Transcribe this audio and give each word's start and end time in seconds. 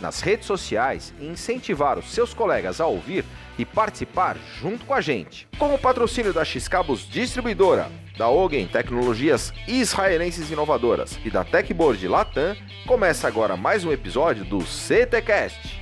nas 0.00 0.20
redes 0.20 0.46
sociais 0.46 1.14
e 1.20 1.26
incentivar 1.26 1.98
os 1.98 2.12
seus 2.12 2.34
colegas 2.34 2.80
a 2.80 2.86
ouvir 2.86 3.24
e 3.58 3.64
participar 3.64 4.36
junto 4.60 4.84
com 4.84 4.94
a 4.94 5.00
gente. 5.00 5.46
Com 5.58 5.74
o 5.74 5.78
patrocínio 5.78 6.32
da 6.32 6.44
X-Cabos 6.44 7.08
Distribuidora, 7.08 7.90
da 8.16 8.28
Ogen 8.28 8.66
Tecnologias 8.66 9.52
Israelenses 9.66 10.50
Inovadoras 10.50 11.18
e 11.24 11.30
da 11.30 11.44
Techboard 11.44 12.06
Latam, 12.06 12.56
começa 12.86 13.26
agora 13.28 13.56
mais 13.56 13.84
um 13.84 13.92
episódio 13.92 14.44
do 14.44 14.60
CTcast. 14.60 15.80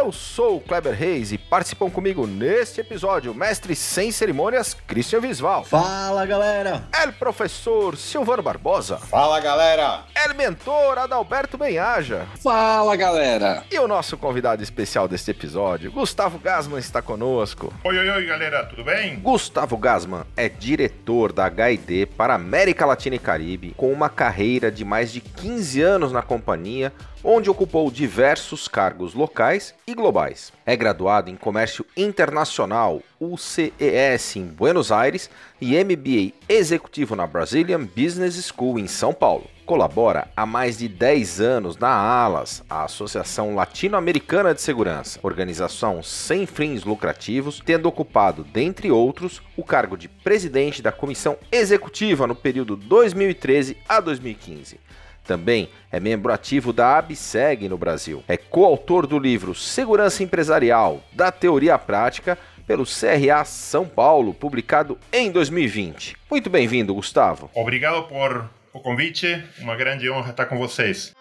Eu 0.00 0.10
sou 0.12 0.56
o 0.56 0.60
Kleber 0.62 0.94
Reis 0.94 1.30
e 1.30 1.36
participam 1.36 1.90
comigo 1.90 2.26
neste 2.26 2.80
episódio 2.80 3.34
mestre 3.34 3.76
sem 3.76 4.10
cerimônias 4.10 4.72
Christian 4.86 5.20
Visval. 5.20 5.62
Fala 5.62 6.24
galera! 6.24 6.84
El 6.90 7.12
professor 7.12 7.98
Silvano 7.98 8.42
Barbosa. 8.42 8.96
Fala 8.96 9.38
galera! 9.40 10.04
El 10.14 10.32
mentor 10.32 10.96
Adalberto 10.96 11.58
Benhaja. 11.58 12.26
Fala 12.42 12.96
galera! 12.96 13.62
E 13.70 13.78
o 13.78 13.86
nosso 13.86 14.16
convidado 14.16 14.62
especial 14.62 15.06
deste 15.06 15.32
episódio, 15.32 15.92
Gustavo 15.92 16.38
Gasman, 16.38 16.78
está 16.78 17.02
conosco. 17.02 17.70
Oi, 17.84 17.98
oi, 17.98 18.08
oi 18.08 18.24
galera, 18.24 18.64
tudo 18.64 18.82
bem? 18.82 19.20
Gustavo 19.20 19.76
Gasman 19.76 20.24
é 20.34 20.48
diretor 20.48 21.30
da 21.30 21.46
HID 21.46 22.06
para 22.16 22.32
América 22.32 22.86
Latina 22.86 23.16
e 23.16 23.18
Caribe, 23.18 23.74
com 23.76 23.92
uma 23.92 24.08
carreira 24.08 24.72
de 24.72 24.82
mais 24.82 25.12
de 25.12 25.20
15 25.20 25.82
anos 25.82 26.10
na 26.10 26.22
companhia, 26.22 26.90
onde 27.22 27.50
ocupou 27.50 27.90
diversos 27.90 28.66
cargos 28.68 29.14
locais 29.14 29.74
e 29.86 29.94
globais. 29.94 30.52
É 30.64 30.76
graduado 30.76 31.30
em 31.30 31.36
Comércio 31.36 31.84
Internacional, 31.96 33.02
UCES 33.20 34.36
em 34.36 34.44
Buenos 34.44 34.90
Aires 34.90 35.28
e 35.60 35.72
MBA 35.82 36.32
Executivo 36.48 37.14
na 37.14 37.26
Brazilian 37.26 37.84
Business 37.84 38.46
School 38.46 38.78
em 38.78 38.86
São 38.86 39.12
Paulo. 39.12 39.46
Colabora 39.70 40.28
há 40.36 40.44
mais 40.44 40.78
de 40.78 40.88
10 40.88 41.40
anos 41.40 41.76
na 41.76 41.90
ALAS, 41.90 42.64
a 42.68 42.82
Associação 42.82 43.54
Latino-Americana 43.54 44.52
de 44.52 44.60
Segurança, 44.60 45.20
organização 45.22 46.02
sem 46.02 46.44
fins 46.44 46.82
lucrativos, 46.82 47.62
tendo 47.64 47.86
ocupado, 47.86 48.42
dentre 48.42 48.90
outros, 48.90 49.40
o 49.56 49.62
cargo 49.62 49.96
de 49.96 50.08
presidente 50.08 50.82
da 50.82 50.90
comissão 50.90 51.36
executiva 51.52 52.26
no 52.26 52.34
período 52.34 52.74
2013 52.74 53.76
a 53.88 54.00
2015. 54.00 54.80
Também 55.24 55.68
é 55.90 56.00
membro 56.00 56.32
ativo 56.32 56.72
da 56.72 56.98
ABSEG 56.98 57.68
no 57.68 57.78
Brasil. 57.78 58.22
É 58.26 58.36
coautor 58.36 59.06
do 59.06 59.18
livro 59.18 59.54
Segurança 59.54 60.22
Empresarial, 60.22 61.02
da 61.12 61.30
Teoria 61.30 61.74
à 61.74 61.78
Prática, 61.78 62.38
pelo 62.66 62.84
CRA 62.84 63.44
São 63.44 63.86
Paulo, 63.86 64.32
publicado 64.32 64.98
em 65.12 65.30
2020. 65.30 66.16
Muito 66.30 66.48
bem-vindo, 66.48 66.94
Gustavo. 66.94 67.50
Obrigado 67.54 68.04
por 68.04 68.48
o 68.72 68.80
convite, 68.80 69.42
uma 69.58 69.74
grande 69.74 70.08
honra 70.10 70.30
estar 70.30 70.46
com 70.46 70.56
vocês. 70.56 71.12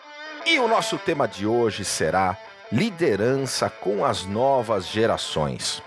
E 0.46 0.60
o 0.60 0.68
nosso 0.68 0.98
tema 0.98 1.28
de 1.28 1.46
hoje 1.46 1.84
será 1.84 2.38
liderança 2.72 3.70
com 3.70 4.06
as 4.06 4.26
novas 4.26 4.88
gerações. 4.88 5.82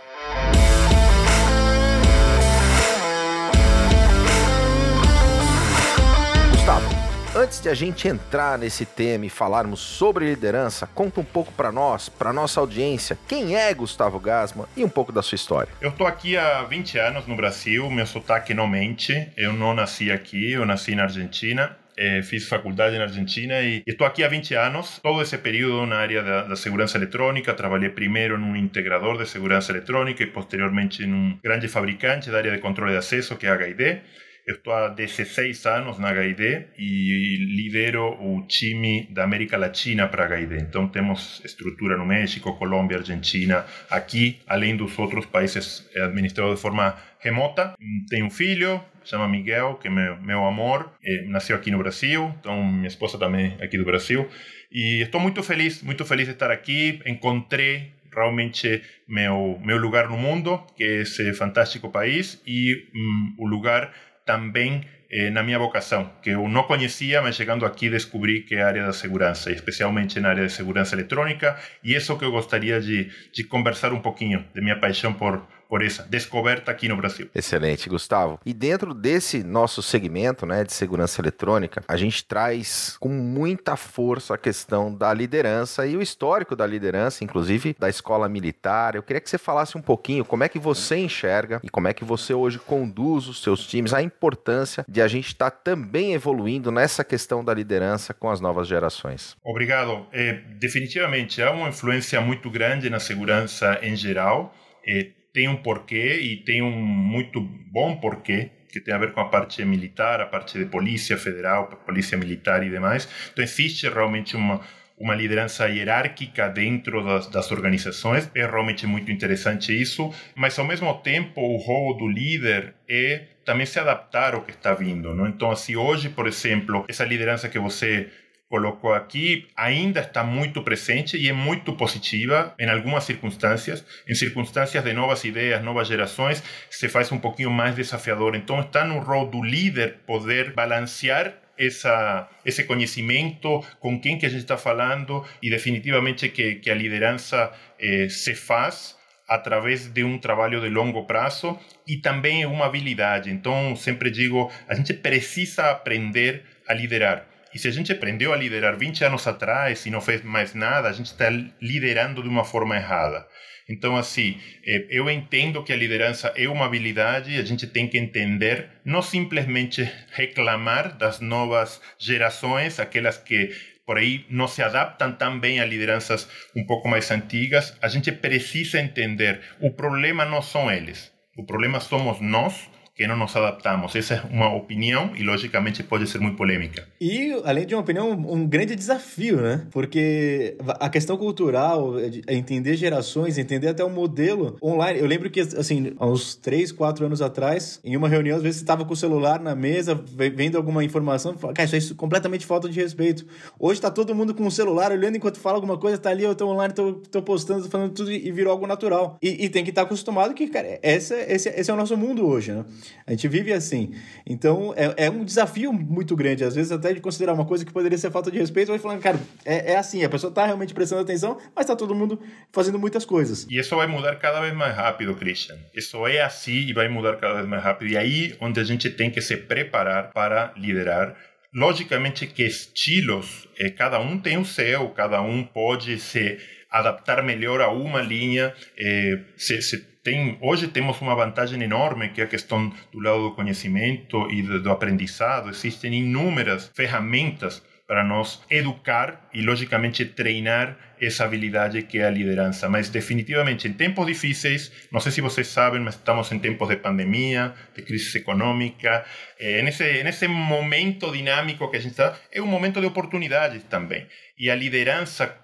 Antes 7.42 7.60
de 7.60 7.68
a 7.68 7.74
gente 7.74 8.06
entrar 8.06 8.56
nesse 8.56 8.86
tema 8.86 9.26
e 9.26 9.28
falarmos 9.28 9.80
sobre 9.80 10.26
liderança, 10.26 10.86
conta 10.86 11.20
um 11.20 11.24
pouco 11.24 11.52
para 11.52 11.72
nós, 11.72 12.08
para 12.08 12.32
nossa 12.32 12.60
audiência, 12.60 13.18
quem 13.26 13.56
é 13.56 13.74
Gustavo 13.74 14.20
Gasman 14.20 14.66
e 14.76 14.84
um 14.84 14.88
pouco 14.88 15.10
da 15.10 15.22
sua 15.22 15.34
história. 15.34 15.72
Eu 15.80 15.90
estou 15.90 16.06
aqui 16.06 16.36
há 16.36 16.62
20 16.62 16.98
anos 17.00 17.26
no 17.26 17.34
Brasil, 17.34 17.90
meu 17.90 18.06
sotaque 18.06 18.54
não 18.54 18.68
mente, 18.68 19.28
eu 19.36 19.52
não 19.52 19.74
nasci 19.74 20.12
aqui, 20.12 20.52
eu 20.52 20.64
nasci 20.64 20.94
na 20.94 21.02
Argentina. 21.02 21.76
Eh, 21.96 22.22
fiz 22.22 22.48
faculdade 22.48 22.96
na 22.96 23.04
Argentina 23.04 23.60
e 23.60 23.82
estou 23.86 24.06
aqui 24.06 24.22
há 24.22 24.28
20 24.28 24.54
anos. 24.54 25.00
Todo 25.02 25.20
esse 25.20 25.36
período 25.36 25.84
na 25.84 25.96
área 25.96 26.22
da, 26.22 26.42
da, 26.44 26.56
segurança 26.56 26.96
eletrônica. 26.96 27.52
Trabalhei 27.52 27.90
primeiro 27.90 28.38
em 28.38 28.42
um 28.42 28.56
integrador 28.56 29.18
de 29.18 29.28
segurança 29.28 29.72
eletrônica 29.72 30.22
e 30.22 30.26
posteriormente 30.26 31.02
em 31.02 31.12
um 31.12 31.38
grande 31.42 31.68
fabricante 31.68 32.30
da 32.30 32.38
área 32.38 32.52
de 32.52 32.58
controle 32.58 32.92
de 32.92 32.98
acesso, 32.98 33.36
que 33.36 33.46
é 33.46 33.50
a 33.50 33.56
HID. 33.56 34.00
Eu 34.44 34.56
estou 34.56 34.72
há 34.72 34.88
16 34.88 35.66
anos 35.66 36.00
na 36.00 36.10
HID 36.10 36.66
e 36.76 37.36
lidero 37.36 38.16
o 38.20 38.44
time 38.46 39.06
da 39.08 39.22
América 39.22 39.56
Latina 39.56 40.08
para 40.08 40.24
a 40.24 40.36
HID. 40.36 40.56
Então 40.56 40.88
temos 40.88 41.40
estrutura 41.44 41.96
no 41.96 42.04
México, 42.04 42.58
Colômbia, 42.58 42.98
Argentina, 42.98 43.64
aqui, 43.88 44.40
além 44.48 44.76
dos 44.76 44.98
outros 44.98 45.26
países 45.26 45.88
administrados 45.94 46.56
de 46.56 46.60
forma 46.60 46.96
remota. 47.20 47.74
Tenho 48.08 48.26
um 48.26 48.30
filho, 48.30 48.82
chama 49.04 49.28
Miguel, 49.28 49.76
que 49.80 49.86
é 49.86 49.90
meu, 49.90 50.20
meu 50.20 50.44
amor, 50.44 50.92
eh, 51.04 51.22
nasceu 51.28 51.54
aqui 51.54 51.70
no 51.70 51.78
Brasil, 51.78 52.34
então 52.40 52.64
minha 52.64 52.88
esposa 52.88 53.16
também 53.16 53.56
é 53.60 53.64
aqui 53.64 53.78
do 53.78 53.84
Brasil. 53.84 54.28
E 54.72 55.02
estou 55.02 55.20
muito 55.20 55.40
feliz, 55.44 55.84
muito 55.84 56.04
feliz 56.04 56.26
de 56.26 56.32
estar 56.32 56.50
aqui. 56.50 57.00
Encontrei 57.06 57.92
realmente 58.12 58.82
meu, 59.06 59.60
meu 59.64 59.78
lugar 59.78 60.08
no 60.08 60.16
mundo, 60.16 60.60
que 60.76 60.82
é 60.82 61.02
esse 61.02 61.32
fantástico 61.32 61.90
país, 61.90 62.42
e 62.44 62.88
um, 62.92 63.34
o 63.38 63.46
lugar 63.46 63.92
também 64.24 64.84
eh, 65.10 65.28
na 65.28 65.42
minha 65.42 65.58
vocação, 65.58 66.10
que 66.22 66.30
eu 66.30 66.48
não 66.48 66.62
conhecia, 66.62 67.20
mas 67.20 67.36
chegando 67.36 67.66
aqui 67.66 67.90
descobri 67.90 68.40
que 68.40 68.54
é 68.54 68.62
a 68.62 68.66
área 68.66 68.86
da 68.86 68.92
segurança, 68.94 69.52
especialmente 69.52 70.18
na 70.18 70.30
área 70.30 70.46
de 70.46 70.52
segurança 70.52 70.94
eletrônica, 70.94 71.54
e 71.84 71.94
isso 71.94 72.16
que 72.16 72.24
eu 72.24 72.30
gostaria 72.30 72.80
de, 72.80 73.10
conversar 73.44 73.92
um 73.92 74.00
pouquinho, 74.00 74.42
de 74.54 74.60
minha 74.62 74.78
paixão 74.80 75.12
por, 75.12 75.46
por 75.72 75.82
essa 75.82 76.02
descoberta 76.02 76.70
aqui 76.70 76.86
no 76.86 76.98
Brasil. 76.98 77.30
Excelente, 77.34 77.88
Gustavo. 77.88 78.38
E 78.44 78.52
dentro 78.52 78.92
desse 78.92 79.42
nosso 79.42 79.82
segmento 79.82 80.44
né, 80.44 80.64
de 80.64 80.72
segurança 80.74 81.18
eletrônica, 81.18 81.82
a 81.88 81.96
gente 81.96 82.26
traz 82.26 82.98
com 83.00 83.08
muita 83.08 83.74
força 83.74 84.34
a 84.34 84.36
questão 84.36 84.94
da 84.94 85.14
liderança 85.14 85.86
e 85.86 85.96
o 85.96 86.02
histórico 86.02 86.54
da 86.54 86.66
liderança, 86.66 87.24
inclusive 87.24 87.74
da 87.78 87.88
escola 87.88 88.28
militar. 88.28 88.94
Eu 88.94 89.02
queria 89.02 89.18
que 89.18 89.30
você 89.30 89.38
falasse 89.38 89.78
um 89.78 89.80
pouquinho 89.80 90.26
como 90.26 90.44
é 90.44 90.48
que 90.50 90.58
você 90.58 90.98
enxerga 90.98 91.58
e 91.64 91.70
como 91.70 91.88
é 91.88 91.94
que 91.94 92.04
você 92.04 92.34
hoje 92.34 92.58
conduz 92.58 93.26
os 93.26 93.42
seus 93.42 93.66
times, 93.66 93.94
a 93.94 94.02
importância 94.02 94.84
de 94.86 95.00
a 95.00 95.08
gente 95.08 95.28
estar 95.28 95.50
tá 95.50 95.56
também 95.56 96.12
evoluindo 96.12 96.70
nessa 96.70 97.02
questão 97.02 97.42
da 97.42 97.54
liderança 97.54 98.12
com 98.12 98.28
as 98.28 98.42
novas 98.42 98.68
gerações. 98.68 99.38
Obrigado. 99.42 100.06
É, 100.12 100.34
definitivamente, 100.58 101.40
há 101.40 101.50
uma 101.50 101.70
influência 101.70 102.20
muito 102.20 102.50
grande 102.50 102.90
na 102.90 103.00
segurança 103.00 103.78
em 103.80 103.96
geral. 103.96 104.54
É, 104.86 105.21
tem 105.32 105.48
um 105.48 105.56
porquê 105.56 106.20
e 106.20 106.36
tem 106.36 106.62
um 106.62 106.70
muito 106.70 107.40
bom 107.40 107.96
porquê 107.96 108.50
que 108.70 108.80
tem 108.80 108.94
a 108.94 108.98
ver 108.98 109.12
com 109.12 109.20
a 109.20 109.28
parte 109.28 109.62
militar, 109.64 110.20
a 110.20 110.26
parte 110.26 110.58
de 110.58 110.64
polícia 110.64 111.16
federal, 111.18 111.66
polícia 111.84 112.16
militar 112.16 112.66
e 112.66 112.70
demais. 112.70 113.08
Então 113.30 113.44
existe 113.44 113.88
realmente 113.88 114.34
uma 114.36 114.60
uma 115.02 115.16
liderança 115.16 115.68
hierárquica 115.68 116.48
dentro 116.48 117.04
das, 117.04 117.26
das, 117.26 117.50
organizações. 117.50 118.30
É 118.36 118.46
realmente 118.46 118.86
muito 118.86 119.10
interessante 119.10 119.78
isso, 119.78 120.14
mas 120.36 120.56
ao 120.56 120.64
mesmo 120.64 120.94
tempo 120.98 121.40
o 121.40 121.56
rol 121.56 121.96
do 121.96 122.06
líder 122.06 122.74
é 122.88 123.24
também 123.44 123.66
se 123.66 123.80
adaptar 123.80 124.34
ao 124.34 124.42
que 124.42 124.52
está 124.52 124.72
vindo. 124.72 125.12
Não? 125.12 125.26
Então, 125.26 125.50
assim, 125.50 125.74
hoje, 125.74 126.08
por 126.08 126.28
exemplo, 126.28 126.84
essa 126.88 127.04
liderança 127.04 127.48
que 127.48 127.58
você 127.58 128.10
colocou 128.52 128.92
aqui 128.92 129.48
ainda 129.56 130.00
está 130.00 130.22
muito 130.22 130.62
presente 130.62 131.16
e 131.16 131.26
é 131.26 131.32
muito 131.32 131.72
positiva 131.72 132.54
em 132.58 132.68
algumas 132.68 133.04
circunstâncias. 133.04 133.82
Em 134.06 134.14
circunstâncias 134.14 134.84
de 134.84 134.92
novas 134.92 135.24
ideias, 135.24 135.64
novas 135.64 135.88
gerações, 135.88 136.42
se 136.68 136.86
faz 136.86 137.10
um 137.10 137.18
pouquinho 137.18 137.50
mais 137.50 137.74
desafiador. 137.74 138.36
Então 138.36 138.60
está 138.60 138.84
no 138.84 138.98
rol 138.98 139.26
do 139.26 139.42
líder 139.42 140.00
poder 140.06 140.52
balancear 140.52 141.32
essa, 141.56 142.28
esse 142.44 142.64
conhecimento, 142.64 143.64
com 143.80 143.98
quem 143.98 144.18
que 144.18 144.26
a 144.26 144.28
gente 144.28 144.42
está 144.42 144.58
falando 144.58 145.24
e 145.42 145.48
definitivamente 145.48 146.28
que, 146.28 146.56
que 146.56 146.70
a 146.70 146.74
liderança 146.74 147.50
eh, 147.80 148.08
se 148.10 148.34
faz 148.34 148.98
através 149.26 149.88
de 149.88 150.04
um 150.04 150.18
trabalho 150.18 150.60
de 150.60 150.68
longo 150.68 151.06
prazo 151.06 151.58
e 151.88 151.96
também 151.96 152.42
é 152.42 152.46
uma 152.46 152.66
habilidade. 152.66 153.30
Então, 153.30 153.74
sempre 153.74 154.10
digo, 154.10 154.52
a 154.68 154.74
gente 154.74 154.92
precisa 154.92 155.70
aprender 155.70 156.42
a 156.68 156.74
liderar. 156.74 157.31
E 157.54 157.58
se 157.58 157.68
a 157.68 157.70
gente 157.70 157.92
aprendeu 157.92 158.32
a 158.32 158.36
liderar 158.36 158.78
20 158.78 159.04
anos 159.04 159.26
atrás 159.26 159.84
e 159.84 159.90
não 159.90 160.00
fez 160.00 160.22
mais 160.22 160.54
nada, 160.54 160.88
a 160.88 160.92
gente 160.92 161.06
está 161.06 161.28
liderando 161.60 162.22
de 162.22 162.28
uma 162.28 162.44
forma 162.44 162.76
errada. 162.76 163.26
Então, 163.68 163.96
assim, 163.96 164.40
eh, 164.66 164.86
eu 164.90 165.08
entendo 165.08 165.62
que 165.62 165.72
a 165.72 165.76
liderança 165.76 166.32
é 166.36 166.48
uma 166.48 166.66
habilidade, 166.66 167.38
a 167.38 167.44
gente 167.44 167.66
tem 167.66 167.86
que 167.88 167.98
entender, 167.98 168.68
não 168.84 169.02
simplesmente 169.02 169.88
reclamar 170.12 170.96
das 170.96 171.20
novas 171.20 171.80
gerações, 171.98 172.80
aquelas 172.80 173.16
que 173.16 173.50
por 173.86 173.98
aí 173.98 174.24
não 174.28 174.48
se 174.48 174.62
adaptam 174.62 175.12
tão 175.12 175.38
bem 175.38 175.60
a 175.60 175.64
lideranças 175.64 176.28
um 176.56 176.64
pouco 176.64 176.88
mais 176.88 177.10
antigas. 177.10 177.76
A 177.82 177.88
gente 177.88 178.10
precisa 178.12 178.80
entender, 178.80 179.40
o 179.60 179.70
problema 179.70 180.24
não 180.24 180.42
são 180.42 180.70
eles, 180.70 181.12
o 181.36 181.44
problema 181.44 181.80
somos 181.80 182.20
nós 182.20 182.70
que 182.94 183.06
não 183.06 183.16
nos 183.16 183.34
adaptamos. 183.34 183.94
Essa 183.96 184.14
é 184.14 184.22
uma 184.30 184.54
opinião 184.54 185.12
e, 185.16 185.22
logicamente, 185.22 185.82
pode 185.82 186.06
ser 186.06 186.20
muito 186.20 186.36
polêmica. 186.36 186.86
E, 187.00 187.32
além 187.44 187.66
de 187.66 187.74
uma 187.74 187.80
opinião, 187.80 188.10
um 188.10 188.46
grande 188.46 188.76
desafio, 188.76 189.40
né? 189.40 189.66
Porque 189.70 190.56
a 190.78 190.90
questão 190.90 191.16
cultural, 191.16 191.98
é 191.98 192.34
entender 192.34 192.76
gerações, 192.76 193.38
entender 193.38 193.68
até 193.68 193.82
o 193.82 193.88
modelo 193.88 194.56
online. 194.62 195.00
Eu 195.00 195.06
lembro 195.06 195.30
que, 195.30 195.40
assim, 195.40 195.94
há 195.98 196.06
uns 196.06 196.34
3, 196.36 196.70
4 196.70 197.06
anos 197.06 197.22
atrás, 197.22 197.80
em 197.82 197.96
uma 197.96 198.08
reunião, 198.08 198.36
às 198.36 198.42
vezes 198.42 198.58
você 198.58 198.64
estava 198.64 198.84
com 198.84 198.92
o 198.92 198.96
celular 198.96 199.40
na 199.40 199.54
mesa, 199.54 199.94
vendo 199.94 200.56
alguma 200.56 200.84
informação, 200.84 201.34
cara, 201.34 201.76
isso 201.76 201.92
é 201.92 201.96
completamente 201.96 202.44
falta 202.44 202.68
de 202.68 202.78
respeito. 202.78 203.26
Hoje 203.58 203.78
está 203.78 203.90
todo 203.90 204.14
mundo 204.14 204.34
com 204.34 204.46
o 204.46 204.50
celular 204.50 204.92
olhando 204.92 205.16
enquanto 205.16 205.40
fala 205.40 205.56
alguma 205.56 205.78
coisa, 205.78 205.96
tá 205.96 206.10
ali, 206.10 206.24
eu 206.24 206.34
tô 206.34 206.46
online, 206.46 206.74
tô 206.74 207.22
postando, 207.22 207.62
tô 207.62 207.70
falando 207.70 207.92
tudo 207.92 208.12
e 208.12 208.30
virou 208.30 208.52
algo 208.52 208.66
natural. 208.66 209.16
E, 209.22 209.46
e 209.46 209.48
tem 209.48 209.64
que 209.64 209.70
estar 209.70 209.82
tá 209.82 209.86
acostumado 209.86 210.34
que, 210.34 210.46
cara, 210.48 210.78
essa, 210.82 211.14
esse, 211.14 211.48
esse 211.48 211.70
é 211.70 211.74
o 211.74 211.76
nosso 211.76 211.96
mundo 211.96 212.26
hoje, 212.26 212.52
né? 212.52 212.64
A 213.06 213.10
gente 213.12 213.28
vive 213.28 213.52
assim. 213.52 213.94
Então, 214.26 214.72
é, 214.76 215.06
é 215.06 215.10
um 215.10 215.24
desafio 215.24 215.72
muito 215.72 216.14
grande, 216.16 216.44
às 216.44 216.54
vezes 216.54 216.72
até 216.72 216.92
de 216.92 217.00
considerar 217.00 217.34
uma 217.34 217.44
coisa 217.44 217.64
que 217.64 217.72
poderia 217.72 217.98
ser 217.98 218.10
falta 218.10 218.30
de 218.30 218.38
respeito, 218.38 218.68
vai 218.68 218.78
falando, 218.78 219.00
cara, 219.00 219.18
é, 219.44 219.72
é 219.72 219.76
assim, 219.76 220.02
a 220.04 220.08
pessoa 220.08 220.30
está 220.30 220.46
realmente 220.46 220.74
prestando 220.74 221.02
atenção, 221.02 221.38
mas 221.54 221.64
está 221.64 221.76
todo 221.76 221.94
mundo 221.94 222.20
fazendo 222.52 222.78
muitas 222.78 223.04
coisas. 223.04 223.46
E 223.50 223.58
isso 223.58 223.76
vai 223.76 223.86
mudar 223.86 224.16
cada 224.16 224.40
vez 224.40 224.54
mais 224.54 224.74
rápido, 224.74 225.14
Christian. 225.14 225.56
Isso 225.74 226.06
é 226.06 226.22
assim 226.22 226.68
e 226.68 226.72
vai 226.72 226.88
mudar 226.88 227.16
cada 227.16 227.34
vez 227.34 227.48
mais 227.48 227.62
rápido. 227.62 227.90
E 227.90 227.96
aí 227.96 228.36
onde 228.40 228.60
a 228.60 228.64
gente 228.64 228.90
tem 228.90 229.10
que 229.10 229.20
se 229.20 229.36
preparar 229.36 230.12
para 230.12 230.52
liderar 230.56 231.16
logicamente 231.54 232.26
que 232.26 232.44
estilos, 232.44 233.46
eh, 233.58 233.70
cada 233.70 234.00
um 234.00 234.18
tem 234.18 234.38
o 234.38 234.44
seu, 234.44 234.88
cada 234.90 235.20
um 235.20 235.44
pode 235.44 235.98
se 235.98 236.38
adaptar 236.72 237.22
melhor 237.22 237.60
a 237.60 237.68
uma 237.68 238.00
linha, 238.00 238.54
eh, 238.78 239.20
se, 239.36 239.60
se 239.62 239.92
tem, 240.02 240.36
hoje 240.40 240.66
temos 240.68 241.00
uma 241.00 241.14
vantagem 241.14 241.62
enorme, 241.62 242.08
que 242.08 242.20
é 242.20 242.24
a 242.24 242.26
questão 242.26 242.72
do 242.92 243.00
lado 243.00 243.22
do 243.28 243.34
conhecimento 243.34 244.28
e 244.30 244.42
do, 244.42 244.60
do 244.60 244.70
aprendizado. 244.70 245.48
Existem 245.48 245.94
inúmeras 245.94 246.70
ferramentas 246.74 247.62
para 247.86 248.02
nós 248.02 248.42
educar 248.50 249.28
e, 249.34 249.42
logicamente, 249.42 250.04
treinar 250.04 250.78
essa 251.00 251.24
habilidade 251.24 251.82
que 251.82 251.98
é 251.98 252.04
a 252.04 252.10
liderança. 252.10 252.68
Mas, 252.68 252.88
definitivamente, 252.88 253.68
em 253.68 253.72
tempos 253.72 254.06
difíceis, 254.06 254.72
não 254.90 254.98
sei 254.98 255.12
se 255.12 255.20
vocês 255.20 255.48
sabem, 255.48 255.80
mas 255.80 255.94
estamos 255.94 256.32
em 256.32 256.38
tempos 256.38 256.68
de 256.68 256.76
pandemia, 256.76 257.52
de 257.76 257.82
crise 257.82 258.16
econômica. 258.16 259.04
É, 259.38 259.62
nesse, 259.62 260.02
nesse 260.02 260.26
momento 260.26 261.12
dinâmico 261.12 261.70
que 261.70 261.76
a 261.76 261.80
gente 261.80 261.92
está, 261.92 262.18
é 262.32 262.40
um 262.40 262.46
momento 262.46 262.80
de 262.80 262.86
oportunidades 262.86 263.62
também. 263.64 264.06
E 264.38 264.50
a 264.50 264.54
liderança 264.54 265.41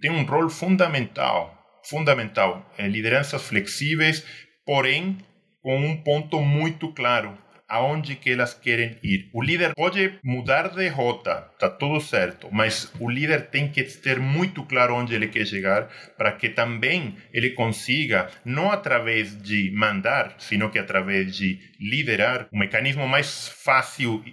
tem 0.00 0.10
um 0.10 0.24
rol 0.24 0.48
fundamental 0.48 1.60
fundamental. 1.84 2.70
É 2.76 2.86
lideranças 2.86 3.42
flexíveis, 3.42 4.24
porém 4.64 5.18
com 5.62 5.76
um 5.76 5.96
ponto 5.96 6.40
muito 6.40 6.92
claro 6.92 7.36
aonde 7.68 8.16
que 8.16 8.32
elas 8.32 8.52
querem 8.52 8.98
ir. 9.00 9.30
O 9.32 9.40
líder 9.40 9.74
pode 9.76 10.18
mudar 10.24 10.70
de 10.70 10.88
rota, 10.88 11.48
tá 11.56 11.70
tudo 11.70 12.00
certo, 12.00 12.48
mas 12.50 12.92
o 12.98 13.08
líder 13.08 13.46
tem 13.48 13.70
que 13.70 13.84
ter 13.84 14.18
muito 14.18 14.64
claro 14.64 14.96
onde 14.96 15.14
ele 15.14 15.28
quer 15.28 15.46
chegar 15.46 15.88
para 16.18 16.32
que 16.32 16.48
também 16.48 17.16
ele 17.32 17.50
consiga, 17.50 18.28
não 18.44 18.72
através 18.72 19.40
de 19.40 19.70
mandar, 19.70 20.34
sino 20.38 20.68
que 20.68 20.80
através 20.80 21.36
de 21.36 21.60
liderar, 21.78 22.48
um 22.52 22.58
mecanismo 22.58 23.06
mais 23.06 23.48
fácil, 23.48 24.24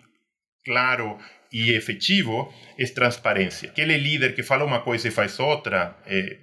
claro 0.65 1.19
e 1.51 1.71
efetivo 1.71 2.53
é 2.77 2.85
transparência. 2.85 3.69
Aquele 3.69 3.97
líder 3.97 4.35
que 4.35 4.43
fala 4.43 4.63
uma 4.63 4.81
coisa 4.81 5.07
e 5.07 5.11
faz 5.11 5.39
outra, 5.39 5.95
é, 6.05 6.37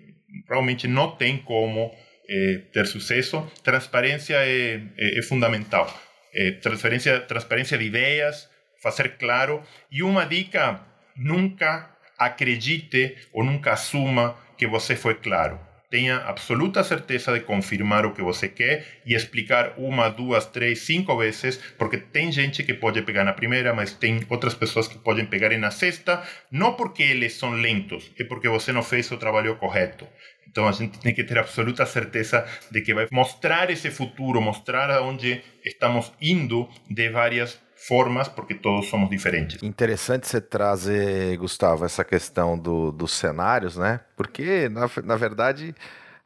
realmente 0.48 0.86
não 0.88 1.16
tem 1.16 1.38
como 1.38 1.94
eh, 2.28 2.62
ter 2.72 2.86
sucesso. 2.86 3.50
Transparência 3.62 4.36
é, 4.36 4.80
é, 4.96 5.18
é 5.18 5.22
fundamental. 5.22 5.92
É, 6.34 6.52
transferência, 6.52 7.20
transparência 7.20 7.78
de 7.78 7.84
ideias, 7.84 8.48
fazer 8.82 9.16
claro. 9.18 9.62
E 9.90 10.02
uma 10.02 10.24
dica: 10.24 10.80
nunca 11.16 11.90
acredite 12.18 13.16
ou 13.32 13.44
nunca 13.44 13.72
assuma 13.72 14.36
que 14.56 14.66
você 14.66 14.96
foi 14.96 15.14
claro 15.14 15.60
tenha 15.90 16.18
absoluta 16.18 16.82
certeza 16.82 17.32
de 17.32 17.40
confirmar 17.40 18.04
o 18.04 18.12
que 18.12 18.22
você 18.22 18.48
quer 18.48 19.00
e 19.06 19.14
explicar 19.14 19.74
uma, 19.76 20.08
duas, 20.08 20.46
três, 20.46 20.80
cinco 20.80 21.16
vezes, 21.16 21.56
porque 21.78 21.98
tem 21.98 22.32
gente 22.32 22.62
que 22.62 22.74
pode 22.74 23.00
pegar 23.02 23.24
na 23.24 23.32
primeira, 23.32 23.72
mas 23.72 23.92
tem 23.92 24.24
outras 24.28 24.54
pessoas 24.54 24.88
que 24.88 24.98
podem 24.98 25.26
pegar 25.26 25.56
na 25.58 25.70
sexta, 25.70 26.22
não 26.50 26.74
porque 26.74 27.02
eles 27.02 27.34
são 27.34 27.52
lentos, 27.52 28.10
é 28.18 28.24
porque 28.24 28.48
você 28.48 28.72
não 28.72 28.82
fez 28.82 29.10
o 29.10 29.16
trabalho 29.16 29.56
correto. 29.56 30.06
Então 30.48 30.68
a 30.68 30.72
gente 30.72 30.98
tem 31.00 31.14
que 31.14 31.24
ter 31.24 31.38
absoluta 31.38 31.84
certeza 31.84 32.46
de 32.70 32.80
que 32.80 32.94
vai 32.94 33.08
mostrar 33.10 33.70
esse 33.70 33.90
futuro, 33.90 34.40
mostrar 34.40 34.90
aonde 34.90 35.42
estamos 35.64 36.12
indo 36.20 36.68
de 36.88 37.08
várias 37.08 37.63
formas, 37.86 38.28
porque 38.28 38.54
todos 38.54 38.88
somos 38.88 39.10
diferentes. 39.10 39.62
Interessante 39.62 40.26
você 40.26 40.40
trazer, 40.40 41.36
Gustavo, 41.36 41.84
essa 41.84 42.04
questão 42.04 42.58
do, 42.58 42.90
dos 42.90 43.12
cenários, 43.12 43.76
né? 43.76 44.00
Porque, 44.16 44.68
na, 44.68 44.88
na 45.04 45.16
verdade, 45.16 45.74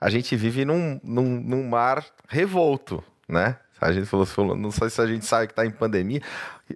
a 0.01 0.09
gente 0.09 0.37
vive 0.37 0.65
num, 0.65 1.01
num, 1.03 1.41
num 1.41 1.69
mar 1.69 2.05
revolto, 2.29 3.03
né? 3.29 3.57
A 3.81 3.93
gente 3.93 4.07
falou, 4.07 4.27
falou, 4.27 4.57
não 4.57 4.71
sei 4.71 4.91
se 4.91 5.01
a 5.01 5.07
gente 5.07 5.25
sabe 5.25 5.47
que 5.47 5.53
está 5.53 5.65
em 5.65 5.71
pandemia, 5.71 6.21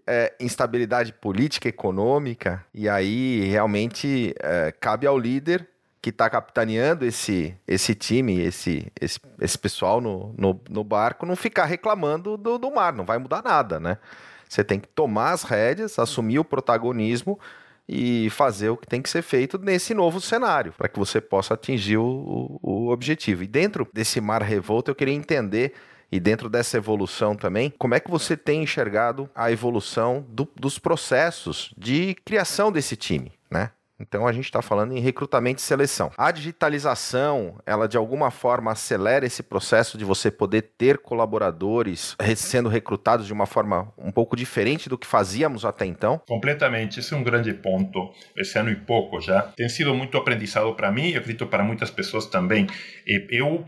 é, 0.07 0.35
instabilidade 0.41 1.13
política, 1.13 1.69
econômica, 1.69 2.65
e 2.73 2.89
aí 2.89 3.49
realmente 3.49 4.35
é, 4.41 4.73
cabe 4.73 5.07
ao 5.07 5.19
líder 5.19 5.69
que 6.01 6.11
está 6.11 6.29
capitaneando 6.29 7.05
esse, 7.05 7.57
esse 7.67 7.95
time, 7.95 8.41
esse, 8.41 8.91
esse, 9.01 9.21
esse 9.41 9.59
pessoal 9.59 10.01
no, 10.01 10.35
no, 10.37 10.61
no 10.69 10.83
barco, 10.83 11.25
não 11.25 11.37
ficar 11.37 11.67
reclamando 11.67 12.37
do, 12.37 12.59
do 12.59 12.71
mar, 12.73 12.93
não 12.93 13.05
vai 13.05 13.19
mudar 13.19 13.43
nada, 13.43 13.79
né? 13.79 13.99
Você 14.53 14.63
tem 14.63 14.79
que 14.79 14.89
tomar 14.89 15.33
as 15.33 15.45
rédeas, 15.45 15.99
assumir 15.99 16.39
o 16.39 16.45
protagonismo 16.45 17.41
e 17.89 18.29
fazer 18.29 18.69
o 18.69 18.77
que 18.77 18.87
tem 18.87 19.01
que 19.01 19.09
ser 19.09 19.23
feito 19.23 19.57
nesse 19.57 19.95
novo 19.95 20.21
cenário, 20.21 20.75
para 20.77 20.89
que 20.89 20.99
você 20.99 21.23
possa 21.23 21.55
atingir 21.55 21.97
o, 21.97 22.61
o, 22.63 22.91
objetivo. 22.91 23.43
E 23.43 23.47
dentro 23.47 23.89
desse 23.95 24.21
mar 24.21 24.43
revolto, 24.43 24.91
eu 24.91 24.95
queria 24.95 25.15
entender 25.15 25.73
e 26.11 26.21
dentro 26.21 26.51
dessa 26.51 26.77
evolução 26.77 27.35
também, 27.35 27.73
como 27.79 27.95
é 27.95 28.01
que 28.01 28.11
você 28.11 28.37
tem 28.37 28.63
enxergado 28.63 29.29
a 29.35 29.51
evolução 29.51 30.27
do, 30.29 30.47
dos 30.55 30.79
processos 30.79 31.73
de 31.79 32.15
criação 32.23 32.71
desse 32.71 32.95
time, 32.95 33.33
né? 33.51 33.71
Então 34.01 34.27
a 34.27 34.33
gente 34.33 34.47
está 34.47 34.61
falando 34.61 34.97
em 34.97 35.01
recrutamento 35.01 35.61
e 35.61 35.63
seleção. 35.63 36.11
A 36.17 36.31
digitalização, 36.31 37.61
ela 37.65 37.87
de 37.87 37.97
alguma 37.97 38.31
forma 38.31 38.73
acelera 38.73 39.25
esse 39.25 39.43
processo 39.43 39.97
de 39.97 40.05
você 40.05 40.31
poder 40.31 40.63
ter 40.77 40.99
colaboradores 40.99 42.17
sendo 42.37 42.69
recrutados 42.69 43.27
de 43.27 43.33
uma 43.33 43.47
forma 43.47 43.93
um 43.97 44.11
pouco 44.11 44.35
diferente 44.35 44.89
do 44.89 44.99
que 44.99 45.07
fazíamos 45.07 45.65
até 45.65 45.87
então? 45.87 46.21
Completamente, 46.27 47.01
esse 47.01 47.15
é 47.15 47.17
um 47.17 47.23
grande 47.23 47.55
ponto. 47.55 48.13
Esse 48.37 48.59
ano 48.59 48.71
e 48.71 48.77
pouco 48.77 49.21
já 49.21 49.43
tem 49.43 49.69
sido 49.69 49.95
muito 49.95 50.19
aprendizado 50.19 50.75
para 50.75 50.91
mim, 50.91 51.11
eu 51.11 51.21
acredito 51.21 51.47
para 51.47 51.63
muitas 51.63 51.91
pessoas 51.91 52.27
também. 52.27 52.67
Eu, 53.07 53.65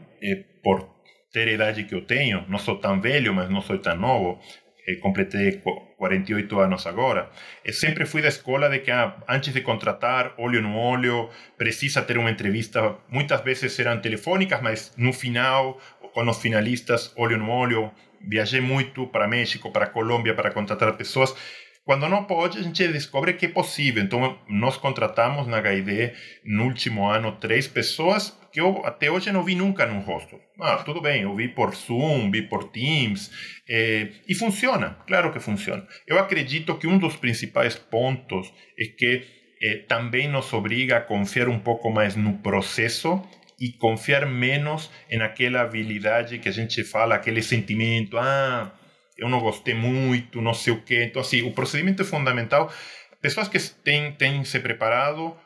por 0.63 0.89
ter 1.33 1.49
a 1.49 1.53
idade 1.53 1.85
que 1.85 1.95
eu 1.95 2.05
tenho, 2.05 2.45
não 2.49 2.59
sou 2.59 2.79
tão 2.79 3.01
velho, 3.01 3.35
mas 3.35 3.51
não 3.51 3.61
sou 3.61 3.77
tão 3.79 3.97
novo, 3.97 4.41
eh, 4.87 4.97
completei 4.97 5.63
48 5.97 6.59
anos 6.61 6.87
agora, 6.87 7.31
eu 7.65 7.73
sempre 7.73 8.05
fui 8.07 8.21
da 8.23 8.29
escola 8.29 8.69
de 8.69 8.81
que 8.81 8.91
ah, 8.91 9.17
antes 9.29 9.53
de 9.53 9.61
contratar, 9.61 10.35
olho 10.39 10.61
no 10.61 10.77
olho, 10.77 11.31
precisa 11.57 12.03
ter 12.03 12.19
uma 12.19 12.31
entrevista, 12.31 12.97
muitas 13.09 13.41
vezes 13.43 13.79
eram 13.79 14.01
telefônicas, 14.01 14.61
mas 14.61 14.93
no 14.97 15.13
final, 15.13 15.81
com 16.13 16.29
os 16.29 16.39
finalistas, 16.39 17.13
olho 17.17 17.39
no 17.39 17.51
olho, 17.51 17.91
viajei 18.21 18.61
muito 18.61 19.07
para 19.07 19.29
México, 19.29 19.71
para 19.71 19.87
Colômbia, 19.87 20.35
para 20.35 20.51
contratar 20.51 20.97
pessoas, 20.97 21.35
quando 21.85 22.09
não 22.09 22.25
pode, 22.25 22.59
a 22.59 22.63
gente 22.63 22.89
descobre 22.89 23.35
que 23.35 23.47
é 23.47 23.49
possível. 23.49 24.03
Então, 24.03 24.39
nós 24.49 24.77
contratamos 24.77 25.47
na 25.47 25.59
HID, 25.59 26.13
no 26.45 26.65
último 26.65 27.07
ano, 27.07 27.33
três 27.33 27.69
pessoas 27.69 28.37
que 28.51 28.61
eu 28.61 28.87
até 28.87 29.11
hoje 29.11 29.33
não 29.33 29.43
vi 29.43 29.55
nunca 29.55 29.85
num 29.85 30.01
rosto. 30.01 30.41
Ah, 30.61 30.77
tudo 30.77 31.01
bem, 31.01 31.23
eu 31.23 31.35
vi 31.35 31.49
por 31.49 31.75
Zoom, 31.75 32.31
vi 32.31 32.43
por 32.43 32.71
Teams, 32.71 33.31
eh, 33.69 34.13
e 34.29 34.35
funciona, 34.35 34.97
claro 35.07 35.33
que 35.33 35.41
funciona. 35.41 35.85
Eu 36.07 36.19
acredito 36.19 36.79
que 36.79 36.87
um 36.87 36.97
dos 36.97 37.17
principais 37.17 37.75
pontos 37.75 38.53
é 38.79 38.85
que 38.87 39.25
eh, 39.61 39.85
também 39.89 40.29
nos 40.29 40.53
obriga 40.53 40.99
a 40.99 41.01
confiar 41.01 41.49
um 41.49 41.59
pouco 41.59 41.91
mais 41.91 42.15
no 42.15 42.39
processo 42.39 43.21
e 43.61 43.73
confiar 43.73 44.25
menos 44.25 44.91
em 45.11 45.21
aquela 45.21 45.61
habilidade 45.61 46.39
que 46.39 46.49
a 46.49 46.53
gente 46.53 46.85
fala, 46.85 47.17
aquele 47.17 47.43
sentimento, 47.43 48.17
ah, 48.17 48.73
eu 49.17 49.29
não 49.29 49.41
gostei 49.41 49.75
muito, 49.75 50.41
não 50.41 50.55
sei 50.55 50.73
o 50.73 50.83
quê. 50.83 51.05
Então, 51.05 51.21
assim, 51.21 51.43
o 51.43 51.53
procedimento 51.53 52.03
é 52.03 52.05
fundamental. 52.05 52.73
Pessoas 53.21 53.49
que 53.49 53.59
têm, 53.59 54.13
têm 54.13 54.45
se 54.45 54.61
preparado 54.61 55.37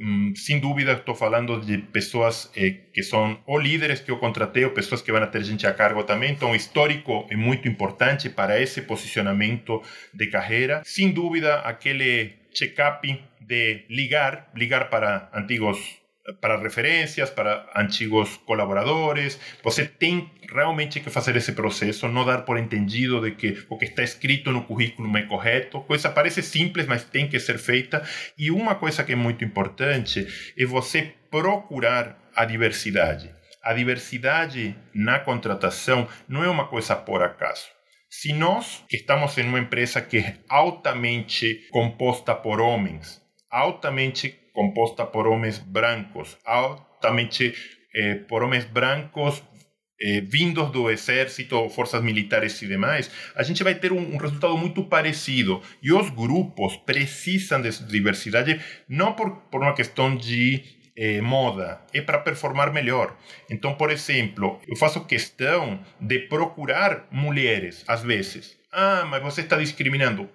mm, 0.00 0.34
sin 0.34 0.60
duda 0.60 0.92
estoy 0.92 1.14
hablando 1.20 1.60
de 1.60 1.78
personas 1.78 2.50
eh, 2.54 2.90
que 2.92 3.02
son 3.02 3.40
o 3.46 3.58
líderes 3.58 4.00
que 4.00 4.08
yo 4.08 4.18
contraté 4.18 4.66
o 4.66 4.74
personas 4.74 5.02
que 5.02 5.12
a 5.12 5.30
tener 5.30 5.46
gente 5.46 5.66
a 5.66 5.76
cargo 5.76 6.04
también. 6.04 6.32
Entonces, 6.32 6.62
histórico 6.62 7.26
es 7.30 7.38
muy 7.38 7.60
importante 7.64 8.30
para 8.30 8.58
ese 8.58 8.82
posicionamiento 8.82 9.82
de 10.12 10.30
carrera. 10.30 10.82
Sin 10.84 11.14
duda, 11.14 11.68
aquel 11.68 12.36
check-up 12.52 13.06
de 13.40 13.86
ligar, 13.88 14.50
ligar 14.54 14.90
para 14.90 15.30
antiguos 15.32 16.01
para 16.40 16.56
referências, 16.56 17.30
para 17.30 17.68
antigos 17.74 18.36
colaboradores. 18.38 19.38
Você 19.62 19.84
tem 19.84 20.30
realmente 20.52 21.00
que 21.00 21.10
fazer 21.10 21.34
esse 21.36 21.52
processo, 21.52 22.08
não 22.08 22.24
dar 22.24 22.44
por 22.44 22.58
entendido 22.58 23.20
de 23.20 23.32
que 23.32 23.64
o 23.68 23.76
que 23.76 23.86
está 23.86 24.02
escrito 24.02 24.52
no 24.52 24.64
currículo 24.64 25.16
é 25.16 25.22
correto. 25.22 25.80
Coisa 25.80 26.10
parece 26.10 26.42
simples, 26.42 26.86
mas 26.86 27.04
tem 27.04 27.28
que 27.28 27.40
ser 27.40 27.58
feita. 27.58 28.02
E 28.38 28.50
uma 28.50 28.74
coisa 28.74 29.02
que 29.02 29.12
é 29.12 29.16
muito 29.16 29.44
importante 29.44 30.26
é 30.56 30.64
você 30.64 31.14
procurar 31.30 32.18
a 32.34 32.44
diversidade. 32.44 33.34
A 33.62 33.72
diversidade 33.72 34.76
na 34.94 35.18
contratação 35.18 36.08
não 36.28 36.42
é 36.42 36.48
uma 36.48 36.66
coisa 36.66 36.96
por 36.96 37.22
acaso. 37.22 37.66
Se 38.10 38.32
nós 38.32 38.84
estamos 38.92 39.38
em 39.38 39.46
uma 39.46 39.58
empresa 39.58 40.00
que 40.00 40.18
é 40.18 40.36
altamente 40.48 41.66
composta 41.70 42.34
por 42.34 42.60
homens, 42.60 43.22
altamente 43.50 44.41
composta 44.52 45.06
por 45.06 45.26
homens 45.26 45.58
brancos, 45.58 46.36
altamente 46.44 47.54
eh, 47.94 48.16
por 48.28 48.42
homens 48.42 48.64
brancos 48.64 49.42
eh, 50.04 50.20
vindos 50.20 50.70
do 50.72 50.90
exército, 50.90 51.68
forças 51.68 52.02
militares 52.02 52.60
e 52.60 52.66
demais, 52.66 53.08
a 53.36 53.42
gente 53.44 53.62
vai 53.62 53.74
ter 53.74 53.92
um, 53.92 54.14
um, 54.14 54.16
resultado 54.16 54.56
muito 54.56 54.82
parecido. 54.84 55.62
E 55.80 55.92
os 55.92 56.10
grupos 56.10 56.76
precisam 56.78 57.62
de 57.62 57.70
diversidade 57.84 58.60
não 58.88 59.12
por, 59.12 59.30
por 59.50 59.62
uma 59.62 59.74
questão 59.74 60.16
de 60.16 60.64
eh, 60.96 61.20
moda, 61.20 61.80
é 61.94 62.00
para 62.00 62.18
performar 62.18 62.72
melhor. 62.72 63.16
Então, 63.48 63.74
por 63.74 63.90
exemplo, 63.90 64.60
eu 64.66 64.76
faço 64.76 65.04
questão 65.04 65.80
de 66.00 66.18
procurar 66.20 67.06
mulheres, 67.10 67.84
às 67.86 68.02
vezes. 68.02 68.58
Ah, 68.72 69.04
mas 69.08 69.22
você 69.22 69.42
está 69.42 69.56
discriminando. 69.56 70.28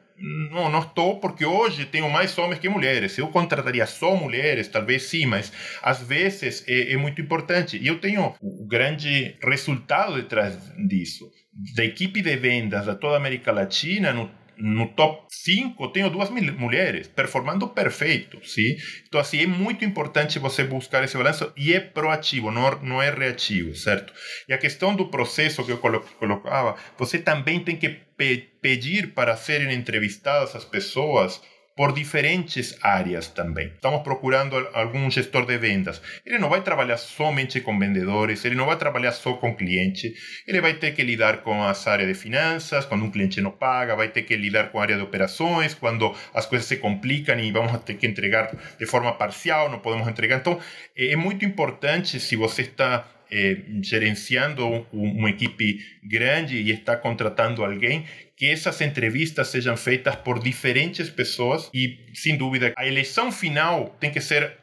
Não, 0.52 0.70
não 0.70 0.80
estou, 0.80 1.20
porque 1.20 1.46
hoje 1.46 1.86
tenho 1.86 2.10
mais 2.10 2.36
homens 2.38 2.60
que 2.60 2.68
mulheres. 2.68 3.18
Eu 3.18 3.28
contrataria 3.28 3.86
só 3.86 4.16
mulheres, 4.16 4.68
talvez 4.68 5.04
sim, 5.04 5.26
mas 5.26 5.52
às 5.82 6.02
vezes 6.02 6.64
é, 6.68 6.94
é 6.94 6.98
muito 6.98 7.22
importante. 7.22 7.78
E 7.78 7.88
eu 7.88 8.00
tenho 8.00 8.34
o 8.42 8.68
grande 8.68 9.36
resultado 9.44 10.16
detrás 10.16 10.58
disso. 10.88 11.30
Da 11.76 11.86
equipe 11.86 12.22
de 12.22 12.36
vendas 12.36 12.86
da 12.86 12.96
toda 12.96 13.14
a 13.14 13.18
América 13.18 13.52
Latina, 13.52 14.12
no 14.12 14.30
no 14.58 14.88
top 14.90 15.26
5 15.30 15.88
tenho 15.90 16.10
duas 16.10 16.30
mulheres 16.30 17.08
performando 17.08 17.68
perfeito, 17.68 18.40
sim? 18.44 18.76
Então 19.08 19.20
assim 19.20 19.42
é 19.42 19.48
muito 19.48 19.86
importante 19.86 20.40
você 20.40 20.64
buscar 20.64 21.04
esse 21.04 21.18
balanço 21.18 21.52
e 21.56 21.74
é 21.74 21.80
proativo, 21.80 22.52
não, 22.52 22.72
não 22.82 23.02
é 23.02 23.10
reativo, 23.10 23.76
certo? 23.76 24.14
E 24.48 24.54
a 24.54 24.58
questão 24.58 24.96
do 24.96 25.08
processo 25.08 25.64
que 25.64 25.72
eu 25.72 25.78
colocava, 25.78 26.76
você 26.98 27.20
também 27.20 27.60
tem 27.60 27.76
que 27.76 27.90
pe 27.90 28.50
pedir 28.60 29.14
para 29.14 29.38
serem 29.38 29.72
entrevistadas 29.74 30.54
as 30.56 30.66
pessoas 30.66 31.42
por 31.78 31.94
diferentes 31.94 32.76
áreas 32.82 33.28
também. 33.28 33.68
Estamos 33.68 34.02
procurando 34.02 34.58
algum 34.74 35.12
gestor 35.12 35.46
de 35.46 35.60
vendas. 35.60 36.02
Ele 36.26 36.40
não 36.40 36.50
vai 36.50 36.62
trabalhar 36.64 36.98
somente 36.98 37.62
com 37.62 37.78
vendedores, 37.78 38.44
ele 38.44 38.56
não 38.56 38.66
vai 38.66 38.76
trabalhar 38.76 39.12
só 39.12 39.34
com 39.34 39.56
cliente, 39.56 40.16
ele 40.48 40.60
vai 40.60 40.74
ter 40.74 40.96
que 40.96 41.04
lidar 41.04 41.44
com 41.44 41.64
as 41.64 41.86
áreas 41.86 42.08
de 42.08 42.16
finanças, 42.16 42.84
quando 42.84 43.06
um 43.06 43.12
cliente 43.12 43.40
não 43.40 43.52
paga, 43.52 43.96
vai 43.96 44.08
ter 44.08 44.24
que 44.24 44.36
lidar 44.36 44.72
com 44.72 44.80
a 44.80 44.82
área 44.82 44.98
de 44.98 45.04
operações, 45.04 45.76
quando 45.76 46.16
as 46.34 46.48
coisas 46.48 46.68
se 46.68 46.78
complicam 46.78 47.40
e 47.40 47.52
vamos 47.52 47.80
ter 47.84 47.94
que 47.94 48.08
entregar 48.08 48.52
de 48.80 48.86
forma 48.88 49.14
parcial, 49.14 49.70
não 49.70 49.78
podemos 49.78 50.08
entregar. 50.08 50.38
Então, 50.38 50.60
é 50.98 51.16
muito 51.16 51.46
importante 51.46 52.20
se 52.20 52.36
você 52.36 52.64
está 52.64 53.06
eh, 53.32 53.58
gerenciando 53.82 54.86
uma 54.92 55.30
equipe 55.30 55.80
grande 56.04 56.58
e 56.58 56.72
está 56.72 56.96
contratando 56.96 57.64
alguém, 57.64 58.06
que 58.36 58.46
essas 58.46 58.80
entrevistas 58.82 59.48
sejam 59.48 59.76
feitas 59.76 60.16
por 60.16 60.40
diferentes 60.40 61.10
pessoas 61.10 61.70
e, 61.74 61.98
sem 62.14 62.38
dúvida, 62.38 62.74
a 62.78 62.86
eleição 62.86 63.32
final 63.32 63.96
tem 64.00 64.12
que 64.12 64.22
ser 64.22 64.54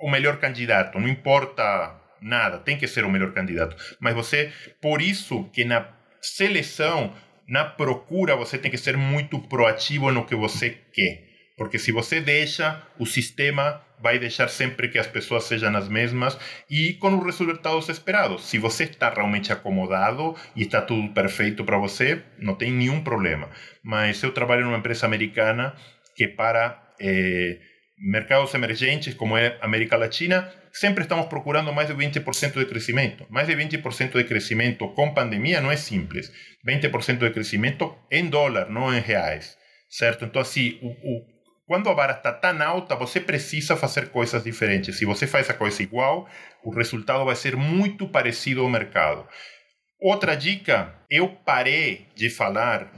o 0.00 0.10
melhor 0.10 0.38
candidato, 0.38 0.98
não 0.98 1.08
importa 1.08 1.98
nada, 2.20 2.58
tem 2.58 2.76
que 2.76 2.86
ser 2.86 3.04
o 3.04 3.10
melhor 3.10 3.32
candidato. 3.32 3.76
Mas 4.00 4.14
você, 4.14 4.52
por 4.80 5.02
isso 5.02 5.44
que 5.52 5.64
na 5.64 5.88
seleção, 6.20 7.12
na 7.48 7.64
procura, 7.64 8.36
você 8.36 8.58
tem 8.58 8.70
que 8.70 8.78
ser 8.78 8.96
muito 8.96 9.38
proativo 9.40 10.12
no 10.12 10.24
que 10.24 10.34
você 10.34 10.70
quer. 10.92 11.27
Porque 11.58 11.78
se 11.78 11.90
você 11.90 12.20
deixa, 12.20 12.80
o 12.98 13.04
sistema 13.04 13.82
vai 14.00 14.18
deixar 14.18 14.48
sempre 14.48 14.88
que 14.88 14.98
as 14.98 15.08
pessoas 15.08 15.44
sejam 15.44 15.76
as 15.76 15.88
mesmas 15.88 16.38
e 16.70 16.94
com 16.94 17.18
os 17.18 17.24
resultados 17.24 17.88
esperados. 17.88 18.48
Se 18.48 18.58
você 18.58 18.84
está 18.84 19.10
realmente 19.10 19.52
acomodado 19.52 20.36
e 20.54 20.62
está 20.62 20.80
tudo 20.80 21.12
perfeito 21.12 21.64
para 21.64 21.76
você, 21.76 22.22
não 22.38 22.54
tem 22.54 22.70
nenhum 22.70 23.02
problema. 23.02 23.50
Mas 23.82 24.22
eu 24.22 24.32
trabalho 24.32 24.64
numa 24.64 24.78
empresa 24.78 25.04
americana 25.04 25.74
que 26.14 26.28
para 26.28 26.80
eh, 27.00 27.58
mercados 27.98 28.54
emergentes, 28.54 29.14
como 29.14 29.36
é 29.36 29.58
América 29.60 29.96
Latina, 29.96 30.50
sempre 30.72 31.02
estamos 31.02 31.26
procurando 31.26 31.72
mais 31.72 31.88
de 31.88 31.94
20% 31.94 32.54
de 32.54 32.66
crescimento. 32.66 33.26
Mais 33.28 33.48
de 33.48 33.54
20% 33.54 34.12
de 34.12 34.24
crescimento 34.24 34.88
com 34.94 35.12
pandemia 35.12 35.60
não 35.60 35.72
é 35.72 35.76
simples. 35.76 36.32
20% 36.66 37.18
de 37.18 37.30
crescimento 37.30 37.96
em 38.10 38.28
dólar, 38.28 38.70
não 38.70 38.94
em 38.94 39.00
reais. 39.00 39.56
Certo? 39.90 40.24
Então, 40.24 40.42
assim, 40.42 40.78
o, 40.82 40.88
o 40.90 41.37
quando 41.68 41.90
a 41.90 41.92
vara 41.92 42.14
está 42.14 42.32
tão 42.32 42.62
alta, 42.62 42.96
você 42.96 43.20
precisa 43.20 43.76
fazer 43.76 44.08
coisas 44.08 44.42
diferentes. 44.42 44.96
Se 44.96 45.04
você 45.04 45.26
faz 45.26 45.50
a 45.50 45.54
coisa 45.54 45.82
igual, 45.82 46.26
o 46.64 46.70
resultado 46.70 47.26
vai 47.26 47.36
ser 47.36 47.54
muito 47.56 48.08
parecido 48.08 48.62
ao 48.62 48.70
mercado. 48.70 49.28
Outra 50.00 50.34
dica, 50.34 50.94
eu 51.10 51.28
parei 51.28 52.08
de 52.16 52.30
falar 52.30 52.90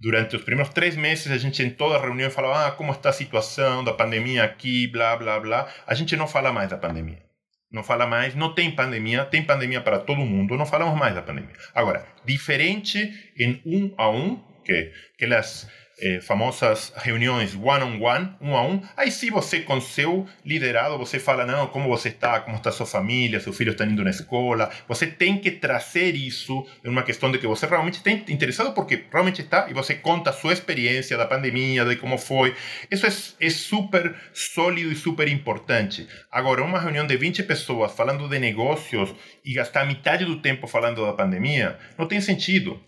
durante 0.00 0.34
os 0.34 0.42
primeiros 0.42 0.74
três 0.74 0.96
meses, 0.96 1.30
a 1.30 1.38
gente 1.38 1.62
em 1.62 1.70
toda 1.70 2.00
reunião 2.00 2.28
falava 2.28 2.66
ah, 2.66 2.72
como 2.72 2.90
está 2.90 3.10
a 3.10 3.12
situação 3.12 3.84
da 3.84 3.92
pandemia 3.92 4.42
aqui, 4.42 4.88
blá, 4.88 5.16
blá, 5.16 5.38
blá. 5.38 5.72
A 5.86 5.94
gente 5.94 6.16
não 6.16 6.26
fala 6.26 6.52
mais 6.52 6.68
da 6.68 6.76
pandemia. 6.76 7.22
Não 7.70 7.84
fala 7.84 8.08
mais, 8.08 8.34
não 8.34 8.52
tem 8.52 8.74
pandemia, 8.74 9.24
tem 9.24 9.44
pandemia 9.44 9.80
para 9.80 10.00
todo 10.00 10.18
mundo, 10.18 10.56
não 10.56 10.66
falamos 10.66 10.98
mais 10.98 11.14
da 11.14 11.22
pandemia. 11.22 11.54
Agora, 11.72 12.04
diferente 12.24 12.98
em 13.38 13.62
um 13.64 13.94
a 13.96 14.10
um, 14.10 14.42
que 14.64 14.92
aquelas 15.14 15.70
eh, 15.98 16.20
famosas 16.20 16.92
reuniões 16.96 17.54
one-on-one, 17.54 17.98
-on 17.98 17.98
-one, 17.98 18.36
um 18.40 18.56
a 18.56 18.62
um. 18.62 18.82
Aí 18.96 19.10
sim 19.10 19.30
você 19.30 19.60
com 19.60 19.80
seu 19.80 20.26
liderado, 20.44 20.98
você 20.98 21.18
fala, 21.18 21.46
não, 21.46 21.66
como 21.68 21.88
você 21.88 22.08
está, 22.08 22.40
como 22.40 22.56
está 22.56 22.70
sua 22.70 22.86
família, 22.86 23.40
seu 23.40 23.52
filho 23.52 23.72
está 23.72 23.84
indo 23.84 24.04
na 24.04 24.10
escola. 24.10 24.70
Você 24.88 25.06
tem 25.06 25.38
que 25.38 25.50
trazer 25.50 26.14
isso 26.14 26.66
em 26.84 26.88
uma 26.88 27.02
questão 27.02 27.30
de 27.30 27.38
que 27.38 27.46
você 27.46 27.66
realmente 27.66 27.94
está 27.94 28.10
interessado 28.10 28.74
porque 28.74 29.04
realmente 29.10 29.40
está 29.40 29.68
e 29.70 29.74
você 29.74 29.94
conta 29.94 30.30
a 30.30 30.32
sua 30.32 30.52
experiência 30.52 31.16
da 31.16 31.26
pandemia, 31.26 31.84
de 31.84 31.96
como 31.96 32.18
foi. 32.18 32.54
Isso 32.90 33.06
é, 33.06 33.46
é 33.46 33.50
super 33.50 34.14
sólido 34.32 34.92
e 34.92 34.96
super 34.96 35.28
importante. 35.28 36.06
Agora, 36.30 36.62
uma 36.62 36.78
reunião 36.78 37.06
de 37.06 37.16
20 37.16 37.42
pessoas 37.44 37.92
falando 37.92 38.28
de 38.28 38.38
negócios 38.38 39.14
e 39.44 39.54
gastar 39.54 39.86
metade 39.86 40.24
do 40.24 40.40
tempo 40.40 40.66
falando 40.66 41.04
da 41.04 41.12
pandemia, 41.12 41.78
não 41.96 42.06
tem 42.06 42.20
sentido 42.20 42.80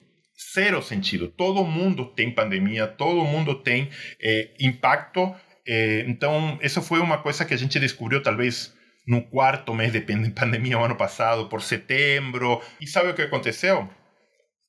zero 0.54 0.82
sentido. 0.82 1.28
Todo 1.28 1.64
mundo 1.64 2.06
tem 2.06 2.30
pandemia, 2.30 2.86
todo 2.86 3.24
mundo 3.24 3.54
tem 3.56 3.90
é, 4.20 4.50
impacto. 4.60 5.34
É, 5.66 6.04
então, 6.06 6.58
essa 6.62 6.80
foi 6.80 7.00
uma 7.00 7.18
coisa 7.18 7.44
que 7.44 7.52
a 7.52 7.56
gente 7.56 7.78
descobriu 7.78 8.22
talvez 8.22 8.72
no 9.06 9.22
quarto 9.22 9.74
mês 9.74 9.92
de 9.92 10.00
pandemia 10.00 10.78
o 10.78 10.84
ano 10.84 10.96
passado, 10.96 11.48
por 11.48 11.62
setembro. 11.62 12.60
E 12.80 12.86
sabe 12.86 13.08
o 13.08 13.14
que 13.14 13.22
aconteceu? 13.22 13.88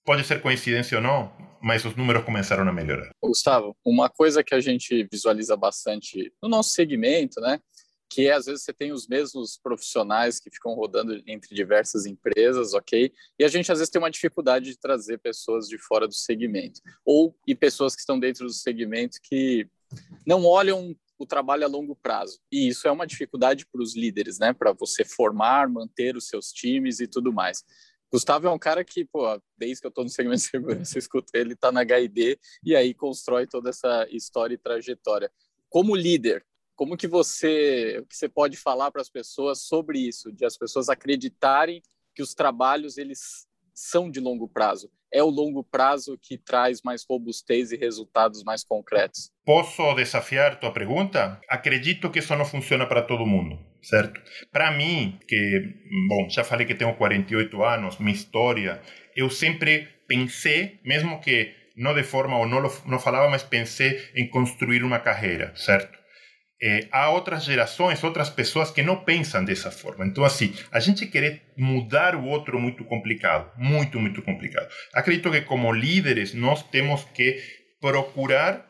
Pode 0.06 0.24
ser 0.24 0.42
coincidência 0.42 0.98
ou 0.98 1.04
não, 1.04 1.32
mas 1.62 1.84
os 1.86 1.96
números 1.96 2.24
começaram 2.24 2.68
a 2.68 2.72
melhorar. 2.72 3.10
Gustavo, 3.22 3.76
uma 3.86 4.10
coisa 4.10 4.44
que 4.44 4.56
a 4.56 4.62
gente 4.62 5.08
visualiza 5.12 5.58
bastante 5.58 6.32
no 6.42 6.50
nosso 6.50 6.72
segmento, 6.72 7.40
né, 7.42 7.60
que 8.10 8.28
é, 8.28 8.34
às 8.34 8.48
vezes 8.48 8.64
você 8.64 8.74
tem 8.74 8.92
os 8.92 9.08
mesmos 9.08 9.58
profissionais 9.62 10.40
que 10.40 10.50
ficam 10.50 10.74
rodando 10.74 11.22
entre 11.28 11.54
diversas 11.54 12.06
empresas, 12.06 12.74
ok? 12.74 13.14
E 13.38 13.44
a 13.44 13.48
gente 13.48 13.72
às 13.72 13.78
vezes 13.78 13.92
tem 13.92 14.02
uma 14.02 14.10
dificuldade 14.10 14.66
de 14.72 14.80
trazer 14.80 15.20
pessoas 15.20 15.68
de 15.68 15.78
fora 15.78 16.08
do 16.08 16.14
segmento, 16.14 16.82
ou 17.06 17.36
e 17.46 17.54
pessoas 17.54 17.94
que 17.94 18.02
estão 18.02 18.20
dentro 18.20 18.46
do 18.46 18.54
segmento 18.54 19.20
que 19.22 19.68
não 20.26 20.46
olham 20.46 20.96
o 21.20 21.26
trabalho 21.26 21.66
a 21.66 21.68
longo 21.68 21.96
prazo. 21.96 22.40
E 22.52 22.70
isso 22.70 22.88
é 22.88 22.92
uma 22.92 23.06
dificuldade 23.06 23.66
para 23.66 23.82
os 23.82 23.96
líderes, 23.96 24.40
né? 24.40 24.54
Para 24.54 24.72
você 24.72 25.04
formar, 25.04 25.70
manter 25.70 26.16
os 26.16 26.28
seus 26.28 26.52
times 26.52 27.00
e 27.00 27.08
tudo 27.08 27.32
mais. 27.32 27.64
Gustavo 28.12 28.48
é 28.48 28.50
um 28.50 28.58
cara 28.58 28.84
que, 28.84 29.06
pô, 29.06 29.40
desde 29.56 29.82
que 29.82 29.88
eu 29.88 29.90
estou 29.90 30.04
no 30.04 30.10
segmento 30.10 30.42
de 30.42 30.50
segurança, 30.50 30.96
eu 30.98 31.00
escuto 31.00 31.30
ele, 31.36 31.54
está 31.54 31.72
na 31.72 31.82
HID 31.82 32.40
e 32.64 32.76
aí 32.76 32.94
constrói 32.94 33.46
toda 33.46 33.70
essa 33.70 34.08
história 34.10 34.56
e 34.56 34.58
trajetória. 34.58 35.32
Como 35.70 35.96
líder, 35.96 36.44
como 36.80 36.96
que 36.96 37.10
você, 37.10 38.06
que 38.08 38.16
você 38.16 38.30
pode 38.30 38.56
falar 38.56 38.90
para 38.90 39.02
as 39.02 39.10
pessoas 39.10 39.64
sobre 39.64 40.00
isso, 40.00 40.32
de 40.32 40.46
as 40.46 40.56
pessoas 40.56 40.88
acreditarem 40.88 41.84
que 42.16 42.22
os 42.22 42.34
trabalhos 42.34 42.98
eles 42.98 43.46
são 43.74 44.10
de 44.10 44.22
longo 44.22 44.48
prazo. 44.48 44.90
É 45.12 45.22
o 45.22 45.30
longo 45.30 45.62
prazo 45.62 46.18
que 46.18 46.38
traz 46.38 46.82
mais 46.82 47.04
robustez 47.04 47.74
e 47.74 47.76
resultados 47.76 48.46
mais 48.46 48.64
concretos. 48.64 49.30
Posso 49.44 49.94
desafiar 49.94 50.58
tua 50.58 50.72
pergunta? 50.72 51.42
Acredito 51.50 52.10
que 52.10 52.20
isso 52.20 52.34
não 52.38 52.46
funciona 52.46 52.88
para 52.88 53.02
todo 53.02 53.26
mundo, 53.26 53.60
certo? 53.82 54.22
Para 54.50 54.72
mim, 54.72 55.20
que, 55.28 55.76
bom, 56.08 56.30
já 56.30 56.46
falei 56.46 56.66
que 56.66 56.76
tenho 56.76 56.96
48 56.96 57.62
anos, 57.62 57.98
minha 57.98 58.16
história, 58.16 58.82
eu 59.14 59.30
sempre 59.30 59.86
pensei, 60.08 60.80
mesmo 60.86 61.20
que 61.20 61.54
não 61.76 61.94
de 61.94 62.04
forma, 62.04 62.38
ou 62.38 62.48
não, 62.48 62.62
não 62.86 63.00
falava, 63.00 63.30
mas 63.30 63.44
pensei 63.44 64.00
em 64.16 64.30
construir 64.30 64.82
uma 64.82 65.00
carreira, 65.00 65.52
certo? 65.58 65.99
É, 66.62 66.88
há 66.92 67.10
outras 67.10 67.46
gerações, 67.46 68.04
outras 68.04 68.30
pessoas 68.30 68.70
que 68.70 68.84
não 68.84 68.98
pensam 68.98 69.46
dessa 69.46 69.72
forma. 69.72 70.06
Então, 70.06 70.26
assim, 70.26 70.54
a 70.72 70.80
gente 70.80 71.06
querer 71.06 71.42
mudar 71.58 72.16
o 72.16 72.26
outro 72.26 72.58
é 72.58 72.62
muito 72.62 72.84
complicado, 72.84 73.50
muito, 73.58 73.98
muito 74.00 74.22
complicado. 74.22 74.68
Acredito 74.94 75.32
que 75.32 75.42
como 75.42 75.72
líderes 75.72 76.34
nós 76.34 76.62
temos 76.64 77.06
que 77.14 77.42
procurar 77.80 78.66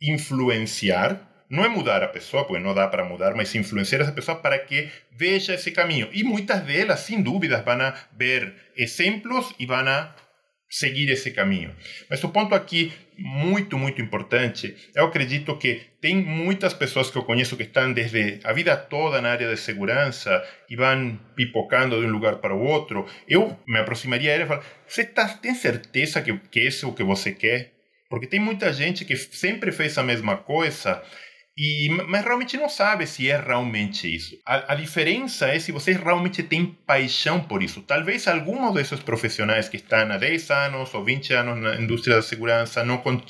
influenciar, 0.00 1.20
não 1.50 1.64
é 1.64 1.68
mudar 1.68 2.02
a 2.02 2.08
pessoa, 2.08 2.44
porque 2.44 2.62
não 2.62 2.74
dá 2.74 2.86
para 2.88 3.04
mudar, 3.04 3.34
mas 3.34 3.54
influenciar 3.54 4.00
essa 4.00 4.12
pessoa 4.12 4.36
para 4.36 4.58
que 4.58 4.90
veja 5.12 5.54
esse 5.54 5.70
caminho. 5.70 6.08
E 6.12 6.22
muitas 6.22 6.60
delas, 6.62 7.00
sem 7.00 7.22
dúvidas, 7.22 7.64
vão 7.64 7.78
ver 8.16 8.54
exemplos 8.76 9.54
e 9.58 9.64
vão 9.64 9.78
seguir 10.68 11.10
esse 11.10 11.30
caminho. 11.30 11.74
Mas 12.10 12.22
o 12.22 12.28
ponto 12.28 12.54
aqui 12.54 12.92
muito, 13.16 13.76
muito 13.76 14.00
importante, 14.00 14.76
eu 14.94 15.06
acredito 15.06 15.56
que 15.56 15.82
tem 16.00 16.16
muitas 16.16 16.72
pessoas 16.72 17.10
que 17.10 17.16
eu 17.16 17.24
conheço 17.24 17.56
que 17.56 17.64
estão 17.64 17.92
desde 17.92 18.38
a 18.44 18.52
vida 18.52 18.76
toda 18.76 19.20
na 19.20 19.30
área 19.30 19.48
de 19.48 19.56
segurança 19.60 20.42
e 20.68 20.76
vão 20.76 21.18
pipocando 21.34 22.00
de 22.00 22.06
um 22.06 22.10
lugar 22.10 22.36
para 22.36 22.54
o 22.54 22.62
outro. 22.62 23.06
Eu 23.26 23.58
me 23.66 23.78
aproximaria 23.78 24.32
a 24.32 24.36
e 24.36 24.46
falaria, 24.46 24.68
você 24.86 25.04
tá, 25.04 25.28
tem 25.28 25.54
certeza 25.54 26.22
que, 26.22 26.36
que 26.50 26.60
esse 26.60 26.84
é 26.84 26.88
o 26.88 26.92
que 26.92 27.02
você 27.02 27.32
quer? 27.32 27.72
Porque 28.08 28.26
tem 28.26 28.40
muita 28.40 28.72
gente 28.72 29.04
que 29.04 29.16
sempre 29.16 29.72
fez 29.72 29.98
a 29.98 30.02
mesma 30.02 30.36
coisa 30.36 31.02
e, 31.60 31.88
mas 31.88 32.24
realmente 32.24 32.56
não 32.56 32.68
sabe 32.68 33.04
se 33.04 33.28
é 33.28 33.36
realmente 33.36 34.14
isso. 34.14 34.38
A, 34.46 34.74
a, 34.74 34.76
diferença 34.76 35.48
é 35.48 35.58
se 35.58 35.72
você 35.72 35.92
realmente 35.92 36.40
tem 36.40 36.64
paixão 36.86 37.40
por 37.40 37.64
isso. 37.64 37.82
Talvez 37.82 38.28
alguns 38.28 38.72
desses 38.74 39.00
profissionais 39.00 39.68
que 39.68 39.76
estão 39.76 40.12
há 40.12 40.16
10 40.16 40.50
anos 40.52 40.94
ou 40.94 41.04
20 41.04 41.32
anos 41.34 41.58
na 41.58 41.74
indústria 41.74 42.14
da 42.14 42.22
segurança 42.22 42.84
não, 42.84 42.98
con 42.98 43.20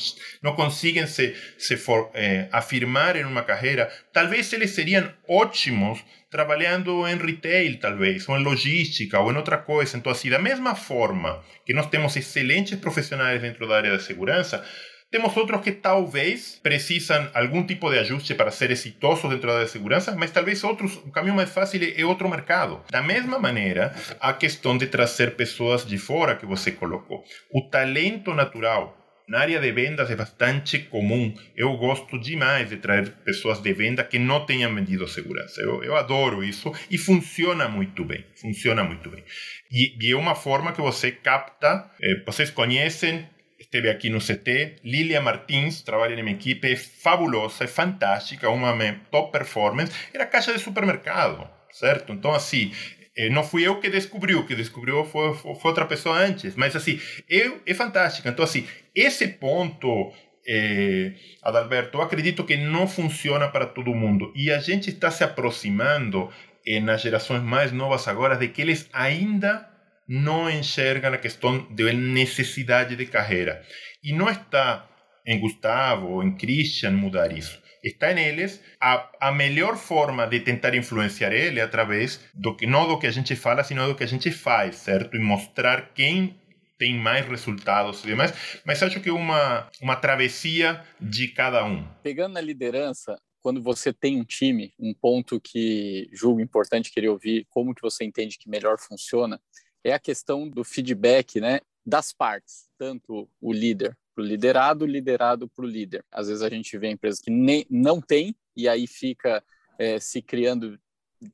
não 0.42 0.70
se, 0.70 1.34
se 1.56 1.76
for, 1.78 2.10
eh, 2.12 2.48
afirmar 2.52 3.16
em 3.16 3.24
uma 3.24 3.42
carreira, 3.42 3.90
talvez 4.12 4.52
eles 4.52 4.72
seriam 4.72 5.10
ótimos 5.26 6.04
trabalhando 6.30 7.08
em 7.08 7.16
retail, 7.16 7.80
talvez, 7.80 8.28
ou 8.28 8.38
em 8.38 8.44
logística, 8.44 9.18
ou 9.18 9.32
em 9.32 9.36
outra 9.36 9.56
coisa. 9.56 9.96
Então, 9.96 10.12
assim, 10.12 10.28
da 10.28 10.38
mesma 10.38 10.74
forma 10.74 11.42
que 11.64 11.72
nós 11.72 11.86
temos 11.86 12.14
excelentes 12.14 12.78
profissionais 12.78 13.40
dentro 13.40 13.66
da 13.66 13.76
área 13.76 13.92
da 13.92 13.98
segurança, 13.98 14.62
temos 15.10 15.36
outros 15.36 15.62
que 15.62 15.72
talvez 15.72 16.60
precisam 16.62 17.30
algum 17.34 17.64
tipo 17.64 17.90
de 17.90 17.98
ajuste 17.98 18.34
para 18.34 18.50
ser 18.50 18.70
exitosos 18.70 19.30
dentro 19.30 19.48
da 19.48 19.66
segurança, 19.66 20.14
mas 20.14 20.30
talvez 20.30 20.62
outros, 20.62 20.96
o 20.96 21.10
caminho 21.10 21.34
mais 21.34 21.50
fácil 21.50 21.80
é 21.96 22.04
outro 22.04 22.28
mercado. 22.28 22.82
Da 22.90 23.02
mesma 23.02 23.38
maneira, 23.38 23.94
a 24.20 24.32
questão 24.32 24.76
de 24.76 24.86
trazer 24.86 25.34
pessoas 25.34 25.86
de 25.86 25.96
fora 25.96 26.36
que 26.36 26.44
você 26.44 26.70
colocou. 26.72 27.24
O 27.50 27.62
talento 27.70 28.34
natural 28.34 28.96
na 29.28 29.40
área 29.40 29.60
de 29.60 29.70
vendas 29.72 30.10
é 30.10 30.16
bastante 30.16 30.78
comum. 30.78 31.34
Eu 31.54 31.76
gosto 31.76 32.18
demais 32.18 32.70
de 32.70 32.78
trazer 32.78 33.10
pessoas 33.24 33.60
de 33.60 33.72
venda 33.74 34.02
que 34.02 34.18
não 34.18 34.44
tenham 34.46 34.74
vendido 34.74 35.06
segurança. 35.06 35.60
Eu, 35.60 35.84
eu 35.84 35.96
adoro 35.96 36.42
isso 36.42 36.72
e 36.90 36.96
funciona 36.96 37.68
muito 37.68 38.04
bem. 38.04 38.24
Funciona 38.40 38.82
muito 38.82 39.10
bem. 39.10 39.22
E, 39.70 39.96
e 40.00 40.12
é 40.12 40.16
uma 40.16 40.34
forma 40.34 40.72
que 40.72 40.80
você 40.80 41.12
capta. 41.12 41.90
Eh, 42.02 42.22
vocês 42.24 42.50
conhecem 42.50 43.28
esteve 43.68 43.90
aqui 43.90 44.08
no 44.10 44.18
CT. 44.18 44.76
Lilia 44.82 45.20
Martins 45.20 45.82
trabalha 45.82 46.16
na 46.16 46.22
minha 46.22 46.34
equipe, 46.34 46.72
é 46.72 46.74
fabulosa, 46.74 47.64
é 47.64 47.66
fantástica, 47.66 48.48
uma 48.48 48.74
top 49.10 49.30
performance. 49.30 49.92
Era 50.12 50.26
caixa 50.26 50.52
de 50.52 50.58
supermercado, 50.58 51.48
certo? 51.70 52.12
Então, 52.12 52.32
assim, 52.32 52.72
eh, 53.14 53.28
não 53.28 53.44
fui 53.44 53.66
eu 53.66 53.78
que 53.78 53.90
descobriu, 53.90 54.46
que 54.46 54.54
descobriu 54.54 55.04
foi, 55.04 55.34
foi, 55.34 55.54
outra 55.64 55.84
pessoa 55.84 56.16
antes, 56.16 56.56
mas 56.56 56.74
assim, 56.74 56.98
eu, 57.28 57.60
é 57.66 57.74
fantástica. 57.74 58.30
Então, 58.30 58.44
assim, 58.44 58.66
esse 58.94 59.28
ponto, 59.28 60.12
eh, 60.46 61.12
Adalberto, 61.42 61.98
eu 61.98 62.02
acredito 62.02 62.44
que 62.44 62.56
não 62.56 62.88
funciona 62.88 63.48
para 63.48 63.66
todo 63.66 63.94
mundo. 63.94 64.32
E 64.34 64.50
a 64.50 64.58
gente 64.60 64.88
está 64.88 65.10
se 65.10 65.22
aproximando 65.22 66.30
eh, 66.66 66.80
nas 66.80 67.02
gerações 67.02 67.42
mais 67.42 67.70
novas 67.70 68.08
agora 68.08 68.34
de 68.34 68.48
que 68.48 68.62
eles 68.62 68.88
ainda 68.94 69.67
não 70.08 70.50
enxergam 70.50 71.12
a 71.12 71.18
questão 71.18 71.66
de 71.70 71.92
necessidade 71.92 72.96
de 72.96 73.06
carreira. 73.06 73.62
E 74.02 74.12
não 74.12 74.28
está 74.30 74.88
em 75.26 75.38
Gustavo 75.38 76.08
ou 76.08 76.22
em 76.22 76.34
Christian 76.34 76.92
mudar 76.92 77.30
isso. 77.36 77.60
Está 77.84 78.12
em 78.12 78.18
eles. 78.18 78.62
A, 78.80 79.08
a 79.20 79.32
melhor 79.32 79.76
forma 79.76 80.26
de 80.26 80.40
tentar 80.40 80.74
influenciar 80.74 81.32
ele 81.32 81.60
através 81.60 82.20
do 82.34 82.56
que 82.56 82.66
não 82.66 82.88
do 82.88 82.98
que 82.98 83.06
a 83.06 83.10
gente 83.10 83.36
fala, 83.36 83.62
sino 83.62 83.86
do 83.86 83.94
que 83.94 84.02
a 84.02 84.08
gente 84.08 84.30
faz, 84.30 84.76
certo? 84.76 85.16
E 85.16 85.20
mostrar 85.20 85.92
quem 85.94 86.34
tem 86.78 86.94
mais 86.94 87.26
resultados 87.26 88.04
e 88.04 88.06
demais, 88.06 88.60
mas 88.64 88.82
acho 88.82 89.00
que 89.00 89.08
é 89.08 89.12
uma, 89.12 89.68
uma 89.82 89.96
travessia 89.96 90.82
de 91.00 91.28
cada 91.28 91.64
um. 91.64 91.84
Pegando 92.02 92.34
na 92.34 92.40
liderança, 92.40 93.20
quando 93.42 93.60
você 93.60 93.92
tem 93.92 94.20
um 94.20 94.24
time, 94.24 94.72
um 94.78 94.94
ponto 94.94 95.40
que 95.40 96.08
julgo 96.12 96.40
importante 96.40 96.92
querer 96.92 97.08
ouvir, 97.08 97.46
como 97.50 97.74
que 97.74 97.82
você 97.82 98.04
entende 98.04 98.38
que 98.38 98.48
melhor 98.48 98.78
funciona, 98.78 99.40
é 99.88 99.94
a 99.94 99.98
questão 99.98 100.48
do 100.48 100.64
feedback 100.64 101.40
né, 101.40 101.60
das 101.84 102.12
partes, 102.12 102.68
tanto 102.78 103.28
o 103.40 103.52
líder 103.52 103.96
para 104.14 104.24
o 104.24 104.26
liderado, 104.26 104.84
liderado 104.84 105.48
para 105.48 105.64
o 105.64 105.68
líder. 105.68 106.04
Às 106.10 106.26
vezes 106.26 106.42
a 106.42 106.48
gente 106.48 106.76
vê 106.76 106.90
empresas 106.90 107.20
que 107.20 107.30
nem, 107.30 107.64
não 107.70 108.00
tem 108.00 108.34
e 108.56 108.68
aí 108.68 108.86
fica 108.86 109.42
é, 109.78 110.00
se 110.00 110.20
criando 110.20 110.76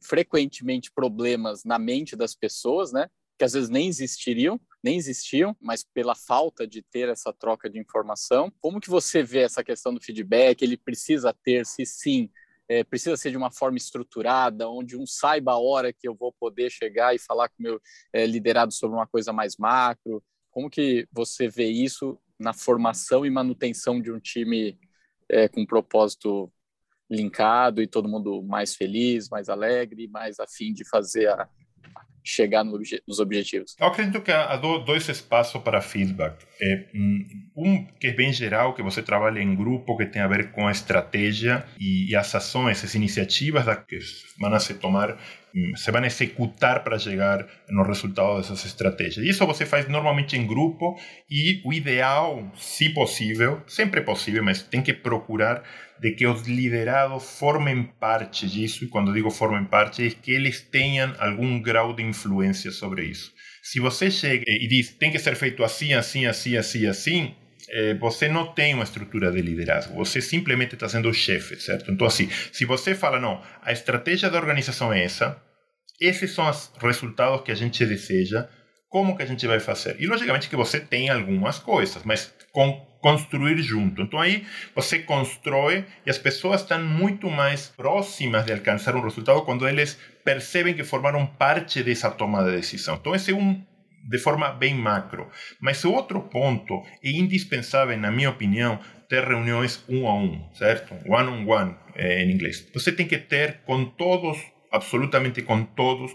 frequentemente 0.02 0.92
problemas 0.92 1.64
na 1.64 1.78
mente 1.78 2.14
das 2.14 2.34
pessoas, 2.34 2.92
né? 2.92 3.08
Que 3.38 3.44
às 3.44 3.54
vezes 3.54 3.70
nem 3.70 3.88
existiriam, 3.88 4.60
nem 4.82 4.96
existiam, 4.96 5.56
mas 5.60 5.82
pela 5.82 6.14
falta 6.14 6.66
de 6.66 6.82
ter 6.82 7.08
essa 7.08 7.32
troca 7.32 7.70
de 7.70 7.78
informação. 7.78 8.52
Como 8.60 8.80
que 8.80 8.90
você 8.90 9.22
vê 9.22 9.40
essa 9.40 9.64
questão 9.64 9.94
do 9.94 10.00
feedback? 10.00 10.60
Ele 10.60 10.76
precisa 10.76 11.32
ter, 11.32 11.64
se 11.64 11.86
sim, 11.86 12.30
é, 12.68 12.82
precisa 12.82 13.16
ser 13.16 13.30
de 13.30 13.36
uma 13.36 13.50
forma 13.50 13.76
estruturada, 13.76 14.68
onde 14.68 14.96
um 14.96 15.06
saiba 15.06 15.52
a 15.52 15.58
hora 15.58 15.92
que 15.92 16.08
eu 16.08 16.14
vou 16.14 16.32
poder 16.32 16.70
chegar 16.70 17.14
e 17.14 17.18
falar 17.18 17.48
com 17.48 17.56
o 17.58 17.62
meu 17.62 17.80
é, 18.12 18.26
liderado 18.26 18.72
sobre 18.72 18.96
uma 18.96 19.06
coisa 19.06 19.32
mais 19.32 19.56
macro. 19.56 20.22
Como 20.50 20.70
que 20.70 21.06
você 21.12 21.48
vê 21.48 21.66
isso 21.66 22.18
na 22.38 22.52
formação 22.52 23.24
e 23.24 23.30
manutenção 23.30 24.00
de 24.00 24.10
um 24.10 24.18
time 24.18 24.78
é, 25.28 25.48
com 25.48 25.62
um 25.62 25.66
propósito 25.66 26.52
linkado 27.10 27.82
e 27.82 27.86
todo 27.86 28.08
mundo 28.08 28.42
mais 28.42 28.74
feliz, 28.74 29.28
mais 29.28 29.48
alegre, 29.48 30.08
mais 30.08 30.40
afim 30.40 30.72
de 30.72 30.88
fazer 30.88 31.28
a, 31.28 31.48
chegar 32.24 32.64
nos 32.64 33.20
objetivos? 33.20 33.76
Eu 33.78 33.86
acredito 33.86 34.22
que 34.22 34.32
há 34.32 34.56
dois 34.56 35.08
espaços 35.08 35.60
para 35.62 35.82
feedback. 35.82 36.44
É, 36.60 36.86
um 37.54 37.84
que 38.00 38.06
é 38.06 38.12
bem 38.12 38.32
geral, 38.32 38.74
que 38.74 38.82
você 38.82 39.02
trabalha 39.02 39.40
em 39.40 39.54
grupo, 39.54 39.96
que 39.96 40.06
tem 40.06 40.22
a 40.22 40.26
ver 40.26 40.50
com 40.52 40.66
a 40.66 40.72
estratégia 40.72 41.64
e, 41.78 42.16
as 42.16 42.34
ações, 42.34 42.82
as 42.82 42.94
iniciativas 42.94 43.64
que 43.86 43.98
vão 44.40 44.58
se 44.58 44.74
tomar, 44.74 45.18
hum, 45.54 45.76
se 45.76 45.90
vão 45.90 46.04
executar 46.04 46.82
para 46.82 46.98
chegar 46.98 47.46
no 47.68 47.82
resultado 47.82 48.38
dessas 48.38 48.64
estratégias. 48.64 49.26
Isso 49.26 49.46
você 49.46 49.66
faz 49.66 49.86
normalmente 49.88 50.36
em 50.36 50.46
grupo 50.46 50.98
e 51.28 51.60
o 51.64 51.72
ideal, 51.72 52.50
se 52.56 52.88
possível, 52.88 53.62
sempre 53.66 54.00
é 54.00 54.02
possível, 54.02 54.42
mas 54.42 54.62
tem 54.62 54.80
que 54.80 54.94
procurar 54.94 55.62
de 56.00 56.12
que 56.12 56.26
os 56.26 56.42
liderados 56.42 57.38
formem 57.38 57.84
parte 57.84 58.48
disso, 58.48 58.84
e 58.84 58.88
quando 58.88 59.12
digo 59.12 59.30
formem 59.30 59.64
parte, 59.64 60.06
é 60.06 60.10
que 60.10 60.32
eles 60.32 60.60
tenham 60.60 61.14
algum 61.18 61.60
grau 61.60 61.94
de 61.94 62.02
influência 62.02 62.70
sobre 62.70 63.04
isso. 63.04 63.32
Se 63.62 63.80
você 63.80 64.10
chega 64.10 64.44
e 64.46 64.68
diz 64.68 64.94
tem 64.94 65.10
que 65.10 65.18
ser 65.18 65.34
feito 65.36 65.64
assim, 65.64 65.94
assim, 65.94 66.26
assim, 66.26 66.56
assim, 66.56 66.86
assim, 66.86 67.34
é, 67.70 67.94
você 67.94 68.28
não 68.28 68.52
tem 68.52 68.74
uma 68.74 68.84
estrutura 68.84 69.32
de 69.32 69.40
liderazgo, 69.40 69.94
você 69.94 70.20
simplesmente 70.20 70.74
está 70.74 70.88
sendo 70.88 71.08
o 71.08 71.14
chefe, 71.14 71.56
certo? 71.56 71.90
Então, 71.90 72.06
assim, 72.06 72.28
se 72.52 72.64
você 72.64 72.94
fala, 72.94 73.18
não, 73.18 73.42
a 73.62 73.72
estratégia 73.72 74.28
da 74.28 74.38
organização 74.38 74.92
é 74.92 75.02
essa, 75.02 75.42
esses 76.00 76.32
são 76.32 76.48
os 76.48 76.70
resultados 76.80 77.42
que 77.42 77.52
a 77.52 77.54
gente 77.54 77.84
deseja, 77.86 78.48
como 78.88 79.16
que 79.16 79.22
a 79.22 79.26
gente 79.26 79.46
vai 79.46 79.58
fazer? 79.58 79.96
E, 79.98 80.06
logicamente, 80.06 80.48
que 80.48 80.56
você 80.56 80.78
tem 80.78 81.08
algumas 81.08 81.58
coisas, 81.58 82.02
mas 82.04 82.32
com 82.52 82.70
construir 83.04 83.58
junto. 83.58 84.00
Então 84.00 84.18
aí 84.18 84.46
você 84.74 84.98
constrói 85.00 85.84
e 86.06 86.10
as 86.10 86.16
pessoas 86.16 86.62
estão 86.62 86.82
muito 86.82 87.30
mais 87.30 87.68
próximas 87.68 88.46
de 88.46 88.52
alcançar 88.54 88.96
um 88.96 89.02
resultado 89.02 89.42
quando 89.42 89.68
eles 89.68 90.00
percebem 90.24 90.72
que 90.72 90.82
formaram 90.82 91.26
parte 91.26 91.82
dessa 91.82 92.10
toma 92.10 92.42
de 92.42 92.52
decisão. 92.52 92.94
Então 92.94 93.14
esse 93.14 93.30
é 93.30 93.34
um 93.34 93.62
de 94.08 94.18
forma 94.18 94.50
bem 94.52 94.74
macro. 94.74 95.28
Mas 95.60 95.84
o 95.84 95.92
outro 95.92 96.18
ponto 96.22 96.82
é 97.04 97.10
indispensável, 97.10 97.98
na 97.98 98.10
minha 98.10 98.30
opinião, 98.30 98.80
ter 99.06 99.22
reuniões 99.22 99.84
um 99.86 100.08
a 100.08 100.14
um, 100.14 100.50
certo? 100.54 100.94
One 101.06 101.28
on 101.28 101.46
one 101.46 101.76
eh, 101.94 102.22
em 102.22 102.32
inglês. 102.32 102.70
Você 102.72 102.90
tem 102.90 103.06
que 103.06 103.18
ter 103.18 103.60
com 103.66 103.84
todos, 103.84 104.38
absolutamente 104.72 105.42
com 105.42 105.62
todos, 105.62 106.12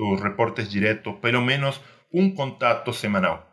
os 0.00 0.20
reportes 0.20 0.68
diretos, 0.68 1.14
pelo 1.20 1.40
menos 1.40 1.80
um 2.12 2.34
contato 2.34 2.92
semanal. 2.92 3.49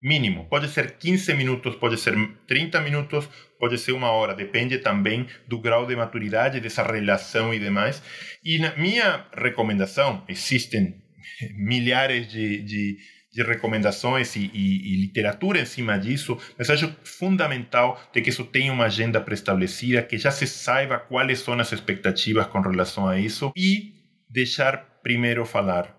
Mínimo. 0.00 0.48
Pode 0.48 0.68
ser 0.68 0.96
15 0.96 1.34
minutos, 1.34 1.74
pode 1.74 1.98
ser 1.98 2.14
30 2.46 2.80
minutos, 2.80 3.28
pode 3.58 3.76
ser 3.78 3.92
uma 3.92 4.12
hora. 4.12 4.32
Depende 4.32 4.78
também 4.78 5.26
do 5.48 5.60
grau 5.60 5.86
de 5.86 5.96
maturidade 5.96 6.60
dessa 6.60 6.84
relação 6.84 7.52
e 7.52 7.58
demais. 7.58 8.00
E 8.44 8.60
na 8.60 8.76
minha 8.76 9.26
recomendação, 9.36 10.24
existem 10.28 10.94
milhares 11.58 12.30
de, 12.30 12.62
de, 12.62 12.96
de 13.32 13.42
recomendações 13.42 14.36
e, 14.36 14.48
e, 14.54 14.94
e, 14.94 15.00
literatura 15.00 15.60
em 15.60 15.66
cima 15.66 15.98
disso, 15.98 16.38
mas 16.56 16.70
acho 16.70 16.94
fundamental 17.02 18.00
de 18.12 18.22
que 18.22 18.30
isso 18.30 18.44
tenha 18.44 18.72
uma 18.72 18.84
agenda 18.84 19.20
pré-estabelecida, 19.20 20.02
que 20.02 20.16
já 20.16 20.30
se 20.30 20.46
saiba 20.46 21.00
quais 21.00 21.40
são 21.40 21.54
as 21.54 21.72
expectativas 21.72 22.46
com 22.46 22.60
relação 22.60 23.08
a 23.08 23.18
isso 23.18 23.50
e 23.56 23.94
deixar 24.30 24.76
primeiro 25.02 25.44
falar 25.44 25.92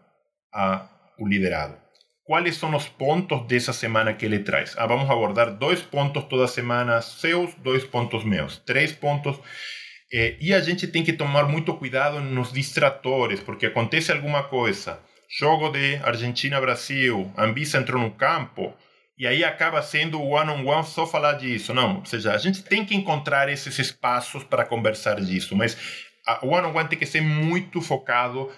a 0.54 0.90
o 1.20 1.28
liderado. 1.28 1.89
Quais 2.30 2.58
são 2.58 2.76
os 2.76 2.88
pontos 2.88 3.42
dessa 3.48 3.74
semana 3.74 4.14
que 4.14 4.24
ele 4.24 4.38
traz? 4.38 4.76
Ah, 4.78 4.86
vamos 4.86 5.10
abordar 5.10 5.50
dois 5.50 5.82
pontos 5.82 6.24
toda 6.26 6.48
semana 6.48 7.02
seus, 7.02 7.56
dois 7.56 7.84
pontos 7.84 8.24
meus, 8.24 8.60
três 8.60 8.92
pontos. 8.92 9.36
Eh, 10.14 10.38
e 10.40 10.54
a 10.54 10.62
gente 10.62 10.86
tem 10.86 11.04
que 11.04 11.12
tomar 11.12 11.46
muito 11.46 11.74
cuidado 11.74 12.22
nos 12.22 12.54
distratores, 12.54 13.40
porque 13.40 13.66
acontece 13.66 14.12
alguma 14.12 14.44
coisa. 14.44 15.00
Jogo 15.40 15.70
de 15.70 15.96
Argentina-Brasil, 16.04 17.34
Anvisa 17.36 17.80
entrou 17.80 18.00
no 18.00 18.12
campo, 18.12 18.76
e 19.18 19.26
aí 19.26 19.44
acaba 19.44 19.82
sendo 19.82 20.22
one-on-one 20.22 20.66
-on 20.68 20.84
-one 20.84 20.86
só 20.86 21.08
falar 21.08 21.34
disso. 21.34 21.74
Não, 21.74 21.98
ou 21.98 22.06
seja, 22.06 22.32
a 22.32 22.38
gente 22.38 22.62
tem 22.62 22.86
que 22.86 22.96
encontrar 22.96 23.50
esses 23.50 23.80
espaços 23.80 24.44
para 24.44 24.64
conversar 24.64 25.20
disso, 25.20 25.56
mas 25.56 25.76
o 26.44 26.50
one-on-one 26.50 26.68
-on 26.68 26.74
-one 26.74 26.90
tem 26.90 27.00
que 27.00 27.08
ser 27.08 27.22
muito 27.22 27.82
focado 27.82 28.52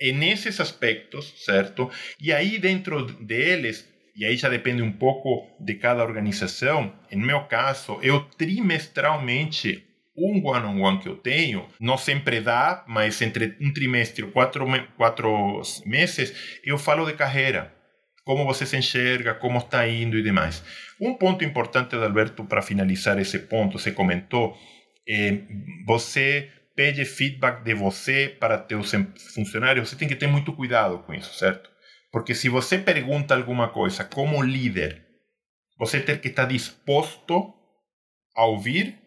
nesses 0.00 0.60
aspectos, 0.60 1.32
certo? 1.44 1.90
E 2.20 2.32
aí 2.32 2.58
dentro 2.58 3.04
deles, 3.04 3.88
e 4.14 4.24
aí 4.24 4.36
já 4.36 4.48
depende 4.48 4.82
um 4.82 4.92
pouco 4.92 5.46
de 5.60 5.74
cada 5.74 6.02
organização, 6.02 6.92
em 7.10 7.18
meu 7.18 7.44
caso, 7.44 7.98
eu 8.02 8.20
trimestralmente 8.36 9.84
um 10.16 10.40
one-on-one 10.42 10.80
-on 10.80 10.80
-one 10.80 11.02
que 11.02 11.08
eu 11.08 11.16
tenho, 11.16 11.68
não 11.78 11.98
sempre 11.98 12.40
dá, 12.40 12.84
mas 12.88 13.20
entre 13.20 13.56
um 13.60 13.72
trimestre 13.72 14.24
e 14.24 14.30
quatro, 14.30 14.66
quatro 14.96 15.60
meses, 15.84 16.58
eu 16.64 16.78
falo 16.78 17.04
de 17.04 17.12
carreira, 17.12 17.74
como 18.24 18.44
você 18.44 18.64
se 18.64 18.76
enxerga, 18.76 19.34
como 19.34 19.58
está 19.58 19.86
indo 19.86 20.18
e 20.18 20.22
demais. 20.22 20.62
Um 21.00 21.14
ponto 21.14 21.44
importante, 21.44 21.94
Alberto, 21.94 22.44
para 22.44 22.62
finalizar 22.62 23.18
esse 23.18 23.38
ponto, 23.40 23.78
você 23.78 23.92
comentou, 23.92 24.56
é, 25.06 25.38
você 25.86 26.50
pede 26.76 27.04
feedback 27.06 27.64
de 27.64 27.74
você 27.74 28.36
para 28.38 28.58
teus 28.58 28.92
funcionários, 29.34 29.88
você 29.88 29.96
tem 29.96 30.06
que 30.06 30.14
ter 30.14 30.26
muito 30.26 30.52
cuidado 30.52 30.98
com 31.00 31.14
isso, 31.14 31.34
certo? 31.34 31.70
Porque 32.12 32.34
se 32.34 32.48
você 32.48 32.78
pergunta 32.78 33.34
alguma 33.34 33.68
coisa 33.68 34.04
como 34.04 34.42
líder, 34.42 35.04
você 35.78 36.00
tem 36.00 36.18
que 36.18 36.28
estar 36.28 36.44
disposto 36.44 37.52
a 38.36 38.44
ouvir 38.44 38.98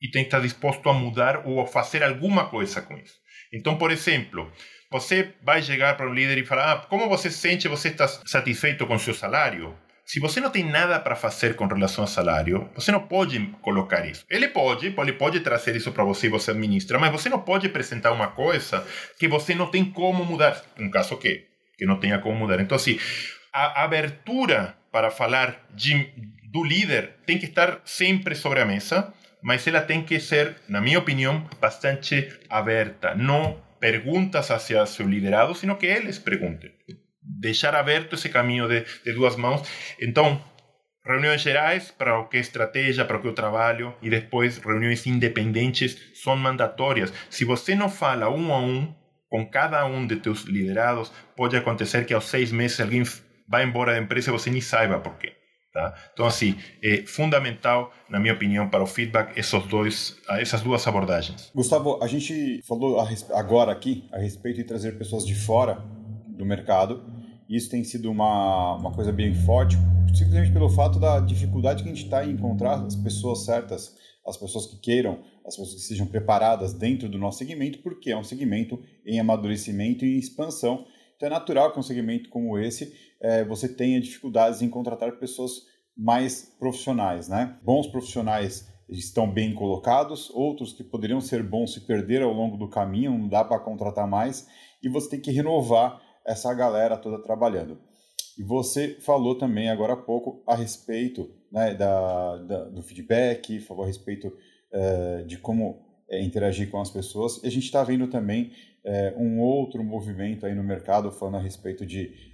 e 0.00 0.10
tem 0.10 0.22
que 0.22 0.28
estar 0.28 0.40
disposto 0.40 0.88
a 0.88 0.94
mudar 0.94 1.44
ou 1.44 1.60
a 1.60 1.66
fazer 1.66 2.02
alguma 2.02 2.48
coisa 2.48 2.80
com 2.80 2.96
isso. 2.96 3.14
Então, 3.52 3.76
por 3.76 3.90
exemplo, 3.90 4.50
você 4.90 5.34
vai 5.42 5.62
chegar 5.62 5.96
para 5.96 6.08
um 6.08 6.14
líder 6.14 6.38
e 6.38 6.46
falar: 6.46 6.72
ah, 6.72 6.76
como 6.86 7.08
você 7.08 7.30
se 7.30 7.38
sente? 7.38 7.68
Você 7.68 7.88
está 7.88 8.06
satisfeito 8.06 8.86
com 8.86 8.98
seu 8.98 9.14
salário? 9.14 9.76
Se 10.08 10.20
você 10.20 10.40
não 10.40 10.48
tem 10.48 10.64
nada 10.64 10.98
para 10.98 11.14
fazer 11.14 11.54
com 11.54 11.66
relação 11.66 12.02
ao 12.02 12.08
salário, 12.08 12.66
você 12.74 12.90
não 12.90 13.06
pode 13.06 13.38
colocar 13.60 14.06
isso. 14.06 14.24
Ele 14.30 14.48
pode, 14.48 14.86
ele 14.86 15.12
pode 15.12 15.40
trazer 15.40 15.76
isso 15.76 15.92
para 15.92 16.02
você 16.02 16.28
e 16.28 16.30
você 16.30 16.50
administra, 16.50 16.98
mas 16.98 17.12
você 17.12 17.28
não 17.28 17.38
pode 17.38 17.66
apresentar 17.66 18.12
uma 18.12 18.28
coisa 18.28 18.86
que 19.18 19.28
você 19.28 19.54
não 19.54 19.70
tem 19.70 19.84
como 19.84 20.24
mudar. 20.24 20.64
Um 20.78 20.90
caso 20.90 21.14
que, 21.18 21.44
que 21.76 21.84
não 21.84 22.00
tenha 22.00 22.18
como 22.20 22.38
mudar. 22.38 22.58
Então, 22.58 22.74
assim, 22.74 22.98
a 23.52 23.84
abertura 23.84 24.78
para 24.90 25.10
falar 25.10 25.62
de, 25.74 26.10
do 26.50 26.64
líder 26.64 27.16
tem 27.26 27.38
que 27.38 27.44
estar 27.44 27.82
sempre 27.84 28.34
sobre 28.34 28.60
a 28.60 28.64
mesa, 28.64 29.12
mas 29.42 29.66
ela 29.66 29.82
tem 29.82 30.02
que 30.02 30.18
ser, 30.18 30.56
na 30.70 30.80
minha 30.80 31.00
opinião, 31.00 31.46
bastante 31.60 32.32
aberta. 32.48 33.14
Não 33.14 33.60
perguntas 33.78 34.50
hacia 34.50 34.86
seu 34.86 35.06
liderado, 35.06 35.54
sino 35.54 35.76
que 35.76 35.84
eles 35.84 36.18
perguntem 36.18 36.72
deixar 37.28 37.74
aberto 37.74 38.14
esse 38.14 38.28
caminho 38.28 38.66
de, 38.66 38.84
de 39.04 39.12
duas 39.12 39.36
mãos. 39.36 39.62
Então, 40.00 40.42
reuniões 41.04 41.40
gerais 41.40 41.90
para 41.90 42.18
o 42.18 42.28
que 42.28 42.36
é 42.36 42.40
estratégia, 42.40 43.04
para 43.04 43.16
o 43.16 43.22
que 43.22 43.28
o 43.28 43.34
trabalho, 43.34 43.94
e 44.02 44.08
depois 44.08 44.58
reuniões 44.58 45.06
independentes 45.06 45.96
são 46.14 46.36
mandatórias. 46.36 47.12
Se 47.30 47.44
você 47.44 47.74
não 47.74 47.88
fala 47.88 48.28
um 48.28 48.52
a 48.52 48.58
um 48.58 48.94
com 49.28 49.48
cada 49.48 49.84
um 49.84 50.06
de 50.06 50.16
teus 50.16 50.44
liderados, 50.44 51.12
pode 51.36 51.56
acontecer 51.56 52.06
que 52.06 52.14
aos 52.14 52.24
seis 52.24 52.50
meses 52.50 52.80
alguém 52.80 53.02
vá 53.46 53.62
embora 53.62 53.92
da 53.92 53.98
empresa 53.98 54.30
e 54.30 54.32
você 54.32 54.50
nem 54.50 54.60
saiba 54.60 54.98
por 54.98 55.16
quê. 55.16 55.32
Tá? 55.72 55.94
Então, 56.12 56.26
assim, 56.26 56.58
é 56.82 57.04
fundamental, 57.06 57.92
na 58.08 58.18
minha 58.18 58.32
opinião, 58.32 58.68
para 58.68 58.82
o 58.82 58.86
feedback, 58.86 59.38
esses 59.38 59.62
dois, 59.64 60.18
essas 60.30 60.62
duas 60.62 60.86
abordagens. 60.86 61.50
Gustavo, 61.54 62.02
a 62.02 62.06
gente 62.06 62.62
falou 62.66 62.98
agora 63.34 63.70
aqui 63.70 64.08
a 64.12 64.18
respeito 64.18 64.56
de 64.56 64.64
trazer 64.64 64.92
pessoas 64.98 65.26
de 65.26 65.34
fora 65.34 65.74
do 66.26 66.44
mercado 66.44 67.17
isso 67.48 67.70
tem 67.70 67.82
sido 67.82 68.10
uma, 68.10 68.76
uma 68.76 68.92
coisa 68.92 69.10
bem 69.10 69.34
forte, 69.34 69.76
simplesmente 70.14 70.52
pelo 70.52 70.68
fato 70.68 70.98
da 71.00 71.20
dificuldade 71.20 71.82
que 71.82 71.88
a 71.88 71.94
gente 71.94 72.04
está 72.04 72.24
em 72.24 72.32
encontrar 72.32 72.84
as 72.84 72.94
pessoas 72.96 73.44
certas, 73.44 73.96
as 74.26 74.36
pessoas 74.36 74.66
que 74.66 74.78
queiram, 74.78 75.20
as 75.46 75.56
pessoas 75.56 75.74
que 75.74 75.80
sejam 75.80 76.06
preparadas 76.06 76.74
dentro 76.74 77.08
do 77.08 77.18
nosso 77.18 77.38
segmento, 77.38 77.78
porque 77.82 78.10
é 78.10 78.16
um 78.16 78.24
segmento 78.24 78.78
em 79.06 79.18
amadurecimento 79.18 80.04
e 80.04 80.16
em 80.16 80.18
expansão. 80.18 80.84
Então 81.16 81.26
é 81.26 81.30
natural 81.30 81.72
que 81.72 81.78
um 81.78 81.82
segmento 81.82 82.28
como 82.28 82.58
esse 82.58 82.92
é, 83.20 83.44
você 83.44 83.68
tenha 83.68 84.00
dificuldades 84.00 84.60
em 84.60 84.68
contratar 84.68 85.18
pessoas 85.18 85.62
mais 85.96 86.54
profissionais, 86.60 87.28
né? 87.28 87.58
Bons 87.64 87.88
profissionais 87.88 88.68
estão 88.88 89.30
bem 89.30 89.52
colocados, 89.52 90.30
outros 90.30 90.72
que 90.72 90.84
poderiam 90.84 91.20
ser 91.20 91.42
bons 91.42 91.74
se 91.74 91.80
perderam 91.80 92.28
ao 92.28 92.34
longo 92.34 92.56
do 92.56 92.68
caminho, 92.68 93.18
não 93.18 93.28
dá 93.28 93.44
para 93.44 93.58
contratar 93.58 94.06
mais, 94.06 94.46
e 94.82 94.88
você 94.88 95.10
tem 95.10 95.20
que 95.20 95.30
renovar 95.30 96.00
essa 96.28 96.52
galera 96.52 96.96
toda 96.96 97.22
trabalhando. 97.22 97.78
E 98.38 98.42
você 98.42 98.96
falou 99.00 99.36
também 99.36 99.68
agora 99.68 99.94
há 99.94 99.96
pouco 99.96 100.42
a 100.46 100.54
respeito 100.54 101.28
né, 101.50 101.74
da, 101.74 102.36
da, 102.36 102.64
do 102.66 102.82
feedback, 102.82 103.58
falou 103.60 103.82
a 103.82 103.86
respeito 103.86 104.32
é, 104.70 105.24
de 105.24 105.38
como 105.38 105.80
é, 106.08 106.22
interagir 106.22 106.70
com 106.70 106.80
as 106.80 106.90
pessoas. 106.90 107.42
E 107.42 107.46
a 107.46 107.50
gente 107.50 107.64
está 107.64 107.82
vendo 107.82 108.06
também 108.06 108.52
é, 108.84 109.12
um 109.16 109.40
outro 109.40 109.82
movimento 109.82 110.46
aí 110.46 110.54
no 110.54 110.62
mercado 110.62 111.10
falando 111.10 111.36
a 111.38 111.40
respeito 111.40 111.84
de 111.84 112.28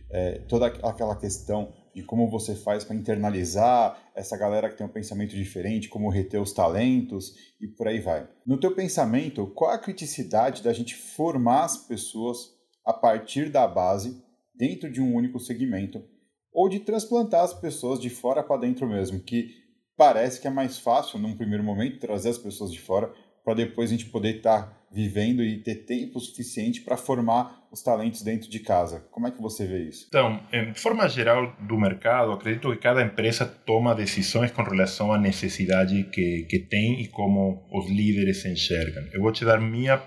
toda 0.47 0.67
aquela 0.67 1.17
questão 1.17 1.73
de 1.93 2.05
como 2.05 2.31
você 2.31 2.55
faz 2.55 2.85
para 2.85 2.95
internalizar 2.95 4.01
essa 4.15 4.37
galera 4.37 4.69
que 4.69 4.77
tem 4.77 4.87
um 4.87 4.91
pensamento 4.91 5.35
diferente, 5.35 5.89
como 5.89 6.09
reter 6.09 6.41
os 6.41 6.53
talentos 6.53 7.35
e 7.61 7.67
por 7.67 7.89
aí 7.89 7.99
vai. 7.99 8.29
No 8.47 8.57
teu 8.57 8.73
pensamento, 8.77 9.49
qual 9.57 9.73
a 9.73 9.79
criticidade 9.79 10.63
da 10.63 10.73
gente 10.73 10.95
formar 10.95 11.65
as 11.65 11.77
pessoas 11.77 12.54
a 12.85 12.93
partir 12.93 13.51
da 13.51 13.67
base, 13.67 14.23
dentro 14.55 14.91
de 14.91 15.01
um 15.01 15.15
único 15.15 15.39
segmento, 15.39 16.03
ou 16.53 16.69
de 16.69 16.81
transplantar 16.81 17.43
as 17.43 17.55
pessoas 17.55 17.99
de 17.99 18.11
fora 18.11 18.43
para 18.43 18.61
dentro 18.61 18.89
mesmo, 18.89 19.21
que 19.21 19.51
parece 19.97 20.41
que 20.41 20.47
é 20.47 20.51
mais 20.51 20.79
fácil, 20.79 21.19
num 21.19 21.37
primeiro 21.37 21.65
momento, 21.65 21.99
trazer 21.99 22.31
as 22.31 22.39
pessoas 22.39 22.73
de 22.73 22.81
fora 22.81 23.13
para 23.45 23.55
depois 23.55 23.91
a 23.91 23.93
gente 23.93 24.07
poder 24.07 24.37
estar 24.37 24.63
tá 24.63 24.85
vivendo 24.91 25.43
e 25.43 25.59
ter 25.59 25.85
tempo 25.85 26.19
suficiente 26.19 26.81
para 26.81 26.97
formar 26.97 27.67
os 27.71 27.83
talentos 27.83 28.23
dentro 28.23 28.49
de 28.49 28.61
casa. 28.61 29.05
Como 29.11 29.27
é 29.27 29.31
que 29.33 29.43
você 29.43 29.67
vê 29.67 29.89
isso? 29.89 30.07
Então, 30.09 30.41
em 30.53 30.73
forma 30.75 31.09
geral 31.09 31.55
do 31.61 31.77
mercado, 31.77 32.31
acredito 32.31 32.71
que 32.71 32.77
cada 32.79 33.03
empresa 33.03 33.45
toma 33.45 33.95
decisões 33.95 34.53
com 34.53 34.63
relação 34.63 35.13
à 35.13 35.19
necessidade 35.19 36.05
que, 36.05 36.47
que 36.49 36.61
tem 36.61 37.01
e 37.01 37.09
como 37.09 37.67
os 37.73 37.91
líderes 37.91 38.45
enxergam. 38.47 39.03
Eu 39.13 39.21
vou 39.21 39.33
te 39.33 39.45
dar 39.45 39.61
minha 39.61 40.01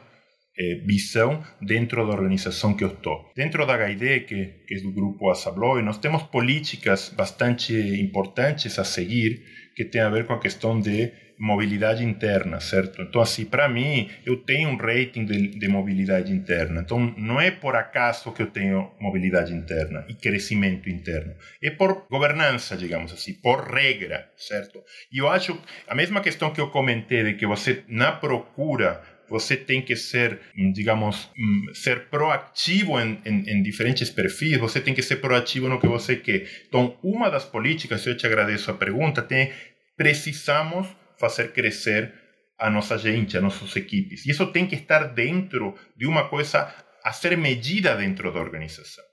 eh, 0.58 0.82
visão 0.86 1.44
dentro 1.62 2.06
da 2.06 2.14
organização 2.14 2.76
que 2.76 2.84
eu 2.84 2.90
estou. 2.90 3.32
Dentro 3.36 3.66
da 3.66 3.76
HID, 3.76 4.22
que, 4.22 4.46
que 4.68 4.76
é 4.76 4.80
do 4.82 4.92
grupo 4.92 5.30
Asabloy, 5.30 5.82
nós 5.82 5.98
temos 5.98 6.24
políticas 6.24 7.14
bastante 7.16 7.74
importantes 7.74 8.80
a 8.80 8.84
seguir 8.84 9.44
que 9.76 9.86
tem 9.86 10.02
a 10.02 10.10
ver 10.10 10.26
com 10.26 10.34
a 10.34 10.40
questão 10.40 10.80
de 10.80 11.12
mobilidade 11.38 12.04
interna, 12.04 12.60
certo? 12.60 13.02
Então, 13.02 13.22
assim, 13.22 13.46
para 13.46 13.70
mim, 13.70 14.10
eu 14.26 14.38
tenho 14.38 14.70
um 14.70 14.76
rating 14.76 15.26
de, 15.26 15.50
de, 15.50 15.68
mobilidade 15.68 16.34
interna. 16.34 16.82
Então, 16.82 17.14
não 17.16 17.40
é 17.40 17.52
por 17.52 17.76
acaso 17.76 18.32
que 18.32 18.42
eu 18.42 18.48
tenho 18.48 18.92
mobilidade 19.00 19.54
interna 19.54 20.04
e 20.10 20.16
crescimento 20.16 20.90
interno. 20.90 21.36
É 21.62 21.70
por 21.70 22.08
governança, 22.10 22.76
digamos 22.76 23.14
assim, 23.14 23.34
por 23.34 23.72
regra, 23.72 24.28
certo? 24.36 24.82
E 25.12 25.20
eu 25.20 25.28
acho, 25.28 25.62
a 25.88 25.94
mesma 25.94 26.22
questão 26.22 26.52
que 26.52 26.60
eu 26.60 26.72
comentei 26.72 27.24
de 27.24 27.34
que 27.36 27.46
você, 27.46 27.84
na 27.88 28.12
procura 28.12 29.04
você 29.30 29.56
tem 29.56 29.82
que 29.82 29.96
ser, 29.96 30.40
digamos, 30.74 31.30
ser 31.74 32.06
proativo 32.10 33.00
em, 33.00 33.20
em, 33.26 33.50
em, 33.50 33.62
diferentes 33.62 34.10
perfis, 34.10 34.58
você 34.58 34.80
tem 34.80 34.94
que 34.94 35.02
ser 35.02 35.18
proativo 35.18 35.68
no 35.68 35.80
que 35.80 35.88
você 35.88 36.16
quer. 36.16 36.48
Então, 36.68 36.98
uma 37.04 37.30
das 37.30 37.46
políticas, 37.46 38.06
eu 38.06 38.16
te 38.16 38.26
agradeço 38.26 38.72
a 38.72 38.74
pergunta, 38.74 39.22
tem 39.22 39.52
precisamos 39.96 40.88
fazer 41.20 41.52
crescer 41.52 42.14
a 42.60 42.70
nossa 42.70 42.98
gente, 42.98 43.36
as 43.36 43.44
nossas 43.44 43.76
equipes. 43.76 44.26
E 44.26 44.32
isso 44.32 44.46
tem 44.48 44.66
que 44.66 44.76
estar 44.76 45.06
dentro 45.06 45.76
de 45.96 46.06
uma 46.06 46.28
coisa 46.30 46.74
a 47.04 47.12
ser 47.12 47.38
medida 47.38 47.96
dentro 47.96 48.32
da 48.32 48.40
organização. 48.40 49.04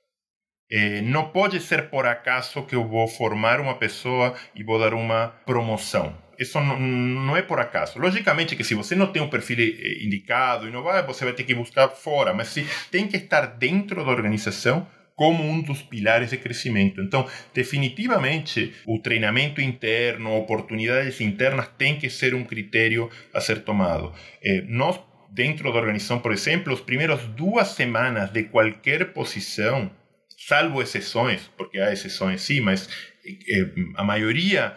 É, 0.71 1.03
não 1.03 1.31
pode 1.31 1.61
ser 1.61 1.91
por 1.91 2.07
acaso 2.07 2.65
que 2.65 2.75
eu 2.75 2.87
vou 2.89 3.07
formar 3.07 3.61
uma 3.61 3.77
pessoa 3.77 4.35
e 4.55 4.63
vou 4.63 4.79
dar 4.79 4.95
uma 4.95 5.29
promoção. 5.45 6.17
Isso 6.39 6.61
não, 6.61 6.79
não 6.79 7.37
é 7.37 7.43
por 7.43 7.61
acaso. 7.61 7.99
Logicamente 7.99 8.57
que 8.57 8.65
se 8.65 8.75
você 8.75 8.95
não 8.95 9.07
tem 9.07 9.23
um 9.23 9.29
perfil 9.29 9.59
eh, 9.61 10.05
indicado 10.05 10.69
e 10.69 10.71
não 10.71 10.83
vai, 10.83 11.03
você 11.05 11.25
vai 11.25 11.35
ter 11.35 11.45
que 11.45 11.55
buscar 11.55 11.89
fora, 11.89 12.33
mas 12.33 12.49
se 12.49 12.67
tem 12.91 13.07
que 13.07 13.17
estar 13.17 13.47
dentro 13.47 14.05
da 14.05 14.11
organização 14.11 14.87
como 15.15 15.45
um 15.45 15.61
dos 15.61 15.83
pilares 15.83 16.31
de 16.31 16.37
crescimento. 16.37 17.01
Então, 17.01 17.27
definitivamente, 17.53 18.75
o 18.87 18.99
treinamento 18.99 19.61
interno, 19.61 20.37
oportunidades 20.37 21.21
internas 21.21 21.69
tem 21.79 21.97
que 21.97 22.11
ser 22.11 22.35
um 22.35 22.45
critério 22.45 23.09
a 23.33 23.41
ser 23.41 23.61
tomado. 23.61 24.13
Eh, 24.43 24.65
nós, 24.67 25.01
dentro 25.31 25.73
da 25.73 25.79
organização, 25.79 26.19
por 26.19 26.33
exemplo, 26.33 26.73
as 26.73 26.81
primeiras 26.81 27.25
duas 27.29 27.69
semanas 27.69 28.31
de 28.31 28.45
qualquer 28.45 29.13
posição, 29.13 29.91
salvo 30.37 30.83
exceções, 30.83 31.49
porque 31.57 31.79
há 31.79 31.93
exceções 31.93 32.43
sim, 32.43 32.61
mas 32.61 32.89
eh, 33.25 33.71
a 33.97 34.03
maioria 34.05 34.75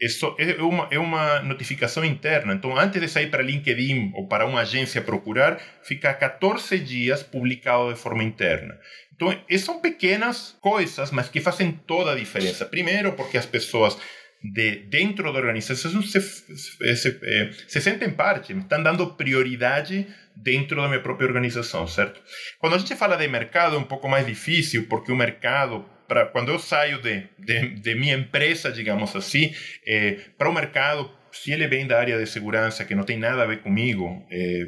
isso 0.00 0.34
é 0.38 0.62
uma, 0.62 0.88
é 0.90 0.98
uma 0.98 1.40
notificação 1.40 2.04
interna. 2.04 2.52
Então, 2.52 2.76
antes 2.76 3.00
de 3.00 3.08
sair 3.08 3.30
para 3.30 3.42
LinkedIn 3.42 4.12
ou 4.14 4.28
para 4.28 4.44
uma 4.44 4.60
agência 4.60 5.00
procurar, 5.00 5.58
fica 5.82 6.12
14 6.12 6.78
dias 6.78 7.22
publicado 7.22 7.92
de 7.92 7.98
forma 7.98 8.22
interna. 8.22 8.78
Então, 9.14 9.34
são 9.58 9.80
pequenas 9.80 10.56
coisas, 10.60 11.10
mas 11.10 11.28
que 11.28 11.40
fazem 11.40 11.72
toda 11.72 12.12
a 12.12 12.16
diferença. 12.16 12.66
Primeiro, 12.66 13.12
porque 13.12 13.38
as 13.38 13.46
pessoas 13.46 13.96
de 14.42 14.76
dentro 14.90 15.32
da 15.32 15.38
organização 15.38 16.02
se, 16.02 16.20
se, 16.20 16.96
se, 16.96 17.20
eh, 17.22 17.50
se 17.66 17.80
sentem 17.80 18.10
parte, 18.10 18.52
estão 18.52 18.82
dando 18.82 19.14
prioridade 19.14 20.06
dentro 20.36 20.80
da 20.80 20.88
minha 20.88 21.00
própria 21.00 21.26
organização, 21.26 21.86
certo? 21.86 22.20
Quando 22.58 22.74
a 22.74 22.78
gente 22.78 22.94
fala 22.94 23.16
de 23.16 23.26
mercado, 23.26 23.76
é 23.76 23.78
um 23.78 23.84
pouco 23.84 24.08
mais 24.08 24.26
difícil, 24.26 24.86
porque 24.88 25.10
o 25.10 25.16
mercado 25.16 25.84
para 26.06 26.26
quando 26.26 26.50
eu 26.50 26.58
saio 26.58 27.00
de, 27.00 27.24
de, 27.38 27.68
de, 27.70 27.94
minha 27.94 28.14
empresa, 28.14 28.70
digamos 28.70 29.14
assim, 29.14 29.54
é, 29.86 30.18
para 30.38 30.48
o 30.48 30.52
mercado 30.52 31.10
se 31.42 31.52
ele 31.52 31.66
vem 31.66 31.86
da 31.86 31.98
área 31.98 32.18
de 32.18 32.26
segurança, 32.26 32.84
que 32.84 32.94
não 32.94 33.04
tem 33.04 33.18
nada 33.18 33.42
a 33.42 33.46
ver 33.46 33.60
comigo, 33.60 34.26
é, 34.30 34.66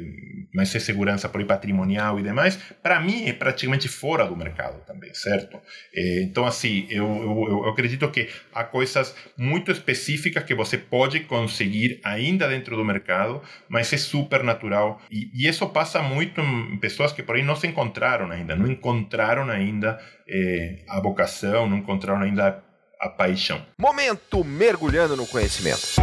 mas 0.53 0.73
é 0.73 0.79
segurança 0.79 1.27
por 1.27 1.43
patrimonial 1.45 2.19
e 2.19 2.23
demais, 2.23 2.57
para 2.81 2.99
mim 2.99 3.27
é 3.27 3.33
praticamente 3.33 3.87
fora 3.87 4.25
do 4.25 4.35
mercado 4.35 4.81
também, 4.85 5.13
certo? 5.13 5.59
É, 5.93 6.21
então, 6.21 6.45
assim, 6.45 6.87
eu, 6.89 7.05
eu, 7.05 7.63
eu, 7.63 7.69
acredito 7.69 8.09
que 8.09 8.29
há 8.53 8.63
coisas 8.63 9.15
muito 9.37 9.71
específicas 9.71 10.43
que 10.43 10.55
você 10.55 10.77
pode 10.77 11.21
conseguir 11.21 11.99
ainda 12.03 12.47
dentro 12.47 12.75
do 12.75 12.85
mercado, 12.85 13.41
mas 13.67 13.91
é 13.93 13.97
super 13.97 14.43
natural. 14.43 15.01
E, 15.11 15.29
e 15.33 15.47
isso 15.47 15.67
passa 15.69 16.01
muito 16.01 16.41
em 16.41 16.77
pessoas 16.77 17.11
que 17.11 17.23
por 17.23 17.35
aí 17.35 17.43
não 17.43 17.55
se 17.55 17.67
encontraram 17.67 18.31
ainda, 18.31 18.55
não 18.55 18.67
encontraram 18.67 19.49
ainda 19.49 19.99
é, 20.27 20.79
a 20.87 20.99
vocação, 20.99 21.67
não 21.67 21.77
encontraram 21.77 22.21
ainda 22.21 22.63
a 22.99 23.09
paixão. 23.09 23.65
Momento 23.77 24.43
mergulhando 24.43 25.15
no 25.15 25.25
conhecimento. 25.25 25.95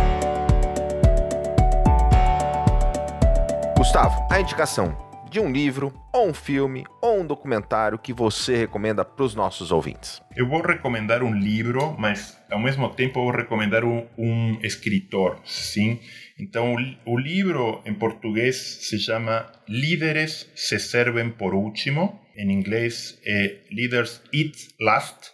Gustavo, 3.87 4.27
a 4.29 4.41
indicação 4.41 4.99
de 5.31 5.39
um 5.39 5.49
livro, 5.49 5.95
ou 6.13 6.31
um 6.31 6.35
filme, 6.35 6.85
ou 7.01 7.21
um 7.21 7.27
documentário 7.27 7.97
que 7.97 8.13
você 8.13 8.57
recomenda 8.57 9.05
para 9.05 9.25
os 9.25 9.33
nossos 9.33 9.71
ouvintes? 9.71 10.21
Eu 10.35 10.49
vou 10.49 10.61
recomendar 10.61 11.23
um 11.23 11.33
livro, 11.33 11.95
mas 11.97 12.37
ao 12.51 12.59
mesmo 12.59 12.89
tempo 12.89 13.23
vou 13.23 13.31
recomendar 13.31 13.85
um, 13.85 14.05
um 14.19 14.59
escritor, 14.61 15.41
sim. 15.45 16.01
Então, 16.37 16.75
o, 16.75 17.13
o 17.13 17.17
livro 17.17 17.81
em 17.87 17.95
português 17.95 18.57
se 18.57 18.99
chama 18.99 19.47
Líderes 19.69 20.51
se 20.57 20.81
servem 20.81 21.31
por 21.31 21.55
último. 21.55 22.21
Em 22.37 22.51
inglês 22.51 23.17
é 23.25 23.61
Leaders 23.71 24.21
Eat 24.35 24.75
Last. 24.81 25.31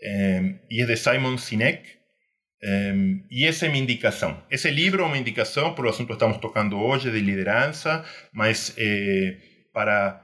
É, 0.00 0.54
e 0.70 0.82
é 0.82 0.86
de 0.86 0.96
Simon 0.96 1.36
Sinek. 1.36 1.82
Um, 2.64 3.24
e 3.30 3.44
essa 3.44 3.66
é 3.66 3.68
minha 3.68 3.82
indicação. 3.82 4.40
Esse 4.50 4.70
livro 4.70 5.02
é 5.02 5.06
uma 5.06 5.18
indicação 5.18 5.74
para 5.74 5.86
o 5.86 5.88
assunto 5.88 6.06
que 6.08 6.12
estamos 6.12 6.36
tocando 6.36 6.78
hoje 6.78 7.10
de 7.10 7.18
liderança, 7.18 8.04
mas 8.32 8.72
é, 8.78 9.36
para 9.72 10.22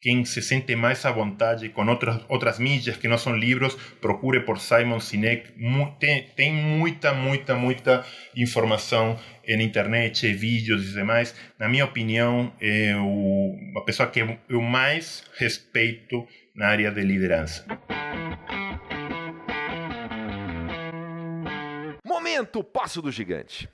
quem 0.00 0.24
se 0.24 0.40
sente 0.40 0.76
mais 0.76 1.04
à 1.04 1.10
vontade 1.10 1.68
com 1.70 1.84
outras, 1.86 2.20
outras 2.28 2.58
mídias 2.58 2.96
que 2.96 3.08
não 3.08 3.18
são 3.18 3.36
livros, 3.36 3.74
procure 4.00 4.40
por 4.40 4.58
Simon 4.58 5.00
Sinek. 5.00 5.52
Tem, 5.98 6.22
tem 6.36 6.52
muita, 6.52 7.12
muita, 7.12 7.54
muita 7.54 8.04
informação 8.36 9.18
na 9.46 9.62
internet, 9.62 10.32
vídeos 10.32 10.90
e 10.90 10.94
demais. 10.94 11.34
Na 11.58 11.68
minha 11.68 11.84
opinião, 11.84 12.52
é 12.60 12.94
o, 12.96 13.56
a 13.76 13.80
pessoa 13.82 14.08
que 14.08 14.20
eu 14.48 14.60
mais 14.60 15.24
respeito 15.36 16.26
na 16.54 16.68
área 16.68 16.90
de 16.90 17.02
liderança. 17.02 17.64
Momento 22.38 22.62
Passo 22.62 23.02
do 23.02 23.10
Gigante. 23.10 23.68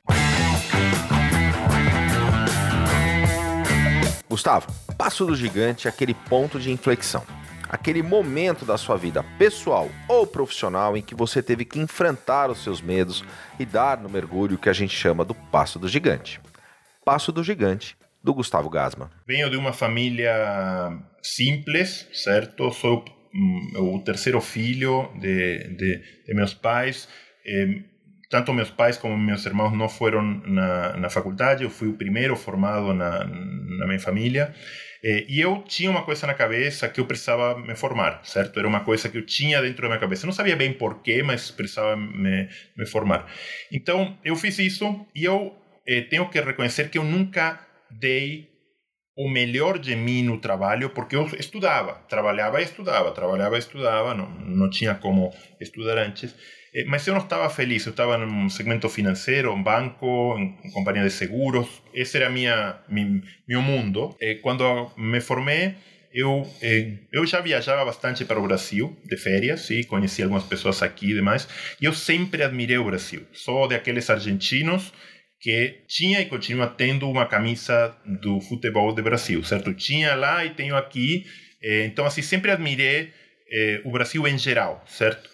Gustavo, 4.27 4.72
Passo 4.96 5.27
do 5.27 5.37
Gigante 5.37 5.87
é 5.87 5.90
aquele 5.90 6.14
ponto 6.14 6.59
de 6.59 6.70
inflexão. 6.70 7.22
Aquele 7.68 8.03
momento 8.03 8.64
da 8.64 8.79
sua 8.79 8.96
vida 8.96 9.22
pessoal 9.38 9.90
ou 10.09 10.27
profissional 10.27 10.96
em 10.96 11.03
que 11.03 11.14
você 11.14 11.42
teve 11.42 11.66
que 11.66 11.79
enfrentar 11.79 12.50
os 12.50 12.64
seus 12.64 12.81
medos 12.81 13.22
e 13.61 13.66
dar 13.66 13.98
no 13.98 14.09
mergulho 14.09 14.57
que 14.57 14.70
a 14.70 14.72
gente 14.72 14.96
chama 14.96 15.27
do 15.27 15.35
Passo 15.35 15.79
do 15.79 15.87
Gigante. 15.87 16.40
Passo 17.05 17.31
do 17.31 17.44
Gigante, 17.44 17.98
do 18.22 18.33
Gustavo 18.33 18.70
Gasma. 18.70 19.11
Venho 19.27 19.50
de 19.50 19.59
uma 19.59 19.74
família 19.74 20.90
simples, 21.22 22.09
certo? 22.14 22.70
Sou 22.70 23.05
hum, 23.35 23.94
o 23.94 24.03
terceiro 24.03 24.40
filho 24.40 25.12
de, 25.20 25.68
de, 25.77 26.24
de 26.27 26.35
meus 26.35 26.55
pais. 26.55 27.07
Eh, 27.46 27.92
tanto 28.34 28.52
meus 28.52 28.68
pais 28.68 28.96
como 28.96 29.16
meus 29.16 29.46
irmãos 29.46 29.72
não 29.72 29.88
foram 29.88 30.20
na, 30.20 30.96
na 30.96 31.08
faculdade, 31.08 31.62
eu 31.62 31.70
fui 31.70 31.86
o 31.86 31.92
primeiro 31.92 32.34
formado 32.34 32.92
na, 32.92 33.24
na 33.24 33.86
minha 33.86 34.00
família. 34.00 34.52
E 35.04 35.40
eu 35.40 35.62
tinha 35.62 35.88
uma 35.88 36.02
coisa 36.02 36.26
na 36.26 36.34
cabeça 36.34 36.88
que 36.88 36.98
eu 36.98 37.06
precisava 37.06 37.56
me 37.60 37.76
formar, 37.76 38.22
certo? 38.24 38.58
Era 38.58 38.66
uma 38.66 38.80
coisa 38.80 39.08
que 39.08 39.16
eu 39.16 39.24
tinha 39.24 39.62
dentro 39.62 39.82
da 39.82 39.88
minha 39.88 40.00
cabeça. 40.00 40.24
Eu 40.24 40.26
não 40.26 40.34
sabia 40.34 40.56
bem 40.56 40.72
porquê, 40.72 41.22
mas 41.22 41.48
precisava 41.52 41.94
me, 41.96 42.48
me 42.76 42.84
formar. 42.86 43.30
Então, 43.70 44.18
eu 44.24 44.34
fiz 44.34 44.58
isso 44.58 45.06
e 45.14 45.24
eu 45.24 45.54
eh, 45.86 46.00
tenho 46.00 46.28
que 46.28 46.40
reconhecer 46.40 46.90
que 46.90 46.98
eu 46.98 47.04
nunca 47.04 47.60
dei 47.88 48.48
o 49.16 49.28
melhor 49.28 49.78
de 49.78 49.94
mim 49.94 50.24
no 50.24 50.40
trabalho, 50.40 50.90
porque 50.90 51.14
eu 51.14 51.24
estudava, 51.38 51.94
trabalhava 52.08 52.60
e 52.60 52.64
estudava, 52.64 53.12
trabalhava 53.12 53.54
e 53.54 53.60
estudava, 53.60 54.12
não, 54.12 54.28
não 54.28 54.68
tinha 54.68 54.92
como 54.96 55.32
estudar 55.60 55.98
antes. 55.98 56.34
Eh, 56.74 56.84
mas 56.87 57.06
eu 57.06 57.14
não 57.14 57.22
estava 57.22 57.48
feliz, 57.48 57.87
eu 57.87 57.90
estava 57.90 58.18
num 58.18 58.48
segmento 58.48 58.88
financeiro, 58.88 59.52
um 59.52 59.62
banco, 59.62 60.37
em 60.38 60.70
companhia 60.72 61.04
de 61.04 61.10
seguros, 61.10 61.68
esse 61.92 62.16
era 62.16 62.28
minha, 62.28 62.76
meu 63.46 63.62
mundo. 63.62 64.16
Eh, 64.20 64.34
quando 64.42 64.90
me 64.96 65.20
formei, 65.20 65.74
eu, 66.12 66.48
eh, 66.60 66.94
eu 67.12 67.24
já 67.26 67.40
viajava 67.40 67.84
bastante 67.84 68.24
para 68.24 68.38
o 68.40 68.42
Brasil, 68.42 68.96
de 69.04 69.16
férias, 69.16 69.62
sim, 69.62 69.82
conheci 69.84 70.22
algumas 70.22 70.44
pessoas 70.44 70.82
aqui 70.82 71.10
e 71.10 71.14
demais, 71.14 71.48
e 71.80 71.84
eu 71.84 71.92
sempre 71.92 72.42
admirei 72.42 72.78
o 72.78 72.84
Brasil. 72.84 73.22
Sou 73.32 73.68
daqueles 73.68 74.10
argentinos 74.10 74.92
que 75.40 75.82
tinha 75.87 76.20
e 76.20 76.26
continua 76.26 76.66
tendo 76.66 77.08
uma 77.08 77.26
camisa 77.26 77.94
do 78.22 78.40
futebol 78.40 78.92
do 78.92 79.02
Brasil, 79.02 79.44
certo? 79.44 79.74
Tinha 79.74 80.14
lá 80.14 80.44
e 80.44 80.50
tenho 80.50 80.74
aqui, 80.74 81.26
então 81.84 82.06
assim, 82.06 82.22
sempre 82.22 82.50
admirei 82.50 83.12
o 83.84 83.90
Brasil 83.90 84.26
em 84.26 84.38
geral, 84.38 84.82
certo? 84.87 85.28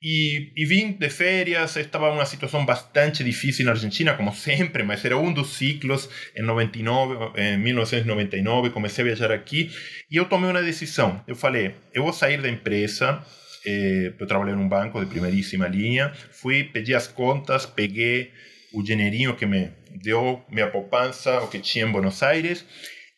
E, 0.00 0.52
e, 0.56 0.64
vim 0.64 0.92
de 0.92 1.10
férias, 1.10 1.74
estava 1.74 2.12
uma 2.12 2.24
situação 2.24 2.64
bastante 2.64 3.24
difícil 3.24 3.64
na 3.64 3.72
Argentina, 3.72 4.14
como 4.14 4.32
sempre, 4.32 4.84
mas 4.84 5.04
era 5.04 5.18
um 5.18 5.32
dos 5.32 5.54
ciclos 5.54 6.08
em 6.36 6.42
99, 6.42 7.32
em 7.36 7.58
1999, 7.58 8.70
comecei 8.70 9.02
a 9.02 9.06
viajar 9.06 9.32
aqui 9.32 9.72
e 10.08 10.16
eu 10.16 10.26
tomei 10.26 10.50
uma 10.50 10.62
decisão. 10.62 11.20
Eu 11.26 11.34
falei, 11.34 11.74
eu 11.92 12.04
vou 12.04 12.12
sair 12.12 12.40
da 12.40 12.48
empresa, 12.48 13.24
eh, 13.66 14.12
eu 14.16 14.26
trabalhei 14.28 14.54
num 14.54 14.68
banco 14.68 15.00
de 15.00 15.06
primeiríssima 15.06 15.66
linha, 15.66 16.12
fui, 16.30 16.62
pedi 16.62 16.94
as 16.94 17.08
contas, 17.08 17.66
peguei 17.66 18.30
o 18.72 18.84
dinheirinho 18.84 19.34
que 19.34 19.46
me 19.46 19.72
deu 20.00 20.44
minha 20.48 20.70
poupança, 20.70 21.40
o 21.40 21.48
que 21.48 21.58
tinha 21.58 21.84
em 21.84 21.90
Buenos 21.90 22.22
Aires, 22.22 22.64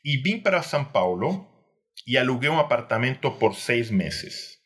e 0.03 0.17
vim 0.17 0.39
para 0.39 0.63
São 0.63 0.83
Paulo 0.83 1.47
e 2.07 2.17
aluguei 2.17 2.49
um 2.49 2.59
apartamento 2.59 3.31
por 3.33 3.55
seis 3.55 3.91
meses, 3.91 4.57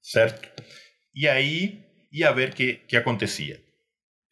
certo? 0.00 0.48
E 1.20 1.26
aí 1.26 1.80
ia 2.12 2.30
ver 2.30 2.54
que, 2.54 2.74
que 2.86 2.96
acontecia. 2.96 3.60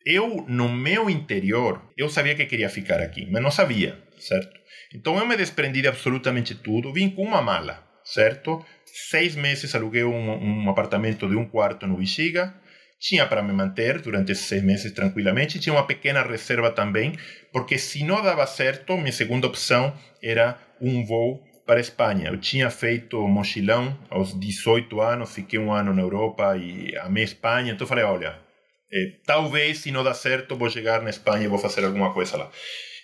Eu, 0.05 0.47
no 0.49 0.69
meu 0.69 1.11
interior, 1.11 1.83
eu 1.99 2.09
sabia 2.09 2.37
que 2.37 2.47
queria 2.47 2.69
ficar 2.69 3.01
aqui, 3.01 3.27
mas 3.29 3.43
não 3.43 3.51
sabia, 3.51 3.99
certo? 4.21 4.57
Então 4.95 5.19
eu 5.19 5.27
me 5.27 5.37
desprendi 5.37 5.83
de 5.83 5.89
absolutamente 5.89 6.55
tudo, 6.55 6.93
vim 6.93 7.11
com 7.11 7.25
uma 7.25 7.43
mala, 7.43 7.85
certo? 8.05 8.65
Seis 9.11 9.35
meses 9.35 9.75
aluguei 9.75 10.05
um, 10.05 10.65
um 10.65 10.71
apartamento 10.71 11.29
de 11.29 11.35
um 11.35 11.45
quarto 11.45 11.89
no 11.89 11.97
Bexiga, 11.97 12.55
tinha 13.01 13.27
para 13.27 13.43
me 13.43 13.53
manter 13.53 14.01
durante 14.01 14.31
esses 14.31 14.47
seis 14.47 14.63
meses 14.63 14.93
tranquilamente, 14.93 15.59
tinha 15.59 15.73
uma 15.73 15.89
pequena 15.89 16.23
reserva 16.23 16.71
também, 16.71 17.19
porque 17.53 17.79
se 17.79 18.05
não 18.05 18.23
dava 18.23 18.47
certo, 18.47 18.97
minha 18.97 19.11
segunda 19.11 19.49
opção 19.49 19.93
era 20.23 20.57
um 20.81 21.05
voo 21.05 21.43
para 21.67 21.77
a 21.77 21.81
Espanha. 21.81 22.29
Eu 22.29 22.39
tinha 22.39 22.71
feito 22.71 23.27
mochilão 23.27 23.99
aos 24.09 24.39
18 24.39 25.01
anos, 25.01 25.35
fiquei 25.35 25.59
um 25.59 25.73
ano 25.73 25.93
na 25.93 26.03
Europa 26.03 26.57
e 26.57 26.97
amei 26.99 27.25
Espanha. 27.25 27.73
Então 27.73 27.87
falei, 27.87 28.05
olha, 28.05 28.39
eh, 28.93 29.17
talvez 29.27 29.79
se 29.79 29.91
não 29.91 30.05
dá 30.05 30.15
certo, 30.15 30.57
vou 30.57 30.71
chegar 30.71 31.03
na 31.03 31.11
Espanha 31.11 31.45
e 31.45 31.49
vou 31.49 31.59
fazer 31.59 31.85
alguma 31.85 32.13
coisa 32.13 32.37
lá. 32.37 32.51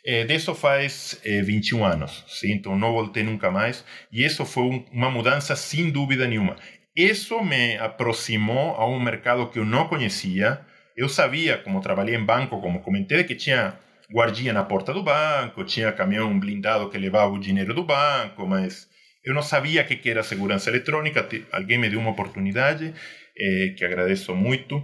Eh, 0.04 0.24
disso 0.24 0.54
faz 0.54 1.20
eh, 1.24 1.42
21 1.42 1.84
anos, 1.84 2.24
sim? 2.28 2.52
então 2.52 2.76
não 2.78 2.92
voltei 2.92 3.22
nunca 3.22 3.50
mais. 3.50 3.84
E 4.12 4.24
isso 4.24 4.44
foi 4.44 4.64
um, 4.64 4.84
uma 4.92 5.10
mudança 5.10 5.56
sem 5.56 5.90
dúvida 5.90 6.26
nenhuma. 6.26 6.56
Isso 6.94 7.42
me 7.42 7.76
aproximou 7.78 8.76
a 8.76 8.86
um 8.86 9.00
mercado 9.00 9.48
que 9.48 9.58
eu 9.58 9.64
não 9.64 9.88
conhecia. 9.88 10.60
Eu 10.96 11.08
sabia, 11.08 11.56
como 11.58 11.80
trabalhei 11.80 12.14
em 12.14 12.24
banco, 12.24 12.60
como 12.60 12.80
comentei, 12.80 13.24
que 13.24 13.34
tinha 13.34 13.78
guardinha 14.10 14.52
na 14.52 14.64
porta 14.64 14.92
do 14.92 15.02
banco, 15.02 15.64
tinha 15.64 15.92
caminhão 15.92 16.38
blindado 16.38 16.88
que 16.90 16.98
levava 16.98 17.32
o 17.32 17.38
dinheiro 17.38 17.74
do 17.74 17.84
banco, 17.84 18.46
mas 18.46 18.88
eu 19.24 19.34
não 19.34 19.42
sabia 19.42 19.82
o 19.82 19.86
que 19.86 20.10
era 20.10 20.22
segurança 20.22 20.70
eletrônica. 20.70 21.26
Alguém 21.52 21.78
me 21.78 21.88
deu 21.88 22.00
uma 22.00 22.10
oportunidade, 22.10 22.92
eh, 23.38 23.74
que 23.76 23.84
agradeço 23.84 24.34
muito, 24.34 24.82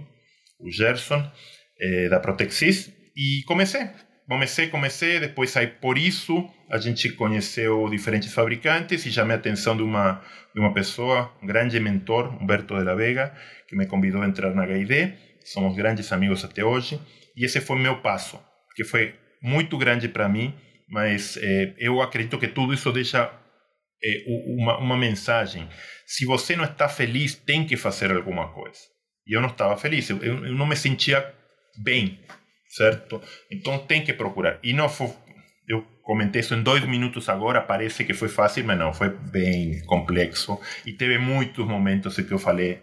o 0.59 0.71
Gerson, 0.71 1.29
eh, 1.79 2.09
da 2.09 2.19
Protexis, 2.19 2.91
e 3.15 3.43
comecei. 3.45 3.89
Comecei, 4.27 4.67
comecei, 4.67 5.19
depois 5.19 5.57
aí 5.57 5.65
por 5.65 5.97
isso 5.97 6.47
a 6.69 6.77
gente 6.77 7.09
conheceu 7.13 7.89
diferentes 7.89 8.31
fabricantes 8.31 9.03
e 9.05 9.11
chamei 9.11 9.35
a 9.35 9.39
atenção 9.39 9.75
de 9.75 9.81
uma, 9.81 10.23
de 10.53 10.61
uma 10.61 10.71
pessoa, 10.71 11.33
um 11.41 11.47
grande 11.47 11.79
mentor, 11.79 12.37
Humberto 12.39 12.77
de 12.77 12.83
la 12.83 12.93
Vega, 12.93 13.33
que 13.67 13.75
me 13.75 13.87
convidou 13.87 14.21
a 14.21 14.27
entrar 14.27 14.53
na 14.53 14.65
HID, 14.65 15.15
somos 15.43 15.75
grandes 15.75 16.11
amigos 16.13 16.45
até 16.45 16.63
hoje, 16.63 17.01
e 17.35 17.43
esse 17.43 17.59
foi 17.59 17.79
meu 17.79 18.01
passo 18.01 18.39
que 18.79 18.85
foi 18.85 19.13
muito 19.43 19.77
grande 19.77 20.07
para 20.07 20.29
mim, 20.29 20.55
mas 20.87 21.35
é, 21.35 21.73
eu 21.77 22.01
acredito 22.01 22.39
que 22.39 22.47
tudo 22.47 22.73
isso 22.73 22.89
deixa 22.93 23.29
é, 24.01 24.23
uma, 24.55 24.77
uma 24.77 24.97
mensagem. 24.97 25.67
Se 26.07 26.25
você 26.25 26.55
não 26.55 26.63
está 26.63 26.87
feliz, 26.87 27.35
tem 27.35 27.65
que 27.65 27.75
fazer 27.75 28.09
alguma 28.09 28.53
coisa. 28.53 28.79
E 29.27 29.35
eu 29.35 29.41
não 29.41 29.49
estava 29.49 29.75
feliz, 29.75 30.09
eu, 30.09 30.23
eu 30.23 30.55
não 30.55 30.65
me 30.65 30.77
sentia 30.77 31.29
bem, 31.83 32.21
certo? 32.69 33.21
Então 33.51 33.77
tem 33.79 34.01
que 34.01 34.13
procurar. 34.13 34.57
E 34.63 34.71
não 34.71 34.87
foi, 34.87 35.13
eu 35.67 35.85
comentei 36.01 36.39
isso 36.39 36.55
em 36.55 36.63
dois 36.63 36.81
minutos 36.87 37.27
agora, 37.27 37.59
parece 37.59 38.05
que 38.05 38.13
foi 38.13 38.29
fácil, 38.29 38.63
mas 38.63 38.79
não, 38.79 38.93
foi 38.93 39.09
bem 39.09 39.83
complexo. 39.87 40.57
E 40.85 40.93
teve 40.93 41.17
muitos 41.17 41.67
momentos 41.67 42.17
em 42.17 42.23
que 42.23 42.31
eu 42.31 42.39
falei, 42.39 42.81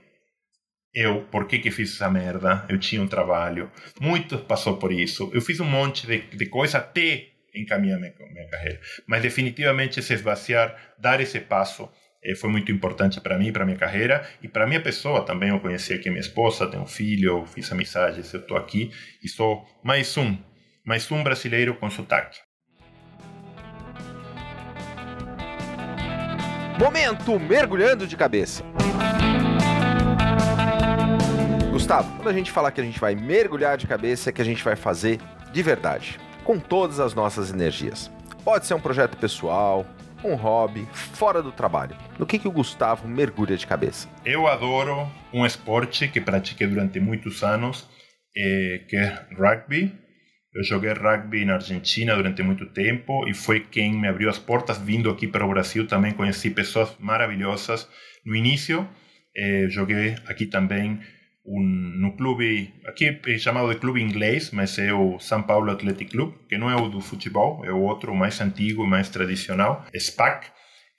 eu, 0.97 1.21
por 1.31 1.47
que 1.47 1.59
que 1.59 1.71
fiz 1.71 1.93
essa 1.93 2.09
merda? 2.09 2.65
Eu 2.71 2.79
tinha 2.79 3.03
um 3.03 3.07
trabalho. 3.07 3.71
Muito 4.01 4.39
passou 4.39 4.79
por 4.79 4.91
isso. 4.91 5.31
Eu 5.35 5.43
fiz 5.43 5.61
um 5.61 5.67
monte 5.67 6.07
de, 6.07 6.21
de 6.35 6.47
coisa 6.47 6.79
até 6.79 7.27
encaminhar 7.55 8.01
minha, 8.01 8.15
minha 8.33 8.49
carreira. 8.49 8.81
Mas 9.07 9.21
definitivamente 9.21 10.03
se 10.03 10.15
esvaziar, 10.15 10.75
dar 10.99 11.21
esse 11.21 11.39
passo, 11.39 11.87
eh, 12.25 12.35
foi 12.35 12.49
muito 12.49 12.73
importante 12.73 13.21
para 13.21 13.39
mim, 13.39 13.53
para 13.53 13.67
minha 13.67 13.77
carreira 13.77 14.27
e 14.43 14.49
para 14.49 14.67
minha 14.67 14.81
pessoa 14.81 15.23
também. 15.23 15.51
Eu 15.51 15.61
conheci 15.61 15.93
aqui 15.93 16.09
minha 16.09 16.21
esposa, 16.21 16.67
tenho 16.67 16.83
um 16.83 16.87
filho, 16.87 17.45
fiz 17.45 17.71
amizades, 17.71 18.33
eu 18.33 18.41
estou 18.41 18.57
aqui 18.57 18.91
e 19.23 19.29
sou 19.29 19.67
mais 19.85 20.17
um, 20.17 20.35
mais 20.83 21.11
um 21.13 21.23
brasileiro 21.23 21.75
com 21.75 21.91
sotaque. 21.91 22.39
Momento 26.79 27.39
mergulhando 27.39 28.07
de 28.07 28.17
cabeça. 28.17 28.65
Gustavo, 31.77 32.11
quando 32.17 32.29
a 32.29 32.33
gente 32.33 32.51
falar 32.51 32.71
que 32.71 32.81
a 32.81 32.85
gente 32.85 32.99
vai 32.99 33.15
mergulhar 33.15 33.77
de 33.77 33.87
cabeça, 33.87 34.31
é 34.31 34.33
que 34.33 34.41
a 34.41 34.45
gente 34.47 34.65
vai 34.65 34.75
fazer 34.75 35.21
de 35.53 35.62
verdade, 35.62 36.19
com 36.43 36.59
todas 36.59 36.99
as 36.99 37.12
nossas 37.12 37.53
energias. 37.53 38.11
Pode 38.43 38.65
ser 38.65 38.73
um 38.73 38.81
projeto 38.81 39.15
pessoal, 39.19 39.85
um 40.25 40.35
hobby, 40.37 40.89
fora 40.91 41.43
do 41.43 41.53
trabalho. 41.53 41.95
No 42.19 42.25
que, 42.25 42.39
que 42.39 42.49
o 42.49 42.51
Gustavo 42.51 43.07
mergulha 43.07 43.59
de 43.59 43.67
cabeça? 43.67 44.09
Eu 44.25 44.47
adoro 44.47 45.07
um 45.35 45.45
esporte 45.45 46.09
que 46.09 46.19
pratiquei 46.19 46.67
durante 46.67 46.99
muitos 46.99 47.43
anos, 47.45 47.87
é, 48.35 48.81
que 48.89 48.97
é 48.97 49.27
rugby. 49.39 49.95
Eu 50.55 50.65
joguei 50.65 50.95
rugby 50.95 51.45
na 51.45 51.57
Argentina 51.57 52.17
durante 52.17 52.43
muito 52.43 52.65
tempo 52.73 53.29
e 53.29 53.35
foi 53.35 53.61
quem 53.61 53.93
me 53.93 54.09
abriu 54.09 54.31
as 54.31 54.39
portas 54.39 54.79
vindo 54.79 55.11
aqui 55.11 55.29
para 55.29 55.45
o 55.45 55.51
Brasil. 55.51 55.87
Também 55.87 56.12
conheci 56.12 56.49
pessoas 56.49 56.97
maravilhosas. 56.99 57.87
No 58.25 58.35
início, 58.35 58.89
eh, 59.37 59.67
joguei 59.69 60.15
aqui 60.27 60.47
também 60.47 60.99
um, 61.47 61.63
no 61.63 62.17
clube, 62.17 62.75
aqui 62.87 63.21
é 63.27 63.39
chamado 63.39 63.69
de 63.73 63.79
clube 63.79 64.03
inglês, 64.03 64.51
mas 64.51 64.79
é 64.79 64.93
o 64.93 65.19
São 65.19 65.43
Paulo 65.43 65.71
Athletic 65.71 66.11
Club, 66.11 66.35
que 66.49 66.59
não 66.59 66.71
é 66.71 66.77
o 66.77 66.89
do 66.89 67.01
futebol, 67.01 67.65
é 67.65 67.73
o 67.73 67.81
outro 67.81 68.15
mais 68.15 68.41
antigo 68.41 68.85
e 68.85 68.89
mais 68.89 69.09
tradicional, 69.09 69.85
SPAC. 69.95 70.49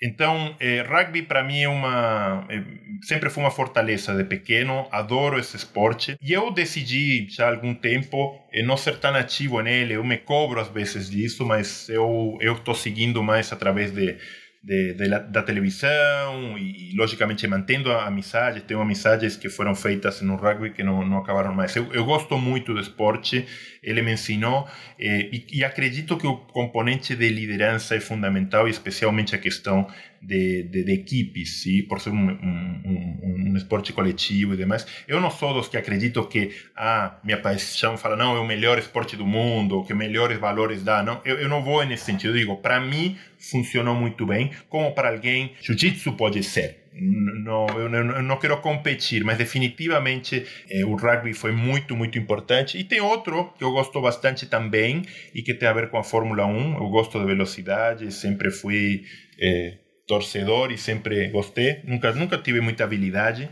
Então, 0.01 0.55
eh, 0.59 0.83
rugby 0.83 1.23
para 1.23 1.43
mim 1.43 1.61
é 1.61 1.67
uma. 1.67 2.45
É, 2.49 2.61
sempre 3.01 3.31
foi 3.31 3.43
uma 3.43 3.49
fortaleza 3.49 4.15
de 4.15 4.23
pequeno, 4.23 4.87
adoro 4.91 5.39
esse 5.39 5.55
esporte. 5.55 6.15
E 6.21 6.33
eu 6.33 6.51
decidi 6.51 7.27
já 7.29 7.47
há 7.47 7.49
algum 7.49 7.73
tempo 7.73 8.39
eh, 8.53 8.61
não 8.61 8.77
ser 8.77 8.97
tão 8.99 9.15
ativo 9.15 9.59
nele, 9.59 9.95
eu 9.95 10.03
me 10.03 10.17
cobro 10.17 10.59
às 10.59 10.67
vezes 10.67 11.09
disso, 11.09 11.43
mas 11.45 11.89
eu 11.89 12.37
estou 12.43 12.75
seguindo 12.75 13.23
mais 13.23 13.51
através 13.51 13.91
de 13.91 14.17
de, 14.63 14.93
de 14.93 15.07
la, 15.07 15.19
da 15.19 15.41
televisão 15.43 16.57
e, 16.57 16.95
logicamente, 16.95 17.47
mantendo 17.47 17.91
a 17.91 18.05
amizade. 18.05 18.61
Tenho 18.61 18.81
amizades 18.81 19.35
que 19.35 19.49
foram 19.49 19.75
feitas 19.75 20.21
no 20.21 20.35
rugby 20.35 20.71
que 20.71 20.83
não, 20.83 21.05
não 21.05 21.17
acabaram 21.17 21.53
mais. 21.53 21.75
Eu, 21.75 21.91
eu 21.93 22.05
gosto 22.05 22.37
muito 22.37 22.73
do 22.73 22.79
esporte, 22.79 23.45
ele 23.87 24.01
me 24.01 24.11
ensinou 24.11 24.67
eh, 24.99 25.29
e, 25.31 25.45
e, 25.59 25.63
acredito 25.63 26.17
que 26.17 26.27
o 26.27 26.35
componente 26.35 27.15
de 27.15 27.29
liderança 27.29 27.95
é 27.95 28.01
fundamental, 28.01 28.67
especialmente 28.67 29.33
a 29.33 29.37
questão 29.37 29.87
de, 30.21 30.63
de, 30.63 30.83
de 30.83 30.91
equipes, 30.91 31.61
sim? 31.61 31.83
por 31.83 32.01
ser 32.01 32.09
um, 32.09 32.29
um, 32.29 32.81
um, 32.85 33.51
um, 33.51 33.55
esporte 33.55 33.93
coletivo 33.93 34.55
e 34.55 34.57
demais. 34.57 34.85
Eu 35.07 35.21
não 35.21 35.31
sou 35.31 35.53
dos 35.53 35.69
que 35.69 35.77
acredito 35.77 36.21
que 36.25 36.51
ah, 36.75 37.17
minha 37.23 37.37
paixão 37.39 37.97
fala, 37.97 38.17
não, 38.17 38.35
é 38.35 38.39
o 38.39 38.45
melhor 38.45 38.77
esporte 38.77 39.15
do 39.15 39.25
mundo, 39.25 39.85
que 39.85 39.93
melhores 39.93 40.37
valores 40.37 40.83
dá. 40.83 41.01
Não, 41.01 41.21
eu, 41.23 41.39
eu 41.39 41.47
não 41.47 41.63
vou 41.63 41.85
nesse 41.85 42.03
sentido. 42.03 42.33
Eu 42.33 42.39
digo, 42.39 42.57
para 42.57 42.81
mim, 42.81 43.17
funcionou 43.39 43.95
muito 43.95 44.25
bem, 44.25 44.51
como 44.67 44.91
para 44.93 45.11
alguém, 45.11 45.53
jiu-jitsu 45.61 46.11
pode 46.13 46.43
ser. 46.43 46.86
Não, 46.99 47.67
eu 47.67 47.89
não, 47.89 48.21
não 48.23 48.37
quero 48.37 48.57
competir, 48.61 49.23
mas 49.23 49.37
definitivamente 49.37 50.45
eh, 50.69 50.83
o 50.83 50.95
rugby 50.95 51.33
foi 51.33 51.51
muito, 51.51 51.95
muito 51.95 52.17
importante. 52.17 52.77
E 52.77 52.83
tem 52.83 52.99
outro 52.99 53.53
que 53.57 53.63
eu 53.63 53.71
gosto 53.71 54.01
bastante 54.01 54.47
também 54.47 55.03
e 55.33 55.41
que 55.41 55.53
tem 55.53 55.69
a 55.69 55.73
ver 55.73 55.89
com 55.89 55.97
a 55.97 56.03
Fórmula 56.03 56.45
1. 56.45 56.73
Eu 56.77 56.89
gosto 56.89 57.19
de 57.19 57.25
velocidade, 57.25 58.11
sempre 58.11 58.49
fui 58.49 59.03
eh, 59.39 59.77
torcedor 60.07 60.71
e 60.71 60.77
sempre 60.77 61.27
gostei. 61.27 61.81
Nunca, 61.83 62.11
nunca 62.13 62.37
tive 62.37 62.61
muita 62.61 62.83
habilidade. 62.83 63.49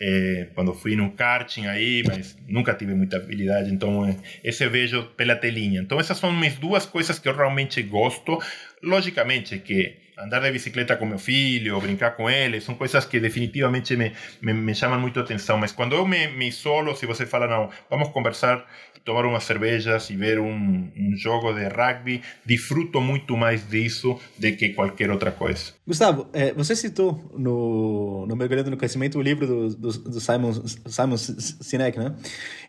É, 0.00 0.48
quando 0.54 0.72
fui 0.74 0.94
no 0.94 1.10
karting 1.10 1.66
aí, 1.66 2.04
mas 2.06 2.36
nunca 2.46 2.72
tive 2.72 2.94
muita 2.94 3.16
habilidade, 3.16 3.68
então 3.68 4.06
é, 4.06 4.16
esse 4.44 4.64
eu 4.64 4.70
vejo 4.70 5.02
pela 5.16 5.34
telinha. 5.34 5.80
Então 5.80 5.98
essas 5.98 6.16
são 6.18 6.32
minhas 6.32 6.54
duas 6.54 6.86
coisas 6.86 7.18
que 7.18 7.28
eu 7.28 7.34
realmente 7.36 7.82
gosto. 7.82 8.38
Logicamente 8.80 9.58
que 9.58 10.07
andar 10.18 10.40
de 10.40 10.50
bicicleta 10.50 10.96
com 10.96 11.06
meu 11.06 11.18
filho, 11.18 11.80
brincar 11.80 12.12
com 12.12 12.28
ele, 12.28 12.60
são 12.60 12.74
coisas 12.74 13.04
que 13.04 13.20
definitivamente 13.20 13.96
me, 13.96 14.12
me, 14.42 14.52
me 14.52 14.74
chamam 14.74 15.00
muito 15.00 15.20
atenção. 15.20 15.56
Mas 15.58 15.72
quando 15.72 15.94
eu 15.94 16.06
me, 16.06 16.28
me 16.28 16.48
isolo, 16.48 16.94
se 16.96 17.06
você 17.06 17.24
fala, 17.26 17.46
não, 17.46 17.70
vamos 17.88 18.08
conversar, 18.10 18.64
tomar 19.08 19.24
umas 19.24 19.44
cervejas 19.44 20.10
e 20.10 20.16
ver 20.16 20.38
um, 20.38 20.86
um 20.94 21.16
jogo 21.16 21.50
de 21.54 21.66
rugby, 21.66 22.20
disfruto 22.44 23.00
muito 23.00 23.38
mais 23.38 23.66
disso 23.66 24.20
do 24.38 24.52
que 24.52 24.68
qualquer 24.74 25.10
outra 25.10 25.32
coisa. 25.32 25.72
Gustavo, 25.86 26.26
é, 26.30 26.52
você 26.52 26.76
citou 26.76 27.32
no, 27.34 28.26
no 28.26 28.36
Mergulhando 28.36 28.70
no 28.70 28.76
Conhecimento 28.76 29.18
o 29.18 29.22
livro 29.22 29.46
do, 29.46 29.74
do, 29.74 29.92
do 29.92 30.20
Simon, 30.20 30.52
Simon 30.52 31.16
Sinek, 31.16 31.98
né? 31.98 32.14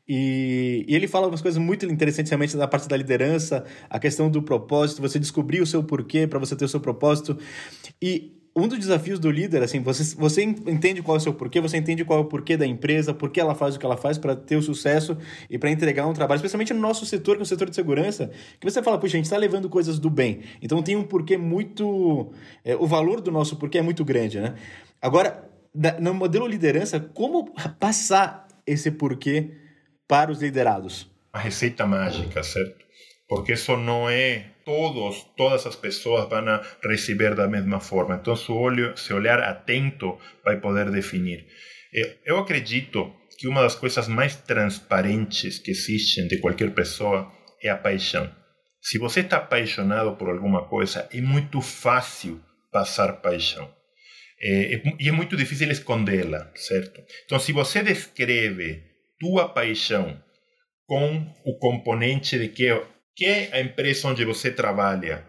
E, 0.08 0.86
e, 0.88 0.96
ele 0.96 1.10
fala 1.10 1.28
umas 1.28 1.42
coisas 1.42 1.62
muito 1.62 1.86
interessantes 1.86 2.30
realmente 2.30 2.56
da 2.56 2.70
parte 2.70 2.88
da 2.88 2.96
liderança, 2.96 3.66
a 3.90 4.00
questão 4.00 4.32
do 4.32 4.42
propósito, 4.42 5.02
você 5.02 5.20
descobrir 5.20 5.60
o 5.60 5.68
seu 5.68 5.84
porquê 5.84 6.26
para 6.26 6.40
você 6.40 6.56
ter 6.56 6.64
o 6.64 6.70
seu 6.70 6.80
propósito. 6.80 7.38
E 8.02 8.39
um 8.56 8.68
dos 8.68 8.80
desafios 8.80 9.20
do 9.20 9.30
líder, 9.30 9.64
assim, 9.64 9.82
você, 9.82 10.16
você 10.16 10.44
entende 10.44 11.02
qual 11.02 11.16
é 11.16 11.20
o 11.20 11.22
seu 11.22 11.34
porquê, 11.34 11.62
você 11.62 11.78
entende 11.78 12.04
qual 12.04 12.20
é 12.20 12.22
o 12.22 12.26
porquê 12.26 12.58
da 12.58 12.66
empresa, 12.66 13.14
por 13.14 13.30
que 13.30 13.40
ela 13.40 13.56
faz 13.56 13.76
o 13.76 13.80
que 13.80 13.86
ela 13.86 13.98
faz 13.98 14.18
para 14.18 14.36
ter 14.36 14.56
o 14.56 14.62
sucesso 14.62 15.18
e 15.50 15.58
para 15.58 15.70
entregar 15.70 16.08
um 16.08 16.14
trabalho, 16.14 16.38
especialmente 16.38 16.74
no 16.74 16.80
nosso 16.80 17.06
setor, 17.06 17.36
que 17.36 17.42
é 17.42 17.44
o 17.44 17.46
setor 17.46 17.70
de 17.70 17.76
segurança, 17.76 18.32
que 18.60 18.70
você 18.70 18.82
fala, 18.82 18.98
puxa, 18.98 19.16
a 19.16 19.18
gente 19.18 19.26
está 19.26 19.38
levando 19.38 19.70
coisas 19.70 20.00
do 20.00 20.10
bem. 20.10 20.42
Então 20.62 20.82
tem 20.82 20.96
um 20.96 21.04
porquê 21.04 21.38
muito. 21.38 22.32
É, 22.64 22.76
o 22.76 22.88
valor 22.88 23.22
do 23.22 23.32
nosso 23.32 23.56
porquê 23.56 23.78
é 23.78 23.82
muito 23.82 24.04
grande, 24.04 24.40
né? 24.40 24.56
Agora, 25.02 25.50
no 26.02 26.14
modelo 26.14 26.48
liderança, 26.48 27.00
como 27.00 27.54
passar 27.80 28.48
esse 28.66 28.92
porquê 28.92 29.52
para 30.08 30.32
os 30.32 30.42
liderados? 30.42 31.10
A 31.32 31.40
receita 31.40 31.86
mágica, 31.86 32.42
certo? 32.42 32.89
Porque 33.30 33.54
isso 33.54 33.78
não 33.78 34.10
é 34.10 34.48
todos, 34.66 35.24
todas 35.38 35.66
as 35.68 35.76
pessoas 35.76 36.28
vão 36.28 36.44
receber 36.84 37.36
da 37.36 37.48
mesma 37.48 37.80
forma. 37.80 38.16
Então, 38.16 38.36
seu 38.36 38.56
olho, 38.56 38.94
olhar 39.12 39.40
atento 39.40 40.18
vai 40.44 40.60
poder 40.60 40.90
definir. 40.90 41.46
Eu 42.26 42.40
acredito 42.40 43.14
que 43.38 43.48
uma 43.48 43.62
das 43.62 43.76
coisas 43.76 44.08
mais 44.08 44.36
transparentes 44.36 45.60
que 45.60 45.72
existem 45.72 46.28
de 46.28 46.40
qualquer 46.40 46.74
pessoa 46.74 47.32
é 47.62 47.70
a 47.70 47.78
paixão. 47.78 48.30
Se 48.82 48.98
você 48.98 49.20
está 49.20 49.38
apaixonado 49.38 50.16
por 50.16 50.30
alguma 50.30 50.68
coisa, 50.68 51.08
é 51.14 51.22
muito 51.22 51.62
fácil 51.62 52.44
passar 52.72 53.22
paixão. 53.22 53.72
É, 54.42 54.82
e 55.00 55.10
é 55.10 55.12
muito 55.12 55.36
difícil 55.36 55.70
escondê-la, 55.70 56.50
certo? 56.56 57.02
Então, 57.26 57.38
se 57.40 57.52
você 57.52 57.84
descreve 57.84 58.84
tua 59.20 59.50
paixão 59.50 60.22
com 60.86 61.28
o 61.44 61.58
componente 61.60 62.40
de 62.40 62.48
que, 62.48 62.70
que 63.20 63.50
a 63.52 63.60
empresa 63.60 64.08
onde 64.08 64.24
você 64.24 64.50
trabalha 64.50 65.26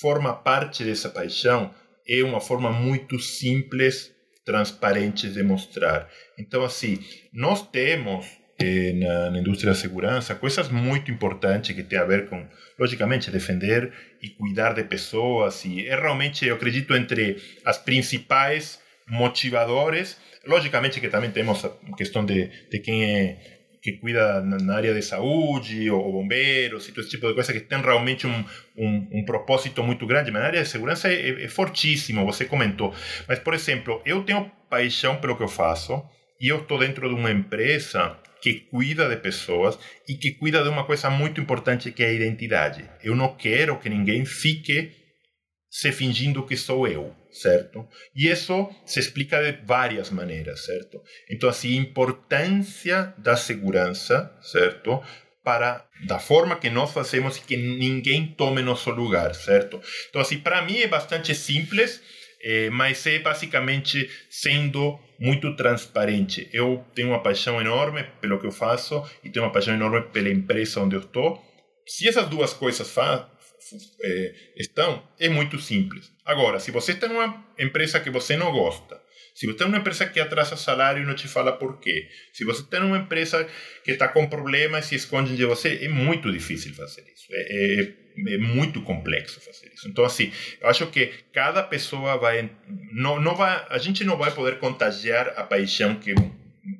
forma 0.00 0.34
parte 0.34 0.82
dessa 0.82 1.08
paixão, 1.08 1.72
é 2.06 2.20
uma 2.24 2.40
forma 2.40 2.72
muito 2.72 3.20
simples, 3.20 4.12
transparente 4.44 5.28
de 5.28 5.42
mostrar. 5.44 6.08
Então, 6.36 6.64
assim, 6.64 6.98
nós 7.32 7.62
temos 7.70 8.26
eh, 8.58 8.92
na, 8.94 9.30
na, 9.30 9.38
indústria 9.38 9.72
da 9.72 9.78
segurança 9.78 10.34
coisas 10.34 10.68
muito 10.68 11.12
importantes 11.12 11.76
que 11.76 11.82
tem 11.84 11.98
a 11.98 12.04
ver 12.04 12.28
com, 12.28 12.44
logicamente, 12.76 13.30
defender 13.30 13.92
e 14.20 14.30
cuidar 14.30 14.72
de 14.72 14.82
pessoas. 14.82 15.64
E 15.64 15.86
é 15.86 15.94
realmente, 15.94 16.44
eu 16.44 16.56
acredito, 16.56 16.92
entre 16.96 17.36
as 17.64 17.78
principais 17.78 18.80
motivadores. 19.06 20.16
Logicamente 20.44 21.00
que 21.00 21.08
também 21.08 21.30
temos 21.30 21.64
a 21.64 21.70
questão 21.96 22.24
de, 22.24 22.50
de 22.68 22.80
quem 22.80 23.04
é 23.04 23.57
que 23.80 23.92
cuida 23.92 24.40
na 24.42 24.74
área 24.74 24.92
de 24.92 25.02
saúde, 25.02 25.90
ou, 25.90 26.12
bombeiros, 26.12 26.88
e 26.88 26.92
todo 26.92 27.02
esse 27.02 27.10
tipo 27.10 27.28
de 27.28 27.34
coisa 27.34 27.52
que 27.52 27.60
tem 27.60 27.80
realmente 27.80 28.26
um, 28.26 28.44
um, 28.76 29.08
um 29.12 29.24
propósito 29.24 29.82
muito 29.82 30.06
grande, 30.06 30.30
mas 30.30 30.42
na 30.42 30.48
área 30.48 30.62
de 30.62 30.68
segurança 30.68 31.12
é, 31.12 31.44
é, 31.44 31.48
fortíssimo, 31.48 32.24
você 32.24 32.44
comentou. 32.44 32.94
Mas, 33.26 33.38
por 33.38 33.54
exemplo, 33.54 34.02
eu 34.04 34.22
tenho 34.24 34.50
paixão 34.68 35.16
pelo 35.16 35.36
que 35.36 35.42
eu 35.42 35.48
faço, 35.48 36.02
e 36.40 36.48
eu 36.48 36.60
estou 36.60 36.78
dentro 36.78 37.08
de 37.08 37.14
uma 37.14 37.30
empresa 37.30 38.16
que 38.40 38.54
cuida 38.54 39.08
de 39.08 39.16
pessoas 39.16 39.78
e 40.08 40.14
que 40.14 40.32
cuida 40.32 40.62
de 40.62 40.68
uma 40.68 40.84
coisa 40.84 41.10
muito 41.10 41.40
importante 41.40 41.90
que 41.90 42.02
é 42.02 42.08
a 42.08 42.12
identidade. 42.12 42.88
Eu 43.02 43.16
não 43.16 43.34
quero 43.34 43.78
que 43.78 43.88
ninguém 43.88 44.24
fique 44.24 44.92
se 45.70 45.92
fingindo 45.92 46.46
que 46.46 46.56
sou 46.56 46.86
eu 46.86 47.14
certo? 47.30 47.86
E 48.14 48.28
isso 48.28 48.68
se 48.84 48.98
explica 49.00 49.40
de 49.40 49.64
várias 49.64 50.10
maneiras, 50.10 50.64
certo? 50.64 51.02
Então, 51.30 51.48
assim, 51.48 51.78
a 51.78 51.82
importância 51.82 53.14
da 53.18 53.36
segurança, 53.36 54.36
certo? 54.40 55.02
Para 55.44 55.86
da 56.06 56.18
forma 56.18 56.56
que 56.56 56.70
nós 56.70 56.92
fazemos 56.92 57.36
e 57.36 57.42
que 57.42 57.56
ninguém 57.56 58.26
tome 58.26 58.62
nosso 58.62 58.90
lugar, 58.90 59.34
certo? 59.34 59.80
Então, 60.08 60.20
assim, 60.20 60.38
para 60.38 60.62
mim 60.62 60.78
é 60.78 60.86
bastante 60.86 61.34
simples, 61.34 62.02
é, 62.42 62.70
mas 62.70 63.04
é 63.06 63.18
basicamente 63.18 64.08
sendo 64.30 64.98
muito 65.18 65.54
transparente. 65.56 66.48
Eu 66.52 66.84
tenho 66.94 67.08
uma 67.08 67.22
paixão 67.22 67.60
enorme 67.60 68.04
pelo 68.20 68.38
que 68.38 68.46
eu 68.46 68.52
faço 68.52 69.02
e 69.24 69.30
tenho 69.30 69.44
uma 69.44 69.52
paixão 69.52 69.74
enorme 69.74 70.02
pela 70.12 70.28
empresa 70.28 70.80
onde 70.80 70.94
eu 70.94 71.00
estou. 71.00 71.42
Se 71.86 72.06
essas 72.06 72.28
duas 72.28 72.52
coisas 72.52 72.90
é, 74.02 74.34
estão, 74.56 75.06
é 75.18 75.28
muito 75.28 75.58
simples. 75.58 76.10
Agora, 76.24 76.58
se 76.60 76.70
você 76.70 76.92
está 76.92 77.08
numa 77.08 77.46
empresa 77.58 78.00
que 78.00 78.10
você 78.10 78.36
não 78.36 78.52
gosta, 78.52 79.00
se 79.34 79.46
você 79.46 79.52
está 79.52 79.66
numa 79.66 79.78
empresa 79.78 80.06
que 80.06 80.18
atrasa 80.18 80.56
salário 80.56 81.02
e 81.02 81.06
não 81.06 81.14
te 81.14 81.28
fala 81.28 81.52
por 81.52 81.78
quê, 81.78 82.08
se 82.32 82.44
você 82.44 82.62
está 82.62 82.80
numa 82.80 82.98
empresa 82.98 83.48
que 83.84 83.92
está 83.92 84.08
com 84.08 84.26
problemas 84.26 84.90
e 84.90 84.96
esconde 84.96 85.36
de 85.36 85.44
você, 85.44 85.78
é 85.82 85.88
muito 85.88 86.30
difícil 86.32 86.74
fazer 86.74 87.02
isso. 87.02 87.26
É, 87.30 87.40
é, 87.40 88.34
é, 88.34 88.38
muito 88.38 88.82
complexo 88.82 89.40
fazer 89.40 89.70
isso. 89.72 89.88
Então, 89.88 90.04
assim, 90.04 90.32
eu 90.60 90.68
acho 90.68 90.86
que 90.88 91.12
cada 91.32 91.62
pessoa 91.62 92.16
vai. 92.16 92.50
Não, 92.92 93.20
não 93.20 93.36
vai 93.36 93.64
a 93.70 93.78
gente 93.78 94.02
não 94.02 94.16
vai 94.16 94.34
poder 94.34 94.58
contagiar 94.58 95.28
a 95.36 95.44
paixão 95.44 95.94
que, 95.94 96.14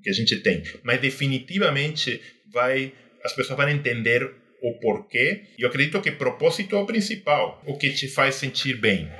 que 0.03 0.11
a 0.11 0.13
gente 0.13 0.37
tem, 0.43 0.63
mas 0.83 1.01
definitivamente 1.01 2.21
vai 2.53 2.93
as 3.25 3.33
pessoas 3.35 3.57
vão 3.57 3.69
entender 3.69 4.35
o 4.63 4.79
porquê. 4.81 5.45
E 5.59 5.63
eu 5.63 5.69
acredito 5.69 6.01
que 6.01 6.11
propósito 6.11 6.77
é 6.77 6.79
o 6.79 6.87
principal, 6.87 7.63
o 7.67 7.77
que 7.77 7.91
te 7.91 8.09
faz 8.09 8.37
sentir 8.37 8.75
bem. 8.75 9.11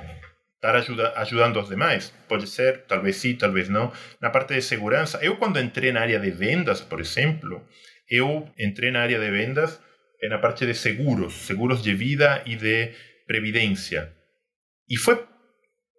Estar 0.55 0.75
ajuda, 0.75 1.13
ajudando 1.15 1.59
os 1.59 1.69
demais? 1.69 2.13
Pode 2.27 2.47
ser, 2.47 2.85
talvez 2.85 3.15
sim, 3.15 3.35
talvez 3.35 3.69
não. 3.69 3.91
Na 4.21 4.29
parte 4.29 4.53
de 4.53 4.61
segurança, 4.61 5.17
eu 5.21 5.37
quando 5.37 5.59
entrei 5.59 5.91
na 5.91 6.01
área 6.01 6.19
de 6.19 6.31
vendas, 6.31 6.81
por 6.81 6.99
exemplo, 6.99 7.65
eu 8.09 8.49
entrei 8.57 8.91
na 8.91 9.01
área 9.01 9.19
de 9.19 9.31
vendas 9.31 9.79
na 10.27 10.37
parte 10.37 10.65
de 10.65 10.73
seguros, 10.73 11.33
seguros 11.45 11.81
de 11.81 11.93
vida 11.93 12.43
e 12.45 12.55
de 12.55 12.91
previdência. 13.25 14.11
E 14.89 14.97
foi 14.97 15.23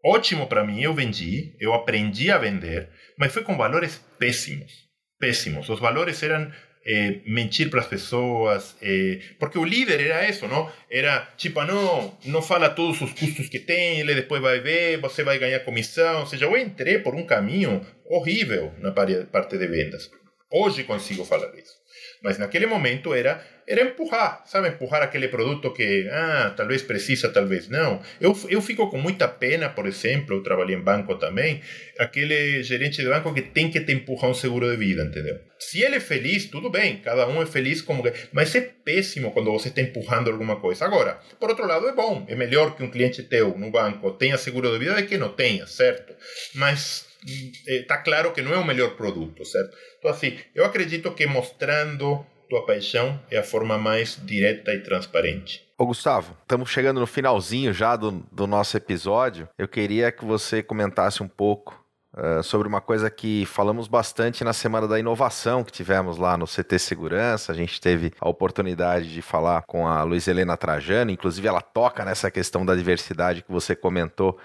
ótimo 0.05 0.47
para 0.47 0.65
mim, 0.65 0.83
eu 0.83 0.93
vendi, 0.93 1.57
eu 1.59 1.73
aprendi 1.73 2.31
a 2.31 2.37
vender, 2.37 2.91
mas 3.17 3.33
foi 3.33 3.43
com 3.43 3.57
valores 3.57 4.05
péssimos, 4.19 4.73
péssimos. 5.19 5.69
Os 5.69 5.81
valores 5.81 6.23
eram 6.23 6.53
eh, 6.93 7.21
mentir 7.25 7.71
para 7.71 7.81
as 7.81 7.87
pessoas, 7.87 8.75
eh, 8.83 9.21
porque 9.39 9.57
o 9.59 9.65
líder 9.65 10.01
era 10.01 10.29
isso, 10.29 10.49
não? 10.49 10.69
Era 10.91 11.21
tipo, 11.37 11.63
não, 11.65 12.19
não 12.25 12.43
fala 12.43 12.69
todos 12.69 13.01
os 13.01 13.13
custos 13.13 13.49
que 13.49 13.61
tem, 13.61 14.01
ele 14.01 14.15
depois 14.15 14.43
vai 14.43 14.59
ver, 14.59 15.01
você 15.01 15.23
vai 15.23 15.39
ganhar 15.39 15.61
comissão. 15.61 16.21
Ou 16.21 16.27
seja, 16.27 16.47
eu 16.47 16.57
entrei 16.57 16.99
por 16.99 17.15
um 17.15 17.25
caminho 17.25 17.87
horrível 18.07 18.73
na 18.79 18.91
parte 18.91 19.57
de 19.57 19.67
vendas. 19.69 20.11
Hoje 20.51 20.83
consigo 20.83 21.25
falar 21.25 21.55
isso. 21.57 21.80
Mas 22.23 22.39
naquele 22.39 22.67
momento 22.67 23.15
era 23.15 23.43
era 23.71 23.83
empurrar, 23.83 24.43
sabe? 24.47 24.69
Empurrar 24.69 25.01
aquele 25.01 25.29
produto 25.29 25.73
que, 25.73 26.09
ah, 26.11 26.53
talvez 26.57 26.83
precisa, 26.83 27.29
talvez 27.29 27.69
não. 27.69 28.03
Eu, 28.21 28.37
eu 28.49 28.61
fico 28.61 28.91
com 28.91 28.99
muita 28.99 29.29
pena, 29.29 29.69
por 29.69 29.87
exemplo, 29.87 30.35
eu 30.37 30.43
trabalhei 30.43 30.75
em 30.75 30.81
banco 30.81 31.15
também, 31.15 31.61
aquele 31.97 32.65
gerente 32.65 33.01
de 33.01 33.09
banco 33.09 33.33
que 33.33 33.43
tem 33.43 33.71
que 33.71 33.79
te 33.79 33.93
empurrar 33.93 34.29
um 34.29 34.35
seguro 34.35 34.69
de 34.69 34.77
vida, 34.77 35.05
entendeu? 35.05 35.39
Se 35.57 35.83
ele 35.83 35.97
é 35.97 36.01
feliz, 36.01 36.47
tudo 36.47 36.69
bem, 36.69 36.97
cada 36.97 37.29
um 37.29 37.41
é 37.41 37.47
feliz 37.47 37.81
como. 37.81 38.03
Mas 38.33 38.53
é 38.57 38.61
péssimo 38.61 39.31
quando 39.31 39.53
você 39.53 39.69
está 39.69 39.81
empurrando 39.81 40.31
alguma 40.31 40.57
coisa. 40.57 40.85
Agora, 40.85 41.21
por 41.39 41.51
outro 41.51 41.65
lado, 41.65 41.87
é 41.87 41.93
bom, 41.93 42.27
é 42.29 42.35
melhor 42.35 42.75
que 42.75 42.83
um 42.83 42.91
cliente 42.91 43.23
teu 43.23 43.57
no 43.57 43.71
banco 43.71 44.11
tenha 44.13 44.37
seguro 44.37 44.73
de 44.73 44.81
vida 44.81 45.01
do 45.01 45.07
que 45.07 45.17
não 45.17 45.29
tenha, 45.29 45.65
certo? 45.69 46.13
Mas 46.57 47.10
está 47.27 47.99
hum, 47.99 48.03
claro 48.05 48.33
que 48.33 48.43
não 48.43 48.53
é 48.53 48.57
o 48.57 48.65
melhor 48.65 48.97
produto, 48.97 49.45
certo? 49.45 49.77
Então, 49.99 50.11
assim, 50.11 50.39
eu 50.55 50.65
acredito 50.65 51.13
que 51.13 51.27
mostrando 51.27 52.25
tua 52.51 52.67
paixão 52.67 53.19
é 53.31 53.39
a 53.39 53.45
forma 53.45 53.79
mais 53.79 54.19
direta 54.23 54.75
e 54.75 54.81
transparente. 54.81 55.65
Ô 55.79 55.87
Gustavo, 55.87 56.37
estamos 56.43 56.69
chegando 56.69 57.01
no 57.01 57.07
finalzinho 57.07 57.73
já 57.73 57.95
do, 57.95 58.27
do 58.33 58.47
nosso 58.47 58.77
episódio. 58.77 59.49
Eu 59.57 59.69
queria 59.69 60.11
que 60.11 60.25
você 60.25 60.63
comentasse 60.63 61.23
um 61.23 61.29
pouco 61.29 61.79
Uh, 62.13 62.43
sobre 62.43 62.67
uma 62.67 62.81
coisa 62.81 63.09
que 63.09 63.47
falamos 63.47 63.87
bastante 63.87 64.43
na 64.43 64.53
Semana 64.53 64.89
da 64.89 64.99
Inovação 64.99 65.63
que 65.63 65.71
tivemos 65.71 66.19
lá 66.19 66.37
no 66.37 66.45
CT 66.45 66.77
Segurança. 66.77 67.53
A 67.53 67.55
gente 67.55 67.81
teve 67.81 68.13
a 68.21 68.29
oportunidade 68.29 69.15
de 69.15 69.23
falar 69.23 69.63
com 69.63 69.87
a 69.87 70.03
Luiz 70.03 70.27
Helena 70.27 70.57
Trajano, 70.57 71.13
inclusive 71.13 71.47
ela 71.47 71.61
toca 71.61 72.05
nessa 72.05 72.29
questão 72.29 72.67
da 72.67 72.75
diversidade 72.75 73.43
que 73.43 73.53
você 73.53 73.77
comentou 73.77 74.37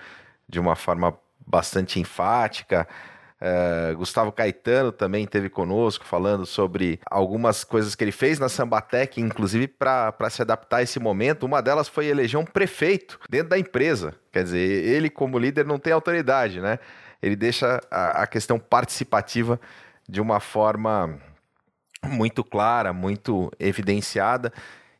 de 0.48 0.60
uma 0.60 0.76
forma 0.76 1.18
bastante 1.46 2.00
enfática. 2.00 2.88
Uh, 3.42 3.96
Gustavo 3.98 4.32
Caetano 4.32 4.92
também 4.92 5.28
teve 5.28 5.50
conosco 5.50 6.06
falando 6.06 6.46
sobre 6.46 7.00
algumas 7.06 7.64
coisas 7.64 7.94
que 7.94 8.04
ele 8.04 8.12
fez 8.12 8.40
na 8.40 8.48
Sambatec, 8.48 9.20
inclusive 9.20 9.68
para 9.68 10.30
se 10.30 10.42
adaptar 10.42 10.78
a 10.78 10.82
esse 10.84 11.00
momento. 11.00 11.46
Uma 11.46 11.62
delas 11.62 11.88
foi 11.88 12.08
eleger 12.08 12.40
um 12.40 12.46
prefeito 12.46 13.20
dentro 13.30 13.50
da 13.50 13.60
empresa. 13.60 14.16
Quer 14.32 14.44
dizer, 14.44 14.58
ele, 14.60 15.10
como 15.10 15.38
líder, 15.38 15.66
não 15.66 15.78
tem 15.78 15.92
autoridade, 15.92 16.62
né? 16.62 16.80
Ele 17.22 17.36
deixa 17.36 17.82
a, 17.92 18.24
a 18.24 18.28
questão 18.28 18.58
participativa 18.58 19.60
de 20.08 20.22
uma 20.22 20.40
forma 20.40 21.20
muito 22.04 22.44
clara, 22.44 22.94
muito 22.94 23.52
evidenciada. 23.60 24.52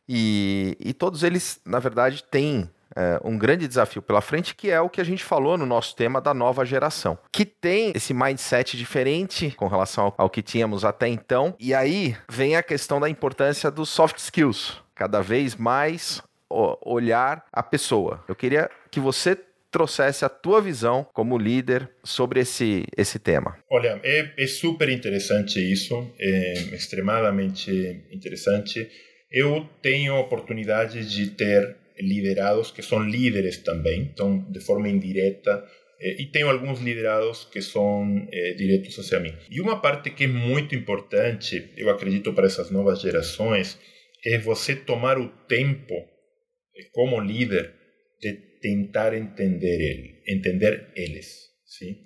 E, 0.08 0.76
e 0.78 0.92
todos 0.92 1.22
eles, 1.22 1.60
na 1.64 1.78
verdade, 1.78 2.22
têm 2.22 2.70
é, 2.96 3.20
um 3.22 3.36
grande 3.36 3.68
desafio 3.68 4.00
pela 4.00 4.20
frente, 4.20 4.54
que 4.54 4.70
é 4.70 4.80
o 4.80 4.88
que 4.88 5.00
a 5.00 5.04
gente 5.04 5.22
falou 5.22 5.58
no 5.58 5.66
nosso 5.66 5.94
tema 5.94 6.20
da 6.20 6.32
nova 6.32 6.64
geração, 6.64 7.18
que 7.30 7.44
tem 7.44 7.92
esse 7.94 8.14
mindset 8.14 8.76
diferente 8.76 9.50
com 9.56 9.68
relação 9.68 10.06
ao, 10.06 10.14
ao 10.16 10.30
que 10.30 10.42
tínhamos 10.42 10.84
até 10.84 11.06
então. 11.06 11.54
E 11.60 11.74
aí 11.74 12.16
vem 12.30 12.56
a 12.56 12.62
questão 12.62 12.98
da 12.98 13.08
importância 13.08 13.70
dos 13.70 13.90
soft 13.90 14.18
skills. 14.18 14.82
Cada 14.94 15.20
vez 15.20 15.54
mais 15.54 16.22
olhar 16.48 17.44
a 17.52 17.62
pessoa. 17.62 18.24
Eu 18.28 18.34
queria 18.34 18.70
que 18.90 19.00
você 19.00 19.36
trouxesse 19.70 20.24
a 20.24 20.28
tua 20.28 20.62
visão 20.62 21.06
como 21.12 21.36
líder 21.36 21.90
sobre 22.02 22.40
esse, 22.40 22.84
esse 22.96 23.18
tema. 23.18 23.58
Olha, 23.70 24.00
é, 24.02 24.32
é 24.38 24.46
super 24.46 24.88
interessante 24.88 25.60
isso, 25.60 26.14
é 26.18 26.52
extremadamente 26.72 27.70
interessante. 28.10 28.88
Eu 29.30 29.68
tenho 29.82 30.14
a 30.14 30.20
oportunidade 30.20 31.04
de 31.06 31.30
ter 31.30 31.76
liderados 31.98 32.70
que 32.70 32.82
são 32.82 33.02
líderes 33.02 33.58
também, 33.58 34.02
então 34.02 34.38
de 34.50 34.60
forma 34.60 34.88
indireta, 34.88 35.64
eh, 36.00 36.22
e 36.22 36.26
tenho 36.26 36.48
alguns 36.48 36.80
liderados 36.80 37.44
que 37.44 37.62
são 37.62 38.28
eh, 38.32 38.56
hacia 38.98 39.20
mim. 39.20 39.34
E 39.50 39.60
uma 39.60 39.80
parte 39.80 40.10
que 40.10 40.24
é 40.24 40.28
muito 40.28 40.74
importante, 40.74 41.70
eu 41.76 41.88
acredito, 41.90 42.32
para 42.32 42.46
essas 42.46 42.70
novas 42.70 43.00
gerações, 43.00 43.78
é 44.24 44.38
você 44.38 44.74
tomar 44.76 45.18
o 45.18 45.28
tempo, 45.46 45.94
eh, 45.94 46.88
como 46.92 47.20
líder, 47.20 47.72
de 48.20 48.32
tentar 48.60 49.14
entender 49.14 49.80
ele, 49.80 50.22
entender 50.26 50.92
eles, 50.96 51.48
sim? 51.64 51.96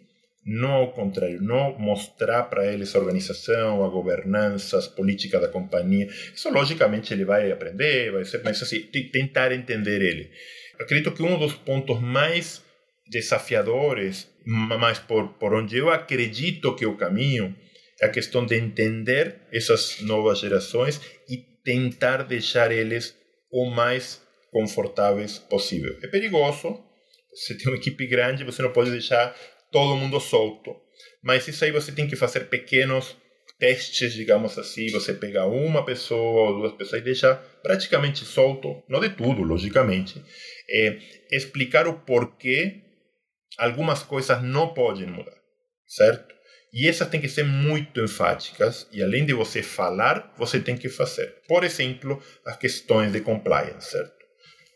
Não 0.45 0.72
ao 0.72 0.93
contrário, 0.93 1.43
não 1.43 1.78
mostrar 1.78 2.45
para 2.45 2.66
eles 2.66 2.95
a 2.95 2.99
organização, 2.99 3.84
a 3.84 3.88
governança, 3.88 4.78
as 4.78 4.88
políticas 4.88 5.41
da 5.41 5.49
companhia. 5.49 6.07
Isso, 6.34 6.51
logicamente, 6.51 7.12
ele 7.12 7.24
vai 7.24 7.53
aprender, 7.53 8.11
vai 8.11 8.24
ser, 8.24 8.43
mas 8.43 8.62
assim, 8.62 8.80
tentar 9.12 9.53
entender 9.53 10.01
ele. 10.01 10.30
Acredito 10.80 11.12
que 11.12 11.22
um 11.22 11.38
dos 11.38 11.53
pontos 11.53 12.01
mais 12.01 12.62
desafiadores, 13.11 14.28
mas 14.47 14.99
por, 14.99 15.34
por 15.34 15.53
onde 15.53 15.76
eu 15.76 15.91
acredito 15.91 16.74
que 16.74 16.86
o 16.86 16.97
caminho 16.97 17.55
é 18.01 18.07
a 18.07 18.11
questão 18.11 18.47
de 18.47 18.57
entender 18.57 19.36
essas 19.53 20.01
novas 20.01 20.38
gerações 20.38 21.01
e 21.28 21.36
tentar 21.62 22.22
deixar 22.22 22.72
eles 22.72 23.14
o 23.53 23.68
mais 23.70 24.22
confortáveis 24.51 25.38
possível. 25.38 25.99
É 26.03 26.07
perigoso, 26.07 26.82
você 27.34 27.55
tem 27.55 27.68
uma 27.68 27.76
equipe 27.76 28.07
grande, 28.07 28.45
você 28.45 28.62
não 28.62 28.72
pode 28.72 28.91
deixar 28.91 29.36
todo 29.70 29.96
mundo 29.96 30.20
solto, 30.20 30.74
mas 31.22 31.46
isso 31.48 31.64
aí 31.64 31.70
você 31.70 31.92
tem 31.92 32.08
que 32.08 32.16
fazer 32.16 32.48
pequenos 32.48 33.16
testes, 33.58 34.14
digamos 34.14 34.58
assim, 34.58 34.90
você 34.90 35.12
pega 35.12 35.44
uma 35.44 35.84
pessoa 35.84 36.50
ou 36.50 36.60
duas 36.60 36.72
pessoas 36.72 37.02
e 37.02 37.04
deixa 37.04 37.34
praticamente 37.62 38.24
solto, 38.24 38.82
não 38.88 39.00
de 39.00 39.10
tudo, 39.10 39.42
logicamente, 39.42 40.22
é, 40.68 40.98
explicar 41.30 41.86
o 41.86 42.00
porquê 42.00 42.80
algumas 43.58 44.02
coisas 44.02 44.42
não 44.42 44.72
podem 44.72 45.06
mudar, 45.06 45.36
certo? 45.86 46.34
E 46.72 46.88
essas 46.88 47.08
têm 47.08 47.20
que 47.20 47.28
ser 47.28 47.42
muito 47.42 48.00
enfáticas, 48.00 48.88
e 48.92 49.02
além 49.02 49.26
de 49.26 49.34
você 49.34 49.62
falar, 49.62 50.32
você 50.38 50.60
tem 50.60 50.76
que 50.76 50.88
fazer. 50.88 51.34
Por 51.48 51.64
exemplo, 51.64 52.22
as 52.46 52.56
questões 52.56 53.12
de 53.12 53.20
compliance, 53.20 53.90
certo? 53.90 54.14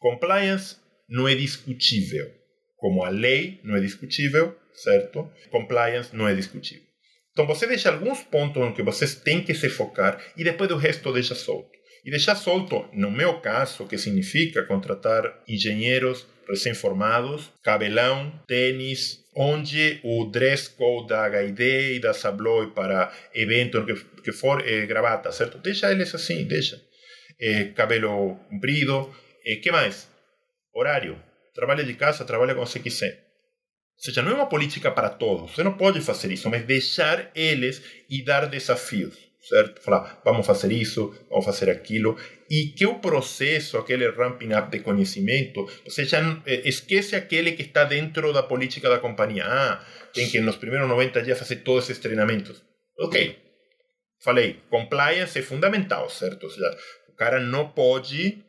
Compliance 0.00 0.76
não 1.08 1.28
é 1.28 1.34
discutível, 1.34 2.30
como 2.76 3.04
a 3.04 3.08
lei 3.08 3.60
não 3.62 3.76
é 3.76 3.80
discutível, 3.80 4.54
certo? 4.74 5.30
Compliance 5.50 6.14
não 6.14 6.28
é 6.28 6.34
discutível. 6.34 6.84
Então 7.32 7.46
você 7.46 7.66
deixa 7.66 7.90
alguns 7.90 8.22
pontos 8.22 8.74
que 8.76 8.82
vocês 8.82 9.16
têm 9.16 9.42
que 9.42 9.54
se 9.54 9.68
focar 9.68 10.22
e 10.36 10.44
depois 10.44 10.70
o 10.70 10.76
resto 10.76 11.12
deixa 11.12 11.34
solto. 11.34 11.74
E 12.04 12.10
deixar 12.10 12.36
solto, 12.36 12.86
no 12.92 13.10
meu 13.10 13.40
caso, 13.40 13.86
que 13.86 13.96
significa 13.96 14.62
contratar 14.64 15.42
engenheiros 15.48 16.26
recém-formados, 16.46 17.50
cabelão, 17.62 18.30
tênis, 18.46 19.24
onde 19.34 20.00
o 20.04 20.26
dress 20.26 20.68
code 20.68 21.08
da 21.08 21.26
HID 21.26 21.96
e 21.96 21.98
da 21.98 22.12
Sabloy 22.12 22.70
para 22.72 23.12
evento 23.34 23.84
que, 23.84 23.94
que 24.22 24.32
for 24.32 24.62
é 24.66 24.86
gravata, 24.86 25.32
certo? 25.32 25.58
Deixa 25.58 25.90
eles 25.90 26.14
assim, 26.14 26.44
deixa. 26.44 26.80
É, 27.40 27.64
cabelo 27.64 28.36
comprido, 28.50 29.12
é, 29.44 29.56
que 29.56 29.72
mais? 29.72 30.08
Horário. 30.72 31.20
Trabalha 31.54 31.84
de 31.84 31.94
casa, 31.94 32.24
trabalha 32.24 32.54
como 32.54 32.66
você 32.66 32.80
quiser. 32.80 33.23
Não 34.16 34.32
é 34.32 34.34
uma 34.34 34.48
política 34.48 34.90
para 34.90 35.08
todos. 35.08 35.52
Você 35.52 35.62
não 35.62 35.76
pode 35.76 36.00
fazer 36.00 36.30
isso, 36.32 36.50
mas 36.50 36.64
deixar 36.64 37.30
eles 37.34 37.82
e 38.10 38.22
dar 38.22 38.46
desafios, 38.46 39.16
certo? 39.48 39.80
Falar, 39.80 40.20
vamos 40.24 40.46
fazer 40.46 40.72
isso, 40.72 41.14
vamos 41.30 41.44
fazer 41.44 41.70
aquilo. 41.70 42.16
E 42.50 42.66
que 42.76 42.84
o 42.86 42.98
processo, 42.98 43.78
aquele 43.78 44.10
ramping 44.10 44.52
up 44.52 44.70
de 44.70 44.80
conhecimento, 44.80 45.60
ou 45.60 45.90
seja, 45.90 46.20
esquece 46.46 47.16
aquele 47.16 47.52
que 47.52 47.62
está 47.62 47.84
dentro 47.84 48.32
da 48.32 48.42
política 48.42 48.90
da 48.90 48.98
companhia. 48.98 49.44
Ah, 49.46 49.84
tem 50.12 50.28
que 50.28 50.38
nos 50.40 50.56
primeiros 50.56 50.88
90 50.88 51.22
dias 51.22 51.38
fazer 51.38 51.56
todos 51.56 51.84
esses 51.84 51.98
treinamentos. 51.98 52.62
Ok. 52.98 53.38
Falei, 54.22 54.60
compliance 54.70 55.38
é 55.38 55.42
fundamental, 55.42 56.08
certo? 56.10 56.44
Ou 56.44 56.50
seja, 56.50 56.76
o 57.08 57.16
cara 57.16 57.40
não 57.40 57.68
pode 57.68 58.42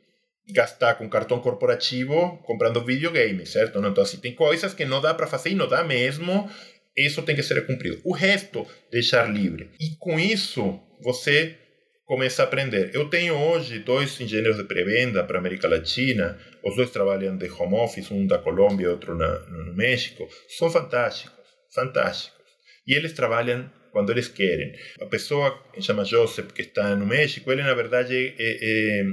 gastar 0.49 0.95
com 0.95 1.09
cartão 1.09 1.39
corporativo 1.39 2.37
comprando 2.43 2.83
videogame, 2.83 3.45
certo? 3.45 3.79
Então, 3.79 4.03
assim, 4.03 4.17
tem 4.17 4.33
coisas 4.33 4.73
que 4.73 4.85
não 4.85 5.01
dá 5.01 5.13
para 5.13 5.27
fazer 5.27 5.49
e 5.49 5.55
não 5.55 5.67
dá 5.67 5.83
mesmo. 5.83 6.49
Isso 6.95 7.21
tem 7.23 7.35
que 7.35 7.43
ser 7.43 7.65
cumprido. 7.65 7.99
O 8.03 8.13
resto, 8.13 8.65
deixar 8.91 9.29
livre. 9.29 9.69
E 9.79 9.95
com 9.99 10.19
isso, 10.19 10.79
você 11.01 11.57
começa 12.05 12.43
a 12.43 12.45
aprender. 12.45 12.91
Eu 12.93 13.09
tenho 13.09 13.35
hoje 13.35 13.79
dois 13.79 14.19
engenheiros 14.21 14.57
de 14.57 14.63
pré-venda 14.63 15.23
para 15.23 15.37
a 15.37 15.39
América 15.39 15.67
Latina. 15.67 16.39
Os 16.63 16.75
dois 16.75 16.91
trabalham 16.91 17.35
de 17.35 17.49
home 17.49 17.75
office, 17.75 18.11
um 18.11 18.25
da 18.25 18.37
Colômbia 18.37 18.91
outro 18.91 19.15
na, 19.15 19.39
no 19.49 19.73
México. 19.73 20.27
São 20.47 20.69
fantásticos, 20.69 21.35
fantásticos. 21.73 22.39
E 22.87 22.93
eles 22.93 23.13
trabalham 23.13 23.69
quando 23.91 24.11
eles 24.11 24.27
querem. 24.27 24.73
A 25.01 25.05
pessoa 25.07 25.57
que 25.73 25.81
chama 25.81 26.05
Joseph, 26.05 26.51
que 26.51 26.61
está 26.61 26.95
no 26.95 27.05
México, 27.05 27.51
ele 27.51 27.63
na 27.63 27.73
verdade 27.73 28.35
é, 28.37 28.57
é 28.61 28.99
é 28.99 29.03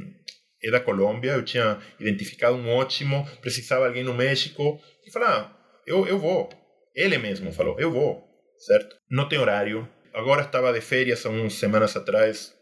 da 0.71 0.81
Colômbia, 0.81 1.33
eu 1.33 1.45
tinha 1.45 1.79
identificado 1.99 2.57
um 2.57 2.69
ótimo, 2.69 3.29
precisava 3.41 3.87
alguém 3.87 4.05
no 4.05 4.15
México, 4.15 4.81
e 5.07 5.11
falei, 5.11 5.29
ah, 5.29 5.57
eu, 5.87 6.07
eu 6.07 6.19
vou. 6.19 6.49
Ele 6.95 7.19
mesmo 7.19 7.53
falou, 7.53 7.79
eu 7.81 7.91
vou, 7.91 8.23
certo? 8.59 8.97
Não 9.11 9.29
tem 9.29 9.39
horário. 9.39 9.89
Agora 10.15 10.43
estava 10.43 10.73
de 10.73 10.81
férias 10.81 11.25
há 11.25 11.31
umas 11.31 11.55
semanas 11.55 11.97
atrás, 11.97 12.55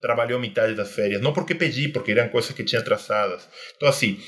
trabalhou 0.00 0.38
metade 0.38 0.74
das 0.74 0.94
férias. 0.94 1.20
Não 1.20 1.32
porque 1.32 1.54
pedi, 1.54 1.88
porque 1.88 2.12
eram 2.12 2.28
coisas 2.28 2.52
que 2.52 2.64
tinha 2.64 2.80
atrasadas. 2.80 3.48
Então, 3.76 3.88
assim, 3.88 4.20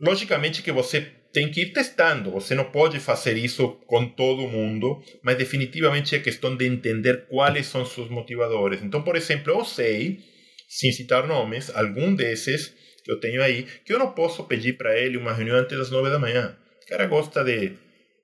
logicamente 0.00 0.62
que 0.62 0.72
você 0.72 1.12
tem 1.32 1.50
que 1.50 1.60
ir 1.60 1.72
testando. 1.72 2.30
Você 2.30 2.54
não 2.54 2.64
pode 2.64 2.98
fazer 2.98 3.36
isso 3.36 3.68
com 3.86 4.08
todo 4.08 4.48
mundo, 4.48 5.02
mas 5.22 5.36
definitivamente 5.36 6.16
é 6.16 6.18
questão 6.18 6.56
de 6.56 6.66
entender 6.66 7.26
quais 7.28 7.66
são 7.66 7.84
seus 7.84 8.08
motivadores. 8.08 8.82
Então, 8.82 9.02
por 9.02 9.16
exemplo, 9.16 9.52
eu 9.52 9.62
sei 9.62 10.20
sem 10.68 10.92
citar 10.92 11.26
nomes, 11.26 11.70
algum 11.74 12.14
desses 12.14 12.74
que 13.04 13.10
eu 13.10 13.20
tenho 13.20 13.42
aí, 13.42 13.66
que 13.84 13.92
eu 13.92 13.98
não 13.98 14.12
posso 14.12 14.44
pedir 14.44 14.76
para 14.76 14.98
ele 14.98 15.16
uma 15.16 15.32
reunião 15.32 15.56
antes 15.56 15.78
das 15.78 15.90
nove 15.90 16.10
da 16.10 16.18
manhã. 16.18 16.56
O 16.82 16.88
cara 16.88 17.06
gosta 17.06 17.44
de 17.44 17.72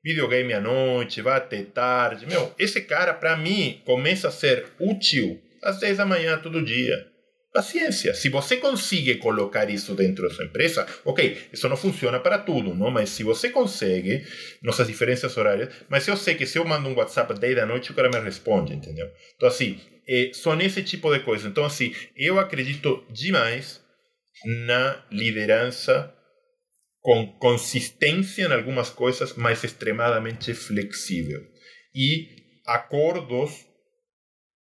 videogame 0.05 0.53
à 0.53 0.61
noite, 0.61 1.22
vai 1.22 1.36
até 1.36 1.62
tarde. 1.62 2.26
Meu, 2.26 2.53
esse 2.59 2.80
cara, 2.80 3.14
para 3.14 3.36
mim, 3.36 3.80
começa 3.84 4.28
a 4.28 4.32
ser 4.32 4.66
útil 4.80 5.40
às 5.62 5.78
10 5.78 5.99
da 5.99 6.07
manhã 6.07 6.38
todo 6.38 6.64
dia. 6.64 7.11
Paciência. 7.53 8.14
Se 8.14 8.30
você 8.30 8.57
consegue 8.57 9.16
colocar 9.16 9.68
isso 9.68 9.94
dentro 9.94 10.26
da 10.26 10.34
sua 10.34 10.46
empresa, 10.46 10.86
ok, 11.05 11.48
isso 11.53 11.68
não 11.68 11.76
funciona 11.76 12.18
para 12.18 12.38
tudo, 12.38 12.74
não? 12.74 12.90
mas 12.90 13.11
se 13.11 13.22
você 13.22 13.50
consegue, 13.50 14.24
nossas 14.62 14.86
diferenças 14.86 15.36
horárias, 15.36 15.68
mas 15.86 16.09
eu 16.09 16.16
sei 16.16 16.34
que 16.34 16.46
se 16.46 16.59
eu 16.59 16.64
mando 16.64 16.88
um 16.88 16.94
WhatsApp 16.94 17.38
10 17.38 17.57
da 17.57 17.66
noite, 17.66 17.90
o 17.90 17.94
cara 17.94 18.09
me 18.09 18.18
responde, 18.20 18.72
entendeu? 18.72 19.07
Então, 19.36 19.48
assim, 19.48 19.78
é, 20.09 20.30
são 20.32 20.59
esse 20.62 20.82
tipo 20.82 21.12
de 21.12 21.20
coisa. 21.20 21.46
Então, 21.46 21.64
assim, 21.64 21.94
eu 22.16 22.38
acredito 22.38 23.05
demais 23.11 23.82
na 24.66 25.05
liderança 25.11 26.11
com 27.03 27.26
consistência 27.38 28.44
em 28.44 28.53
algumas 28.53 28.88
coisas, 28.88 29.34
mas 29.34 29.62
extremadamente 29.62 30.55
flexível. 30.55 31.40
E 31.94 32.28
acordos 32.66 33.66